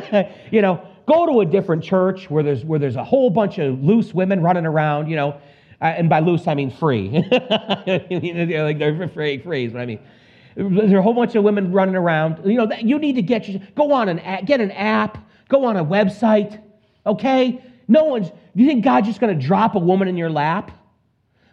you 0.50 0.62
know, 0.62 0.86
go 1.06 1.26
to 1.26 1.40
a 1.40 1.46
different 1.46 1.84
church 1.84 2.28
where 2.30 2.42
there's, 2.42 2.64
where 2.64 2.78
there's 2.78 2.96
a 2.96 3.04
whole 3.04 3.30
bunch 3.30 3.58
of 3.58 3.82
loose 3.82 4.12
women 4.12 4.42
running 4.42 4.66
around, 4.66 5.08
you 5.08 5.16
know. 5.16 5.40
Uh, 5.80 5.84
and 5.84 6.08
by 6.08 6.20
loose, 6.20 6.46
I 6.46 6.54
mean 6.54 6.70
free. 6.70 7.10
like 7.30 8.78
they're 8.78 9.08
free, 9.08 9.38
free 9.38 9.66
is 9.66 9.72
what 9.72 9.82
I 9.82 9.86
mean. 9.86 10.00
There's 10.56 10.92
a 10.92 11.02
whole 11.02 11.12
bunch 11.12 11.34
of 11.34 11.44
women 11.44 11.70
running 11.70 11.94
around. 11.94 12.40
You 12.46 12.54
know, 12.54 12.70
you 12.80 12.98
need 12.98 13.16
to 13.16 13.22
get 13.22 13.46
you 13.46 13.60
go 13.74 13.92
on 13.92 14.08
an 14.08 14.18
app, 14.20 14.46
get 14.46 14.60
an 14.60 14.70
app, 14.70 15.18
go 15.48 15.66
on 15.66 15.76
a 15.76 15.84
website, 15.84 16.60
okay? 17.04 17.62
No 17.88 18.04
one's. 18.04 18.30
You 18.54 18.66
think 18.66 18.82
God's 18.82 19.06
just 19.06 19.20
going 19.20 19.38
to 19.38 19.46
drop 19.46 19.74
a 19.74 19.78
woman 19.78 20.08
in 20.08 20.16
your 20.16 20.30
lap? 20.30 20.70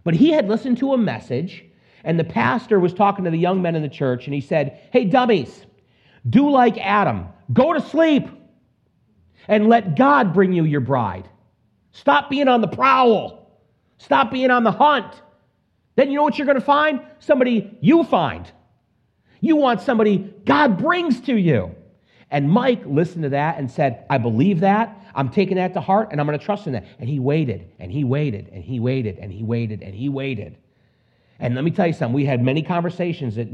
But 0.06 0.14
he 0.14 0.32
had 0.32 0.48
listened 0.48 0.78
to 0.80 0.94
a 0.94 0.98
message 0.98 1.66
and 2.04 2.20
the 2.20 2.24
pastor 2.24 2.80
was 2.80 2.94
talking 2.94 3.26
to 3.26 3.32
the 3.32 3.38
young 3.38 3.62
men 3.62 3.76
in 3.76 3.82
the 3.82 3.90
church, 3.90 4.26
and 4.26 4.34
he 4.34 4.42
said, 4.42 4.80
Hey, 4.92 5.06
dummies, 5.06 5.66
do 6.30 6.50
like 6.50 6.78
Adam. 6.78 7.28
Go 7.52 7.74
to 7.74 7.82
sleep 7.82 8.28
and 9.48 9.68
let 9.68 9.96
God 9.96 10.34
bring 10.34 10.54
you 10.54 10.64
your 10.64 10.82
bride. 10.82 11.28
Stop 11.92 12.30
being 12.30 12.48
on 12.48 12.62
the 12.62 12.68
prowl. 12.68 13.62
Stop 13.98 14.32
being 14.32 14.52
on 14.52 14.64
the 14.64 14.72
hunt. 14.72 15.22
Then 15.96 16.10
you 16.10 16.18
know 16.18 16.24
what 16.24 16.38
you're 16.38 16.48
going 16.48 16.60
to 16.60 16.66
find? 16.66 17.02
Somebody 17.20 17.78
you 17.82 18.04
find. 18.04 18.52
You 19.42 19.56
want 19.58 19.82
somebody 19.82 20.34
God 20.46 20.78
brings 20.78 21.22
to 21.22 21.36
you. 21.36 21.76
And 22.32 22.50
Mike 22.50 22.82
listened 22.86 23.24
to 23.24 23.30
that 23.30 23.60
and 23.60 23.70
said, 23.70 24.06
I 24.10 24.18
believe 24.18 24.62
that. 24.62 25.00
I'm 25.14 25.30
taking 25.30 25.58
that 25.58 25.76
to 25.76 25.82
heart 25.82 26.10
and 26.12 26.20
I'm 26.20 26.26
going 26.26 26.40
to 26.40 26.44
trust 26.44 26.66
in 26.66 26.74
that. 26.74 26.86
And 26.98 27.08
he 27.08 27.20
waited 27.20 27.70
and 27.78 27.92
he 27.92 28.04
waited 28.04 28.50
and 28.52 28.64
he 28.64 28.80
waited 28.80 29.20
and 29.20 29.32
he 29.32 29.44
waited 29.44 29.84
and 29.84 29.94
he 29.94 30.10
waited. 30.10 30.58
And 31.44 31.56
let 31.56 31.66
me 31.66 31.72
tell 31.72 31.86
you 31.86 31.92
something, 31.92 32.14
we 32.16 32.24
had 32.24 32.42
many 32.42 32.62
conversations 32.62 33.38
at, 33.38 33.50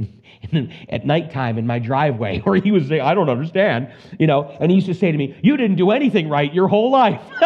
at 0.89 1.07
nighttime 1.07 1.57
in 1.57 1.65
my 1.65 1.79
driveway 1.79 2.37
where 2.43 2.61
he 2.61 2.69
was 2.71 2.87
saying, 2.87 3.01
I 3.01 3.15
don't 3.15 3.29
understand, 3.29 3.91
you 4.19 4.27
know, 4.27 4.55
and 4.61 4.69
he 4.69 4.75
used 4.75 4.85
to 4.87 4.93
say 4.93 5.11
to 5.11 5.17
me, 5.17 5.35
You 5.41 5.57
didn't 5.57 5.77
do 5.77 5.89
anything 5.89 6.29
right 6.29 6.53
your 6.53 6.67
whole 6.67 6.91
life. 6.91 7.19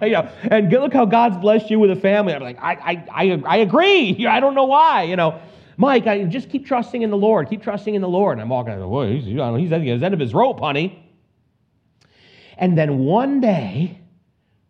you 0.00 0.12
know, 0.12 0.30
and 0.44 0.72
look 0.72 0.94
how 0.94 1.04
God's 1.04 1.36
blessed 1.36 1.68
you 1.68 1.78
with 1.78 1.90
a 1.90 1.96
family. 1.96 2.32
I'm 2.32 2.42
like, 2.42 2.58
I, 2.58 2.72
I, 2.72 3.24
I, 3.26 3.42
I 3.46 3.56
agree. 3.58 4.26
I 4.26 4.40
don't 4.40 4.54
know 4.54 4.64
why, 4.64 5.02
you 5.02 5.14
know. 5.14 5.38
Mike, 5.76 6.06
I 6.06 6.24
just 6.24 6.48
keep 6.48 6.66
trusting 6.66 7.02
in 7.02 7.10
the 7.10 7.18
Lord. 7.18 7.50
Keep 7.50 7.62
trusting 7.62 7.94
in 7.94 8.00
the 8.00 8.08
Lord. 8.08 8.38
And 8.38 8.40
I'm 8.40 8.48
walking, 8.48 8.88
well, 8.88 9.06
he's, 9.06 9.26
he's 9.26 9.38
at 9.72 9.80
the 9.82 9.90
end 9.90 10.14
of 10.14 10.20
his 10.20 10.32
rope, 10.32 10.60
honey. 10.60 11.06
And 12.56 12.78
then 12.78 13.00
one 13.00 13.42
day, 13.42 14.00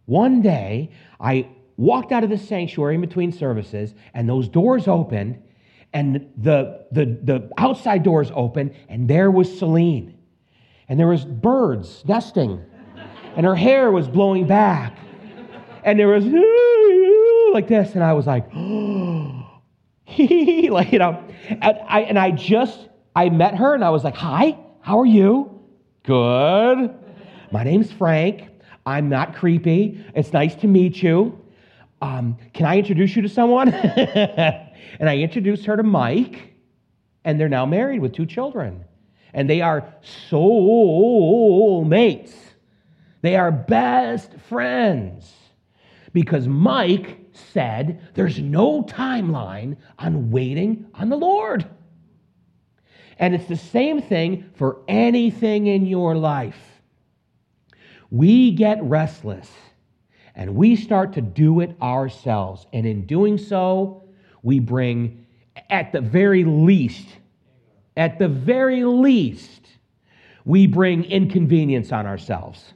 one 0.07 0.43
day, 0.43 0.91
I 1.21 1.49
walked 1.77 2.13
out 2.13 2.25
of 2.25 2.31
the 2.31 2.39
sanctuary 2.39 2.95
in 2.95 3.01
between 3.01 3.33
services, 3.33 3.95
and 4.15 4.29
those 4.29 4.49
doors 4.49 4.89
opened, 4.89 5.43
and 5.93 6.31
the, 6.37 6.87
the, 6.93 7.19
the 7.23 7.51
outside 7.59 8.03
doors 8.03 8.31
opened, 8.35 8.75
and 8.89 9.09
there 9.09 9.31
was 9.31 9.59
Celine. 9.59 10.19
And 10.89 10.99
there 10.99 11.09
was 11.09 11.25
birds 11.25 12.05
nesting, 12.07 12.63
and 13.37 13.45
her 13.45 13.55
hair 13.55 13.91
was 13.91 14.09
blowing 14.09 14.47
back. 14.47 14.97
And 15.85 15.99
there 15.99 16.09
was 16.09 16.25
like 17.53 17.69
this, 17.69 17.95
and 17.95 18.03
I 18.03 18.13
was 18.13 18.27
like, 18.27 18.47
like, 18.55 20.93
you 20.93 20.99
know, 20.99 21.23
and 21.49 21.79
I, 21.89 22.01
and 22.03 22.19
I 22.19 22.31
just, 22.31 22.89
I 23.15 23.29
met 23.29 23.55
her, 23.57 23.75
and 23.75 23.85
I 23.85 23.91
was 23.91 24.05
like, 24.05 24.17
hi, 24.17 24.59
how 24.81 25.01
are 25.01 25.07
you? 25.07 25.61
Good. 26.05 26.95
My 27.51 27.65
name's 27.65 27.93
Frank. 27.93 28.49
I'm 28.85 29.09
not 29.09 29.35
creepy. 29.35 30.05
It's 30.15 30.33
nice 30.33 30.55
to 30.57 30.69
meet 30.69 31.03
you 31.03 31.41
um, 32.03 32.37
Can 32.53 32.67
I 32.67 32.79
introduce 32.79 33.17
you 33.17 33.23
to 33.23 33.29
someone? 33.29 33.69
and 33.75 35.09
I 35.09 35.19
introduced 35.19 35.65
her 35.67 35.77
to 35.77 35.83
Mike, 35.83 36.55
and 37.25 37.41
they're 37.41 37.49
now 37.49 37.67
married 37.67 38.01
with 38.01 38.13
two 38.13 38.27
children. 38.27 38.85
And 39.33 39.51
they 39.51 39.61
are 39.61 39.95
soul 40.29 41.85
mates. 41.85 42.35
They 43.23 43.37
are 43.37 43.51
best 43.51 44.33
friends 44.49 45.33
because 46.13 46.49
Mike 46.49 47.19
said 47.33 48.01
there's 48.15 48.39
no 48.39 48.83
timeline 48.83 49.77
on 49.99 50.31
waiting 50.31 50.87
on 50.95 51.11
the 51.11 51.17
Lord. 51.17 51.67
And 53.19 53.35
it's 53.35 53.49
the 53.49 53.57
same 53.57 54.01
thing 54.01 54.51
for 54.55 54.83
anything 54.89 55.67
in 55.67 55.87
your 55.87 56.15
life. 56.17 56.81
We 58.11 58.53
get 58.53 58.83
restless 58.83 59.51
and 60.37 60.55
we 60.55 60.77
start 60.77 61.15
to 61.15 61.23
do 61.23 61.61
it 61.61 61.75
ourselves. 61.81 62.67
And 62.73 62.87
in 62.87 63.07
doing 63.07 63.39
so, 63.39 64.05
we 64.43 64.61
bring, 64.61 65.27
at 65.71 65.93
the 65.93 66.03
very 66.03 66.45
least, 66.45 67.09
at 67.97 68.19
the 68.19 68.29
very 68.29 68.85
least, 68.85 69.63
we 70.45 70.67
bring 70.67 71.05
inconvenience 71.05 71.91
on 71.91 72.07
ourselves. 72.07 72.75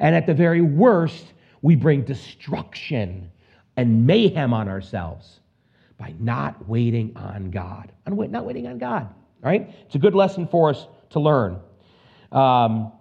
And 0.00 0.14
at 0.14 0.26
the 0.26 0.34
very 0.34 0.60
worst, 0.60 1.32
we 1.62 1.76
bring 1.76 2.02
destruction 2.02 3.30
and 3.76 4.06
mayhem 4.06 4.52
on 4.52 4.68
ourselves 4.68 5.40
by 5.98 6.14
not 6.18 6.68
waiting 6.68 7.16
on 7.16 7.50
God. 7.50 7.92
Not 8.32 8.44
waiting 8.44 8.66
on 8.66 8.78
God. 8.78 9.08
Right? 9.40 9.72
It's 9.86 9.94
a 9.94 9.98
good 9.98 10.14
lesson 10.14 10.48
for 10.48 10.70
us 10.70 10.86
to 11.10 11.20
learn. 11.20 11.60
Um, 12.32 12.92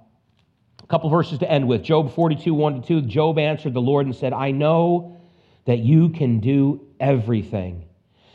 a 0.85 0.87
couple 0.87 1.09
verses 1.09 1.39
to 1.39 1.51
end 1.51 1.67
with. 1.67 1.81
Job 1.81 2.13
42, 2.13 2.53
1 2.53 2.81
to 2.83 3.01
2. 3.01 3.07
Job 3.07 3.39
answered 3.39 3.73
the 3.73 3.81
Lord 3.81 4.05
and 4.05 4.15
said, 4.15 4.33
I 4.33 4.51
know 4.51 5.17
that 5.65 5.79
you 5.79 6.09
can 6.09 6.39
do 6.39 6.85
everything, 6.99 7.85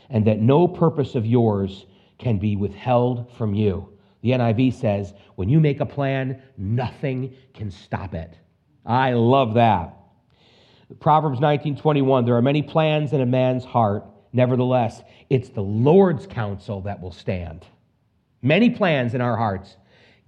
and 0.09 0.27
that 0.27 0.41
no 0.41 0.67
purpose 0.67 1.15
of 1.15 1.25
yours 1.25 1.85
can 2.19 2.39
be 2.39 2.57
withheld 2.57 3.31
from 3.37 3.53
you. 3.53 3.87
The 4.21 4.31
NIV 4.31 4.73
says, 4.73 5.13
when 5.35 5.47
you 5.47 5.61
make 5.61 5.79
a 5.79 5.85
plan, 5.85 6.41
nothing 6.57 7.33
can 7.53 7.71
stop 7.71 8.13
it. 8.13 8.37
I 8.85 9.13
love 9.13 9.53
that. 9.53 9.95
Proverbs 10.99 11.39
19:21 11.39 12.25
There 12.25 12.35
are 12.35 12.41
many 12.41 12.61
plans 12.61 13.13
in 13.13 13.21
a 13.21 13.25
man's 13.25 13.63
heart, 13.63 14.05
nevertheless, 14.33 15.01
it's 15.29 15.47
the 15.47 15.63
Lord's 15.63 16.27
counsel 16.27 16.81
that 16.81 16.99
will 16.99 17.13
stand. 17.13 17.65
Many 18.41 18.71
plans 18.71 19.13
in 19.13 19.21
our 19.21 19.37
hearts. 19.37 19.77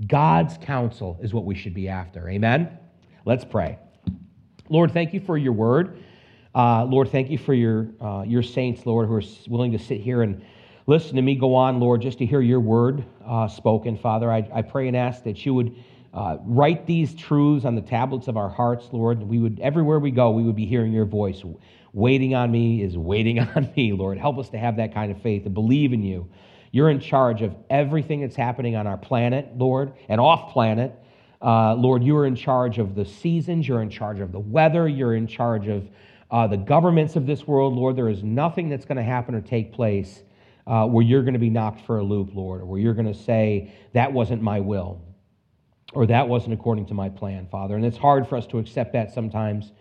God's 0.08 0.58
counsel 0.58 1.20
is 1.22 1.34
what 1.34 1.46
we 1.46 1.56
should 1.56 1.74
be 1.74 1.88
after. 1.88 2.30
Amen. 2.30 2.78
Let's 3.26 3.46
pray. 3.46 3.78
Lord, 4.70 4.92
thank 4.92 5.14
you 5.14 5.20
for 5.20 5.38
your 5.38 5.54
word. 5.54 6.04
Uh, 6.56 6.86
Lord, 6.86 7.10
thank 7.10 7.30
you 7.30 7.38
for 7.38 7.54
your, 7.54 7.90
uh, 8.00 8.24
your 8.24 8.44
saints, 8.44 8.86
Lord, 8.86 9.08
who 9.08 9.16
are 9.16 9.24
willing 9.48 9.72
to 9.72 9.80
sit 9.80 10.02
here 10.02 10.22
and 10.22 10.44
listen 10.88 11.16
to 11.16 11.22
me 11.22 11.36
go 11.36 11.56
on, 11.56 11.80
Lord, 11.80 12.02
just 12.02 12.20
to 12.20 12.26
hear 12.26 12.42
your 12.42 12.60
word 12.60 13.04
uh, 13.26 13.48
spoken. 13.48 13.98
Father, 13.98 14.32
I, 14.32 14.48
I 14.54 14.62
pray 14.62 14.88
and 14.88 14.96
ask 14.96 15.24
that 15.24 15.46
you 15.46 15.54
would 15.54 15.76
uh, 16.14 16.38
write 16.44 16.86
these 16.86 17.16
truths 17.16 17.66
on 17.66 17.76
the 17.76 17.82
tablets 17.82 18.28
of 18.28 18.38
our 18.38 18.50
hearts, 18.50 18.88
Lord. 18.92 19.24
We 19.24 19.40
would, 19.40 19.60
everywhere 19.62 20.00
we 20.00 20.12
go, 20.12 20.30
we 20.30 20.44
would 20.44 20.56
be 20.56 20.66
hearing 20.66 20.94
your 20.94 21.06
voice. 21.06 21.42
Waiting 21.92 22.36
on 22.36 22.52
me 22.52 22.84
is 22.84 22.98
waiting 22.98 23.40
on 23.56 23.72
me, 23.76 23.94
Lord. 23.94 24.20
Help 24.20 24.38
us 24.38 24.50
to 24.50 24.60
have 24.60 24.78
that 24.78 24.94
kind 24.94 25.12
of 25.12 25.22
faith, 25.22 25.44
to 25.46 25.50
believe 25.50 25.92
in 25.92 26.04
you. 26.04 26.30
You're 26.74 26.90
in 26.90 27.00
charge 27.00 27.44
of 27.44 27.56
everything 27.70 28.22
that's 28.22 28.36
happening 28.36 28.76
on 28.76 28.88
our 28.88 28.98
planet, 28.98 29.56
Lord, 29.56 29.94
and 30.10 30.20
off 30.20 30.52
planet. 30.52 30.92
Uh, 31.40 31.76
Lord, 31.76 32.04
you 32.04 32.18
are 32.18 32.26
in 32.26 32.36
charge 32.36 32.80
of 32.80 32.96
the 32.96 33.06
seasons. 33.06 33.68
You're 33.68 33.84
in 33.84 33.92
charge 33.92 34.20
of 34.20 34.32
the 34.32 34.40
weather. 34.40 34.88
You're 34.88 35.14
in 35.14 35.28
charge 35.28 35.68
of 35.68 35.88
uh, 36.32 36.48
the 36.48 36.58
governments 36.58 37.16
of 37.16 37.28
this 37.28 37.46
world, 37.46 37.76
Lord. 37.76 37.96
There 37.96 38.10
is 38.10 38.24
nothing 38.24 38.70
that's 38.70 38.86
going 38.86 38.98
to 38.98 39.04
happen 39.04 39.36
or 39.36 39.42
take 39.42 39.72
place 39.72 40.24
uh, 40.66 40.88
where 40.88 41.04
you're 41.04 41.22
going 41.22 41.34
to 41.34 41.40
be 41.40 41.52
knocked 41.52 41.86
for 41.86 42.00
a 42.00 42.04
loop, 42.04 42.32
Lord, 42.34 42.62
or 42.62 42.66
where 42.66 42.80
you're 42.80 42.96
going 42.96 43.06
to 43.06 43.14
say, 43.14 43.72
that 43.94 44.12
wasn't 44.12 44.42
my 44.42 44.60
will, 44.60 45.00
or 45.94 46.08
that 46.08 46.28
wasn't 46.28 46.56
according 46.56 46.88
to 46.88 46.96
my 46.96 47.08
plan, 47.08 47.48
Father. 47.52 47.76
And 47.76 47.86
it's 47.86 47.98
hard 47.98 48.28
for 48.28 48.36
us 48.36 48.48
to 48.48 48.58
accept 48.58 48.94
that 48.94 49.14
sometimes 49.14 49.74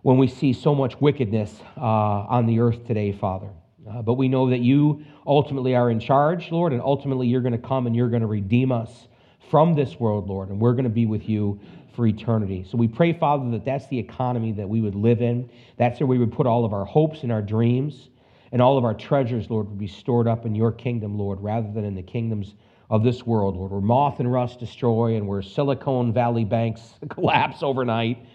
when 0.00 0.16
we 0.16 0.26
see 0.26 0.54
so 0.54 0.74
much 0.74 0.98
wickedness 1.02 1.60
uh, 1.76 1.82
on 1.82 2.46
the 2.46 2.60
earth 2.60 2.86
today, 2.86 3.12
Father. 3.12 3.50
Uh, 3.88 4.00
but 4.00 4.14
we 4.14 4.28
know 4.28 4.48
that 4.48 4.60
you 4.60 5.04
ultimately 5.26 5.74
are 5.74 5.90
in 5.90 6.00
charge, 6.00 6.50
Lord, 6.50 6.72
and 6.72 6.80
ultimately 6.80 7.26
you're 7.26 7.42
going 7.42 7.52
to 7.52 7.58
come 7.58 7.86
and 7.86 7.94
you're 7.94 8.08
going 8.08 8.22
to 8.22 8.26
redeem 8.26 8.72
us 8.72 9.08
from 9.50 9.74
this 9.74 10.00
world, 10.00 10.28
Lord, 10.28 10.48
and 10.48 10.58
we're 10.58 10.72
going 10.72 10.84
to 10.84 10.90
be 10.90 11.06
with 11.06 11.28
you 11.28 11.60
for 11.94 12.06
eternity. 12.06 12.64
So 12.68 12.78
we 12.78 12.88
pray, 12.88 13.12
Father, 13.12 13.50
that 13.50 13.64
that's 13.64 13.86
the 13.88 13.98
economy 13.98 14.52
that 14.52 14.68
we 14.68 14.80
would 14.80 14.94
live 14.94 15.20
in. 15.20 15.50
That's 15.76 16.00
where 16.00 16.06
we 16.06 16.18
would 16.18 16.32
put 16.32 16.46
all 16.46 16.64
of 16.64 16.72
our 16.72 16.84
hopes 16.84 17.22
and 17.22 17.30
our 17.30 17.42
dreams, 17.42 18.08
and 18.52 18.62
all 18.62 18.78
of 18.78 18.84
our 18.84 18.94
treasures, 18.94 19.50
Lord, 19.50 19.68
would 19.68 19.78
be 19.78 19.86
stored 19.86 20.26
up 20.26 20.46
in 20.46 20.54
your 20.54 20.72
kingdom, 20.72 21.18
Lord, 21.18 21.40
rather 21.40 21.70
than 21.70 21.84
in 21.84 21.94
the 21.94 22.02
kingdoms 22.02 22.54
of 22.90 23.02
this 23.02 23.26
world, 23.26 23.56
Lord, 23.56 23.70
where 23.70 23.80
moth 23.80 24.20
and 24.20 24.30
rust 24.30 24.60
destroy 24.60 25.16
and 25.16 25.26
where 25.26 25.42
Silicon 25.42 26.12
Valley 26.12 26.44
banks 26.44 26.94
collapse 27.10 27.62
overnight. 27.62 28.26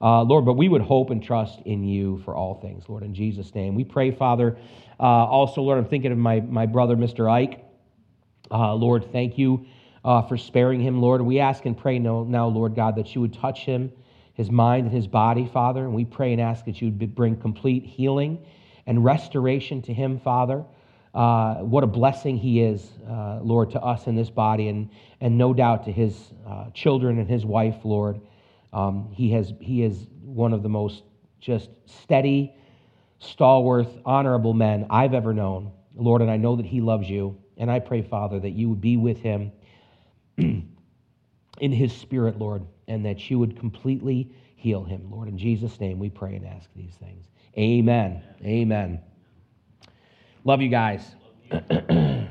Uh, 0.00 0.22
Lord, 0.22 0.44
but 0.44 0.54
we 0.54 0.68
would 0.68 0.82
hope 0.82 1.10
and 1.10 1.22
trust 1.22 1.60
in 1.64 1.82
you 1.82 2.18
for 2.24 2.36
all 2.36 2.54
things, 2.60 2.84
Lord, 2.88 3.02
in 3.02 3.14
Jesus' 3.14 3.52
name. 3.54 3.74
We 3.74 3.82
pray, 3.82 4.12
Father. 4.12 4.56
Uh, 5.00 5.02
also, 5.02 5.62
Lord, 5.62 5.78
I'm 5.78 5.88
thinking 5.88 6.12
of 6.12 6.18
my, 6.18 6.40
my 6.40 6.66
brother, 6.66 6.96
Mr. 6.96 7.30
Ike. 7.30 7.64
Uh, 8.50 8.74
Lord, 8.74 9.12
thank 9.12 9.38
you 9.38 9.66
uh, 10.04 10.22
for 10.22 10.36
sparing 10.36 10.80
him, 10.80 11.00
Lord. 11.00 11.22
We 11.22 11.38
ask 11.38 11.64
and 11.66 11.76
pray 11.76 11.98
now, 11.98 12.24
now, 12.26 12.48
Lord 12.48 12.74
God, 12.74 12.96
that 12.96 13.14
you 13.14 13.20
would 13.20 13.34
touch 13.34 13.60
him, 13.60 13.92
his 14.34 14.50
mind 14.50 14.86
and 14.86 14.94
his 14.94 15.06
body, 15.06 15.48
Father. 15.52 15.84
And 15.84 15.94
we 15.94 16.04
pray 16.04 16.32
and 16.32 16.40
ask 16.40 16.64
that 16.64 16.80
you 16.80 16.90
would 16.90 17.14
bring 17.14 17.36
complete 17.36 17.84
healing 17.84 18.44
and 18.86 19.04
restoration 19.04 19.82
to 19.82 19.92
him, 19.92 20.18
Father. 20.18 20.64
Uh, 21.14 21.56
what 21.56 21.84
a 21.84 21.86
blessing 21.86 22.36
he 22.36 22.62
is, 22.62 22.90
uh, 23.08 23.40
Lord, 23.42 23.70
to 23.72 23.80
us 23.80 24.06
in 24.06 24.14
this 24.14 24.30
body, 24.30 24.68
and, 24.68 24.90
and 25.20 25.36
no 25.36 25.52
doubt 25.52 25.84
to 25.84 25.92
his 25.92 26.32
uh, 26.46 26.70
children 26.70 27.18
and 27.18 27.28
his 27.28 27.44
wife, 27.44 27.76
Lord. 27.84 28.20
Um, 28.72 29.10
he, 29.12 29.30
has, 29.32 29.52
he 29.60 29.82
is 29.82 30.06
one 30.22 30.52
of 30.52 30.62
the 30.62 30.68
most 30.68 31.02
just 31.40 31.70
steady, 31.86 32.54
stalwart, 33.18 33.88
honorable 34.04 34.54
men 34.54 34.86
I've 34.90 35.14
ever 35.14 35.32
known, 35.32 35.72
Lord, 35.94 36.22
and 36.22 36.30
I 36.30 36.36
know 36.36 36.56
that 36.56 36.66
he 36.66 36.80
loves 36.80 37.08
you. 37.08 37.36
And 37.56 37.70
I 37.70 37.80
pray, 37.80 38.02
Father, 38.02 38.38
that 38.40 38.50
you 38.50 38.68
would 38.68 38.80
be 38.80 38.96
with 38.96 39.18
him 39.18 39.50
in 40.36 40.68
his 41.60 41.92
spirit, 41.92 42.38
Lord, 42.38 42.64
and 42.86 43.04
that 43.04 43.28
you 43.28 43.38
would 43.38 43.58
completely 43.58 44.30
heal 44.54 44.84
him. 44.84 45.10
Lord, 45.10 45.28
in 45.28 45.38
Jesus' 45.38 45.80
name 45.80 45.98
we 45.98 46.08
pray 46.08 46.36
and 46.36 46.46
ask 46.46 46.68
these 46.76 46.94
things. 46.94 47.26
Amen. 47.56 48.22
Amen. 48.44 49.00
Love 50.44 50.62
you 50.62 50.68
guys. 50.68 51.02